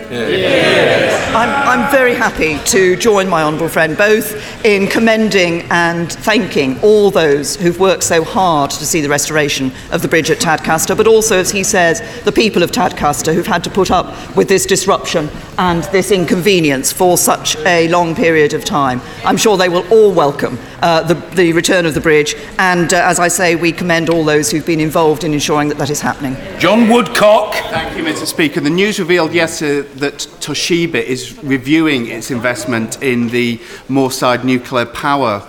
I'm, 1.37 1.49
I'm 1.83 1.91
very 1.91 2.15
happy 2.15 2.57
to 2.71 2.95
join 2.95 3.29
my 3.29 3.43
honourable 3.43 3.69
friend 3.69 3.95
both 3.95 4.65
in 4.65 4.87
commending 4.87 5.61
and 5.69 6.11
thanking 6.11 6.79
all 6.81 7.11
those 7.11 7.55
who've 7.57 7.79
worked 7.79 8.03
so 8.03 8.23
hard 8.23 8.71
to 8.71 8.85
see 8.87 9.01
the 9.01 9.09
restoration 9.09 9.71
of 9.91 10.01
the 10.01 10.07
bridge 10.07 10.31
at 10.31 10.39
Tadcaster, 10.39 10.97
but 10.97 11.05
also, 11.05 11.37
as 11.37 11.51
he 11.51 11.63
says, 11.63 12.01
the 12.23 12.31
people 12.31 12.63
of 12.63 12.71
Tadcaster 12.71 13.35
who've 13.35 13.45
had 13.45 13.63
to 13.65 13.69
put 13.69 13.91
up 13.91 14.35
with 14.35 14.47
this 14.47 14.65
disruption 14.65 15.29
and 15.59 15.83
this 15.85 16.09
inconvenience 16.09 16.91
for 16.91 17.19
such 17.19 17.55
a 17.57 17.87
long 17.89 18.15
period 18.15 18.53
of 18.53 18.65
time. 18.65 18.99
I'm 19.23 19.37
sure 19.37 19.57
they 19.57 19.69
will 19.69 19.87
all 19.93 20.11
welcome 20.11 20.57
uh, 20.81 21.03
the, 21.03 21.13
the 21.35 21.53
return 21.53 21.85
of 21.85 21.93
the 21.93 22.01
bridge, 22.01 22.35
and 22.57 22.91
uh, 22.93 22.97
as 23.03 23.19
I 23.19 23.27
say, 23.27 23.55
we 23.55 23.71
commend 23.71 24.09
all 24.09 24.23
those 24.23 24.49
who've 24.49 24.65
been 24.65 24.79
involved 24.87 25.25
in 25.25 25.33
ensuring 25.33 25.67
that 25.67 25.77
that 25.77 25.89
is 25.89 25.99
happening. 25.99 26.33
John 26.59 26.89
Woodcock. 26.89 27.53
Thank 27.75 27.97
you, 27.97 28.05
Mr. 28.05 28.25
Speaker. 28.25 28.61
The 28.61 28.69
news 28.69 28.99
revealed 28.99 29.33
yesterday 29.33 29.85
that 29.99 30.19
Toshiba 30.39 31.01
is 31.15 31.21
reviewing 31.43 32.07
its 32.07 32.31
investment 32.31 33.03
in 33.03 33.27
the 33.27 33.57
Moorside 33.89 34.45
nuclear 34.45 34.85
power 34.85 35.45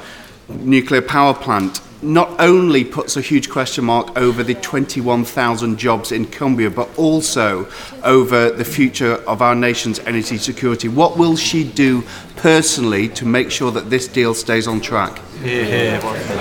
nuclear 0.48 1.02
power 1.02 1.34
plant 1.34 1.80
not 2.02 2.30
only 2.40 2.84
puts 2.84 3.16
a 3.16 3.20
huge 3.20 3.50
question 3.50 3.84
mark 3.84 4.16
over 4.16 4.44
the 4.44 4.54
21,000 4.54 5.76
jobs 5.76 6.12
in 6.12 6.26
Cumbria, 6.26 6.70
but 6.70 6.88
also 6.96 7.68
over 8.04 8.50
the 8.50 8.64
future 8.64 9.14
of 9.26 9.42
our 9.42 9.54
nation's 9.54 9.98
energy 10.00 10.38
security. 10.38 10.88
What 10.88 11.18
will 11.18 11.36
she 11.36 11.64
do 11.64 12.04
personally 12.38 13.08
to 13.08 13.26
make 13.26 13.50
sure 13.50 13.70
that 13.70 13.90
this 13.90 14.08
deal 14.08 14.34
stays 14.34 14.66
on 14.66 14.80
track? 14.80 15.20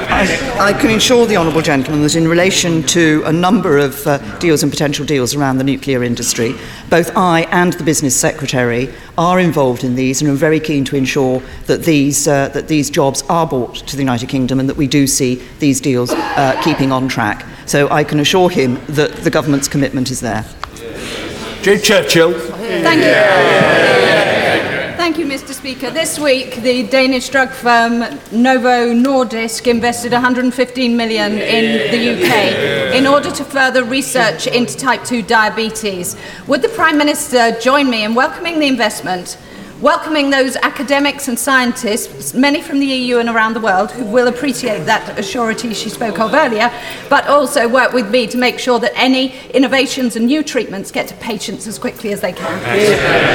I, 0.10 0.72
I 0.72 0.74
can 0.74 0.92
assure 0.92 1.28
the 1.28 1.38
honourable 1.38 1.62
gentleman 1.62 2.02
that 2.02 2.16
in 2.16 2.28
relation 2.28 2.82
to 2.84 3.22
a 3.26 3.32
number 3.32 3.78
of 3.78 4.06
uh, 4.08 4.18
deals 4.40 4.64
and 4.64 4.72
potential 4.72 5.06
deals 5.06 5.36
around 5.36 5.58
the 5.58 5.64
nuclear 5.64 6.04
industry, 6.04 6.56
both 6.90 7.16
I 7.16 7.42
and 7.52 7.74
the 7.74 7.84
business 7.84 8.20
secretary 8.20 8.92
are 9.18 9.40
involved 9.40 9.84
in 9.84 9.96
these 9.96 10.22
and 10.22 10.30
are 10.32 10.34
very 10.34 10.60
keen 10.60 10.84
to 10.86 10.96
ensure 10.96 11.42
that 11.68 11.84
these, 11.84 12.28
uh, 12.28 12.50
that 12.50 12.68
these 12.68 12.90
jobs 12.90 13.24
are 13.30 13.46
brought 13.46 13.76
to 13.76 13.96
the 13.96 14.02
United 14.02 14.30
Kingdom 14.30 14.60
and 14.60 14.68
that 14.70 14.78
we 14.78 14.88
do 14.88 15.06
see 15.06 15.36
these 15.60 15.80
deals 15.80 16.12
uh, 16.12 16.60
keeping 16.64 16.92
on 16.92 17.08
track. 17.08 17.46
So 17.66 17.90
I 17.90 18.04
can 18.04 18.20
assure 18.20 18.50
him 18.50 18.80
that 18.88 19.12
the 19.18 19.30
government's 19.30 19.68
commitment 19.68 20.10
is 20.10 20.22
there. 20.22 20.46
Jo 21.62 21.78
Churchill. 21.78 22.34
Thank 22.34 23.04
you. 23.04 23.67
Thank 25.08 25.20
you, 25.20 25.26
Mr. 25.26 25.54
Speaker. 25.54 25.90
This 25.90 26.20
week, 26.20 26.56
the 26.56 26.84
Danish 26.86 27.30
drug 27.30 27.52
firm 27.52 28.00
Novo 28.30 28.92
Nordisk 28.92 29.66
invested 29.66 30.12
115 30.12 30.98
million 30.98 31.32
in 31.32 31.92
the 31.92 32.12
UK 32.12 32.94
in 32.94 33.08
order 33.08 33.32
to 33.32 33.46
further 33.46 33.86
research 33.86 34.48
into 34.48 34.76
type 34.76 35.06
2 35.06 35.22
diabetes. 35.22 36.18
Would 36.48 36.62
the 36.62 36.68
Prime 36.68 36.98
Minister 36.98 37.58
join 37.62 37.90
me 37.90 38.04
in 38.04 38.16
welcoming 38.16 38.60
the 38.60 38.68
investment? 38.68 39.38
Welcoming 39.82 40.32
those 40.32 40.56
academics 40.58 41.28
and 41.28 41.38
scientists, 41.38 42.34
many 42.34 42.62
from 42.62 42.80
the 42.80 42.86
EU 42.86 43.20
and 43.20 43.30
around 43.30 43.54
the 43.54 43.60
world, 43.60 43.92
who 43.92 44.04
will 44.06 44.28
appreciate 44.28 44.86
that 44.86 45.18
assurity 45.18 45.76
she 45.76 45.90
spoke 45.90 46.20
of 46.20 46.34
earlier, 46.34 46.72
but 47.10 47.28
also 47.28 47.68
work 47.68 47.94
with 47.94 48.10
me 48.10 48.26
to 48.26 48.38
make 48.38 48.58
sure 48.58 48.80
that 48.80 48.92
any 48.96 49.38
innovations 49.52 50.16
and 50.16 50.26
new 50.26 50.42
treatments 50.44 50.92
get 50.92 51.08
to 51.08 51.14
patients 51.16 51.68
as 51.68 51.78
quickly 51.78 52.12
as 52.12 52.22
they 52.22 52.34
can. 52.34 52.62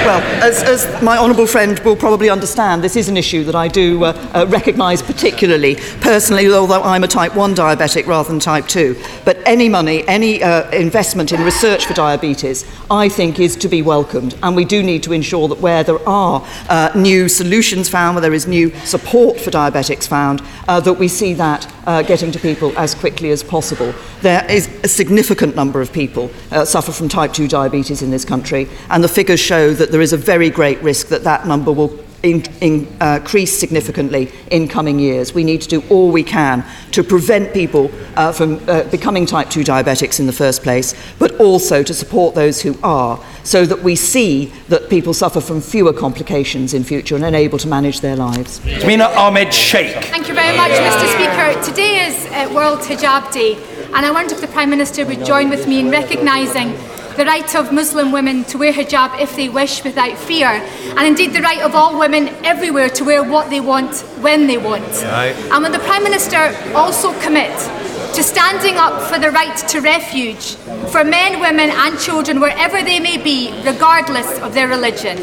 Well, 0.05 0.20
as, 0.43 0.62
as 0.64 1.03
my 1.03 1.16
honourable 1.16 1.47
friend 1.47 1.78
will 1.80 1.97
probably 1.97 2.28
understand, 2.28 2.82
this 2.82 2.97
is 2.97 3.09
an 3.09 3.16
issue 3.16 3.45
that 3.45 3.55
I 3.55 3.68
do 3.68 4.05
uh, 4.05 4.12
uh, 4.34 4.47
recognise 4.49 5.03
particularly 5.03 5.76
personally, 6.01 6.53
although 6.53 6.82
I'm 6.82 7.05
a 7.05 7.09
type 7.09 7.36
1 7.36 7.55
diabetic 7.55 8.07
rather 8.07 8.28
than 8.28 8.40
type 8.40 8.66
2. 8.66 9.01
But 9.24 9.38
any 9.47 9.68
money, 9.68 10.07
any 10.09 10.43
uh, 10.43 10.68
investment 10.72 11.32
in 11.32 11.43
research 11.43 11.86
for 11.86 11.95
diabetes, 11.95 12.64
I 12.90 13.09
think 13.09 13.38
is 13.38 13.55
to 13.57 13.68
be 13.68 13.82
welcomed. 13.82 14.36
And 14.43 14.57
we 14.57 14.64
do 14.64 14.82
need 14.82 15.03
to 15.05 15.12
ensure 15.12 15.47
that 15.49 15.59
where 15.59 15.84
there 15.84 16.07
are 16.09 16.32
are 16.33 16.47
uh, 16.68 16.91
new 16.95 17.28
solutions 17.28 17.89
found, 17.89 18.14
where 18.14 18.22
there 18.22 18.35
is 18.35 18.47
new 18.47 18.70
support 18.85 19.39
for 19.39 19.51
diabetics 19.51 20.07
found, 20.07 20.43
uh, 20.68 20.80
that 20.80 20.95
we 20.95 21.09
see 21.09 21.35
that 21.35 21.72
uh, 21.87 22.03
getting 22.03 22.33
to 22.33 22.39
people 22.39 22.76
as 22.78 22.95
quickly 22.95 23.30
as 23.30 23.43
possible. 23.43 23.95
There 24.20 24.45
is 24.51 24.68
a 24.83 24.89
significant 24.89 25.57
number 25.57 25.80
of 25.80 25.93
people 25.93 26.30
uh, 26.51 26.64
suffer 26.64 26.93
from 26.93 27.09
type 27.09 27.33
2 27.33 27.49
diabetes 27.49 28.03
in 28.03 28.11
this 28.11 28.24
country, 28.24 28.68
and 28.91 29.03
the 29.03 29.09
figures 29.09 29.41
show 29.41 29.72
that 29.74 29.91
there 29.91 30.01
is 30.01 30.12
a 30.12 30.16
very 30.16 30.51
great 30.51 30.80
risk 30.83 31.09
that 31.09 31.24
that 31.24 31.47
number 31.47 31.72
will 31.72 31.99
in, 32.23 32.45
in, 32.61 32.87
uh, 33.01 33.18
increase 33.20 33.59
significantly 33.59 34.31
in 34.51 34.68
coming 34.68 34.99
years. 34.99 35.35
We 35.35 35.45
need 35.45 35.62
to 35.62 35.68
do 35.68 35.83
all 35.91 36.11
we 36.11 36.23
can 36.23 36.64
to 36.93 37.03
prevent 37.03 37.53
people 37.53 37.91
uh, 38.16 38.33
from 38.33 38.61
uh, 38.68 38.85
becoming 38.85 39.27
type 39.27 39.51
2 39.51 39.61
diabetics 39.61 40.20
in 40.20 40.27
the 40.27 40.33
first 40.33 40.62
place, 40.62 40.95
but 41.18 41.39
also 41.41 41.83
to 41.83 41.95
support 41.95 42.35
those 42.35 42.61
who 42.61 42.79
are, 42.83 43.18
so 43.45 43.66
that 43.66 43.83
we 43.83 43.97
see 43.97 44.53
that 44.68 44.89
people 44.89 45.14
suffer 45.14 45.41
from 45.41 45.61
fewer 45.61 45.93
complications 45.93 46.75
in 46.75 46.85
future 46.85 47.16
and 47.16 47.25
are 47.25 47.35
able 47.35 47.59
to 47.59 47.68
manage 47.68 48.01
their 48.01 48.16
lives. 48.16 48.61
Tasmina 48.61 49.14
Ahmed 49.16 49.53
Sheikh. 49.53 50.05
Thank 50.05 50.29
you 50.29 50.35
very 50.35 50.57
much, 50.57 50.73
Mr. 50.73 51.07
Speaker. 51.14 51.64
Today 51.64 52.07
is 52.07 52.27
uh, 52.27 52.53
World 52.55 52.81
Hijab 52.81 53.33
Day, 53.33 53.55
and 53.95 54.07
I 54.07 54.11
wonder 54.11 54.35
if 54.35 54.41
the 54.41 54.49
Prime 54.49 54.70
Minister 54.70 55.05
would 55.07 55.25
join 55.25 55.49
with 55.51 55.66
me 55.66 55.81
in 55.81 55.91
recognising 55.91 56.77
the 57.16 57.24
right 57.24 57.54
of 57.54 57.72
Muslim 57.72 58.12
women 58.12 58.44
to 58.44 58.58
wear 58.58 58.72
hijab 58.72 59.20
if 59.20 59.36
they 59.36 59.48
wish 59.48 59.84
without 59.84 60.16
fear, 60.18 60.48
and 60.48 61.06
indeed 61.06 61.32
the 61.32 61.42
right 61.42 61.60
of 61.62 61.74
all 61.74 61.98
women 61.98 62.28
everywhere 62.44 62.88
to 62.90 63.04
wear 63.04 63.22
what 63.22 63.50
they 63.50 63.60
want 63.60 64.00
when 64.20 64.46
they 64.46 64.58
want. 64.58 64.84
Right. 65.02 65.34
And 65.50 65.62
will 65.62 65.72
the 65.72 65.78
Prime 65.80 66.02
Minister 66.02 66.54
also 66.74 67.18
commit 67.20 67.56
to 68.14 68.22
standing 68.22 68.76
up 68.76 69.02
for 69.10 69.18
the 69.18 69.30
right 69.30 69.56
to 69.56 69.80
refuge 69.80 70.56
for 70.90 71.02
men, 71.02 71.40
women, 71.40 71.70
and 71.70 71.98
children 71.98 72.40
wherever 72.40 72.82
they 72.82 73.00
may 73.00 73.16
be, 73.16 73.52
regardless 73.64 74.38
of 74.40 74.52
their 74.52 74.68
religion? 74.68 75.16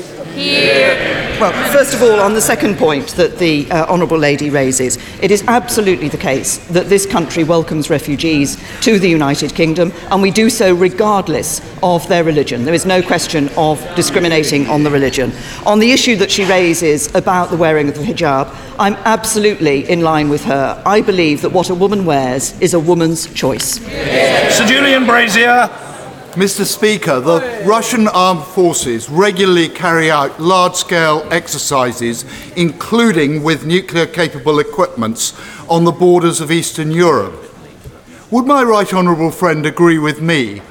Well, 1.39 1.51
first 1.71 1.93
of 1.93 2.01
all, 2.01 2.19
on 2.19 2.33
the 2.33 2.41
second 2.41 2.77
point 2.77 3.09
that 3.09 3.37
the 3.37 3.69
uh, 3.71 3.85
Honourable 3.87 4.17
Lady 4.17 4.49
raises, 4.49 4.97
it 5.21 5.31
is 5.31 5.43
absolutely 5.47 6.07
the 6.07 6.17
case 6.17 6.57
that 6.67 6.87
this 6.87 7.05
country 7.05 7.43
welcomes 7.43 7.89
refugees 7.89 8.57
to 8.81 8.99
the 8.99 9.09
United 9.09 9.53
Kingdom, 9.55 9.91
and 10.11 10.21
we 10.21 10.31
do 10.31 10.49
so 10.49 10.73
regardless 10.73 11.61
of 11.83 12.07
their 12.07 12.23
religion. 12.23 12.65
There 12.65 12.73
is 12.73 12.85
no 12.85 13.01
question 13.01 13.49
of 13.57 13.79
discriminating 13.95 14.67
on 14.67 14.83
the 14.83 14.91
religion. 14.91 15.31
On 15.65 15.79
the 15.79 15.91
issue 15.91 16.15
that 16.17 16.31
she 16.31 16.45
raises 16.45 17.13
about 17.15 17.49
the 17.49 17.57
wearing 17.57 17.87
of 17.89 17.95
the 17.95 18.03
hijab, 18.03 18.55
I'm 18.79 18.95
absolutely 19.05 19.89
in 19.89 20.01
line 20.01 20.29
with 20.29 20.43
her. 20.45 20.81
I 20.85 21.01
believe 21.01 21.41
that 21.41 21.49
what 21.51 21.69
a 21.69 21.75
woman 21.75 22.05
wears 22.05 22.59
is 22.61 22.73
a 22.73 22.79
woman's 22.79 23.31
choice. 23.33 23.79
Sir 24.55 24.65
Julian 24.65 25.05
Brazier. 25.05 25.69
Mr. 26.33 26.63
Speaker, 26.63 27.19
the 27.19 27.63
Russian 27.65 28.07
armed 28.07 28.43
forces 28.43 29.09
regularly 29.09 29.67
carry 29.67 30.11
out 30.11 30.39
large 30.39 30.75
scale 30.75 31.27
exercises, 31.31 32.23
including 32.55 33.41
with 33.41 33.65
nuclear 33.65 34.05
capable 34.05 34.59
equipments, 34.59 35.33
on 35.67 35.85
the 35.85 35.91
borders 35.91 36.39
of 36.39 36.51
Eastern 36.51 36.91
Europe. 36.91 37.48
Would 38.31 38.45
my 38.45 38.61
right 38.63 38.93
honourable 38.93 39.31
friend 39.31 39.65
agree 39.65 39.97
with 39.97 40.21
me 40.21 40.61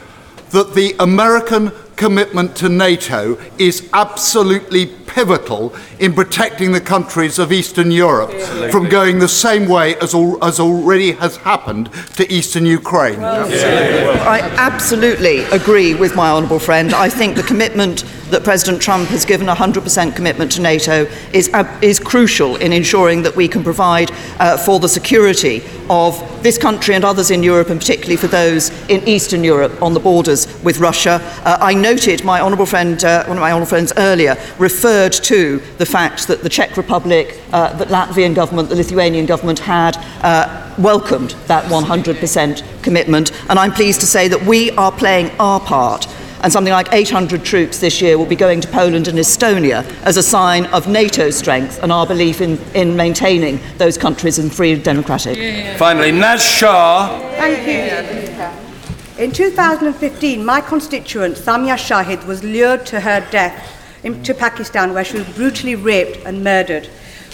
that 0.50 0.74
the 0.74 0.94
American 1.00 1.72
commitment 1.96 2.54
to 2.56 2.68
NATO 2.68 3.36
is 3.58 3.90
absolutely 3.92 4.86
pivotal 4.86 5.74
in 5.98 6.12
protecting 6.14 6.70
the 6.70 6.80
countries 6.80 7.40
of 7.40 7.50
Eastern 7.50 7.90
Europe 7.90 8.30
Absolutely. 8.30 8.70
from 8.70 8.88
going 8.88 9.18
the 9.18 9.26
same 9.26 9.68
way 9.68 9.96
as, 9.96 10.14
al- 10.14 10.42
as 10.42 10.60
already 10.60 11.10
has 11.12 11.36
happened 11.38 11.92
to 12.14 12.32
Eastern 12.32 12.64
Ukraine. 12.64 13.18
I 13.24 14.38
absolutely 14.56 15.40
agree 15.46 15.96
with 15.96 16.14
my 16.14 16.30
honourable 16.30 16.60
friend. 16.60 16.94
I 16.94 17.08
think 17.08 17.34
the 17.34 17.42
commitment 17.42 18.04
that 18.30 18.44
President 18.44 18.80
Trump 18.80 19.08
has 19.08 19.24
given 19.24 19.46
100% 19.46 20.14
commitment 20.14 20.52
to 20.52 20.60
NATO 20.60 21.06
is, 21.32 21.48
uh, 21.52 21.78
is 21.82 21.98
crucial 21.98 22.56
in 22.56 22.72
ensuring 22.72 23.22
that 23.22 23.36
we 23.36 23.48
can 23.48 23.64
provide 23.64 24.10
uh, 24.38 24.56
for 24.56 24.78
the 24.80 24.88
security 24.88 25.62
of 25.90 26.18
this 26.42 26.58
country 26.58 26.94
and 26.94 27.04
others 27.04 27.30
in 27.30 27.42
Europe, 27.42 27.70
and 27.70 27.80
particularly 27.80 28.16
for 28.16 28.26
those 28.26 28.70
in 28.88 29.06
Eastern 29.08 29.42
Europe 29.42 29.80
on 29.82 29.94
the 29.94 30.00
borders 30.00 30.46
with 30.62 30.78
Russia. 30.78 31.20
Uh, 31.44 31.58
I 31.60 31.74
noted 31.74 32.24
my 32.24 32.40
honourable 32.40 32.66
friend, 32.66 33.02
uh, 33.04 33.24
one 33.24 33.38
of 33.38 33.40
my 33.40 33.50
honourable 33.50 33.68
friends 33.68 33.92
earlier, 33.96 34.36
referred 34.58 35.12
to 35.12 35.58
the 35.78 35.86
fact 35.86 36.28
that 36.28 36.42
the 36.42 36.48
Czech 36.48 36.76
Republic, 36.76 37.40
uh, 37.52 37.76
the 37.76 37.86
Latvian 37.86 38.34
government, 38.34 38.68
the 38.68 38.76
Lithuanian 38.76 39.26
government 39.26 39.58
had 39.58 39.96
uh, 40.22 40.74
welcomed 40.78 41.30
that 41.46 41.64
100% 41.64 42.82
commitment, 42.82 43.32
and 43.50 43.58
I'm 43.58 43.72
pleased 43.72 44.00
to 44.00 44.06
say 44.06 44.28
that 44.28 44.42
we 44.44 44.70
are 44.72 44.92
playing 44.92 45.30
our 45.38 45.60
part 45.60 46.06
and 46.42 46.52
something 46.52 46.72
like 46.72 46.92
800 46.92 47.44
troops 47.44 47.78
this 47.80 48.00
year 48.00 48.18
will 48.18 48.26
be 48.26 48.36
going 48.36 48.60
to 48.60 48.68
Poland 48.68 49.08
and 49.08 49.18
Estonia 49.18 49.84
as 50.04 50.16
a 50.16 50.22
sign 50.22 50.66
of 50.66 50.88
NATO 50.88 51.30
strength 51.30 51.82
and 51.82 51.90
our 51.90 52.06
belief 52.06 52.40
in, 52.40 52.58
in 52.74 52.96
maintaining 52.96 53.60
those 53.78 53.98
countries 53.98 54.38
in 54.38 54.50
free 54.50 54.72
and 54.72 54.84
democratic. 54.84 55.78
Finally, 55.78 56.12
Naz 56.12 56.44
Shah. 56.44 57.18
Thank 57.36 57.66
you. 57.66 59.24
In 59.24 59.32
2015, 59.32 60.44
my 60.44 60.60
constituent, 60.60 61.34
Samia 61.34 61.76
Shahid, 61.76 62.24
was 62.26 62.44
lured 62.44 62.86
to 62.86 63.00
her 63.00 63.26
death 63.32 63.74
in, 64.04 64.22
to 64.22 64.32
Pakistan, 64.32 64.94
where 64.94 65.04
she 65.04 65.18
was 65.18 65.28
brutally 65.34 65.74
raped 65.74 66.18
and 66.24 66.44
murdered. 66.44 66.88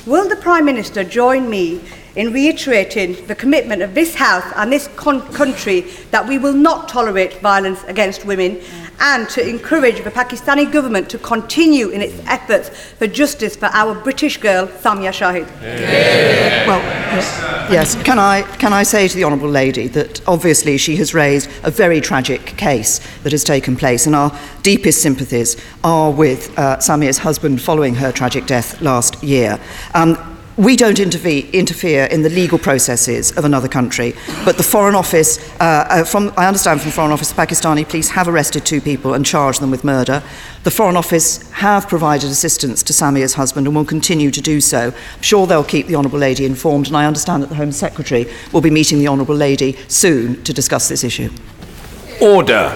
Will 0.07 0.27
the 0.29 0.37
Prime 0.37 0.65
Minister 0.65 1.05
join 1.05 1.51
me 1.51 1.83
in 2.17 2.33
reiterating 2.33 3.27
the 3.27 3.35
commitment 3.35 3.83
of 3.83 3.95
this 3.95 4.15
House 4.15 4.45
and 4.57 4.73
this 4.73 4.89
con- 4.97 5.21
country 5.33 5.81
that 6.11 6.27
we 6.27 6.39
will 6.39 6.53
not 6.53 6.89
tolerate 6.89 7.41
violence 7.41 7.83
against 7.85 8.25
women 8.25 8.61
and 9.01 9.29
to 9.29 9.47
encourage 9.47 10.03
the 10.05 10.11
Pakistani 10.11 10.71
government 10.71 11.11
to 11.11 11.19
continue 11.19 11.89
in 11.89 12.01
its 12.01 12.15
efforts 12.27 12.69
for 12.69 13.07
justice 13.07 13.57
for 13.57 13.67
our 13.67 13.95
British 13.95 14.37
girl, 14.37 14.67
Samia 14.67 15.11
Shahid. 15.11 15.47
Well, 16.67 16.81
yes. 17.71 18.01
Can 18.05 18.19
I, 18.19 18.43
can 18.59 18.73
I 18.73 18.85
say 18.85 19.09
to 19.09 19.17
the 19.17 19.25
Honourable 19.25 19.49
Lady 19.49 19.89
that 19.89 20.27
obviously 20.29 20.79
she 20.79 20.97
has 20.97 21.13
raised 21.13 21.51
a 21.65 21.71
very 21.71 22.01
tragic 22.01 22.45
case 22.57 23.01
that 23.25 23.33
has 23.33 23.43
taken 23.43 23.77
place, 23.77 24.07
and 24.07 24.15
our 24.15 24.37
deepest 24.63 25.03
sympathies 25.03 25.57
are 25.83 26.11
with 26.11 26.57
uh, 26.59 26.77
Samia's 26.79 27.19
husband 27.19 27.61
following 27.61 27.95
her 27.97 28.13
tragic 28.13 28.47
death 28.47 28.81
last 28.81 29.23
year. 29.23 29.59
Um, 29.95 30.34
we 30.57 30.77
don't 30.77 31.01
interfere 31.01 32.05
in 32.07 32.23
the 32.23 32.29
legal 32.29 32.59
processes 32.59 33.37
of 33.37 33.45
another 33.45 33.67
country, 33.67 34.15
but 34.45 34.57
the 34.57 34.63
Foreign 34.63 34.95
Office, 34.95 35.39
uh, 35.61 35.87
uh, 35.91 36.05
from, 36.05 36.33
I 36.37 36.47
understand 36.47 36.81
from 36.81 36.91
the 36.91 36.95
Foreign 36.95 37.11
Office, 37.11 37.33
Pakistani 37.33 37.89
police 37.89 38.11
have 38.11 38.29
arrested 38.29 38.65
two 38.65 38.81
people 38.81 39.15
and 39.15 39.27
charged 39.27 39.61
them 39.61 39.73
with 39.73 39.83
murder. 39.83 40.23
The 40.63 40.71
Foreign 40.71 40.97
Office 40.97 41.51
have 41.53 41.89
provided 41.89 42.31
assistance 42.31 42.83
to 42.85 42.93
Samia's 42.93 43.35
husband 43.35 43.67
and 43.67 43.75
will 43.75 43.85
continue 43.85 44.31
to 44.31 44.41
do 44.41 44.61
so. 44.61 44.93
I'm 45.17 45.23
sure 45.23 45.47
they'll 45.47 45.65
keep 45.65 45.89
the 45.89 45.97
Honourable 45.97 46.21
Lady 46.21 46.45
informed, 46.45 46.87
and 46.87 46.97
I 46.97 47.07
understand 47.07 47.43
that 47.43 47.49
the 47.49 47.57
Home 47.57 47.73
Secretary 47.73 48.31
will 48.53 48.61
be 48.61 48.71
meeting 48.71 48.99
the 49.01 49.09
Honourable 49.09 49.35
Lady 49.35 49.77
soon 49.89 50.43
to 50.45 50.53
discuss 50.53 50.89
this 50.89 51.03
issue. 51.03 51.31
Order. 52.21 52.71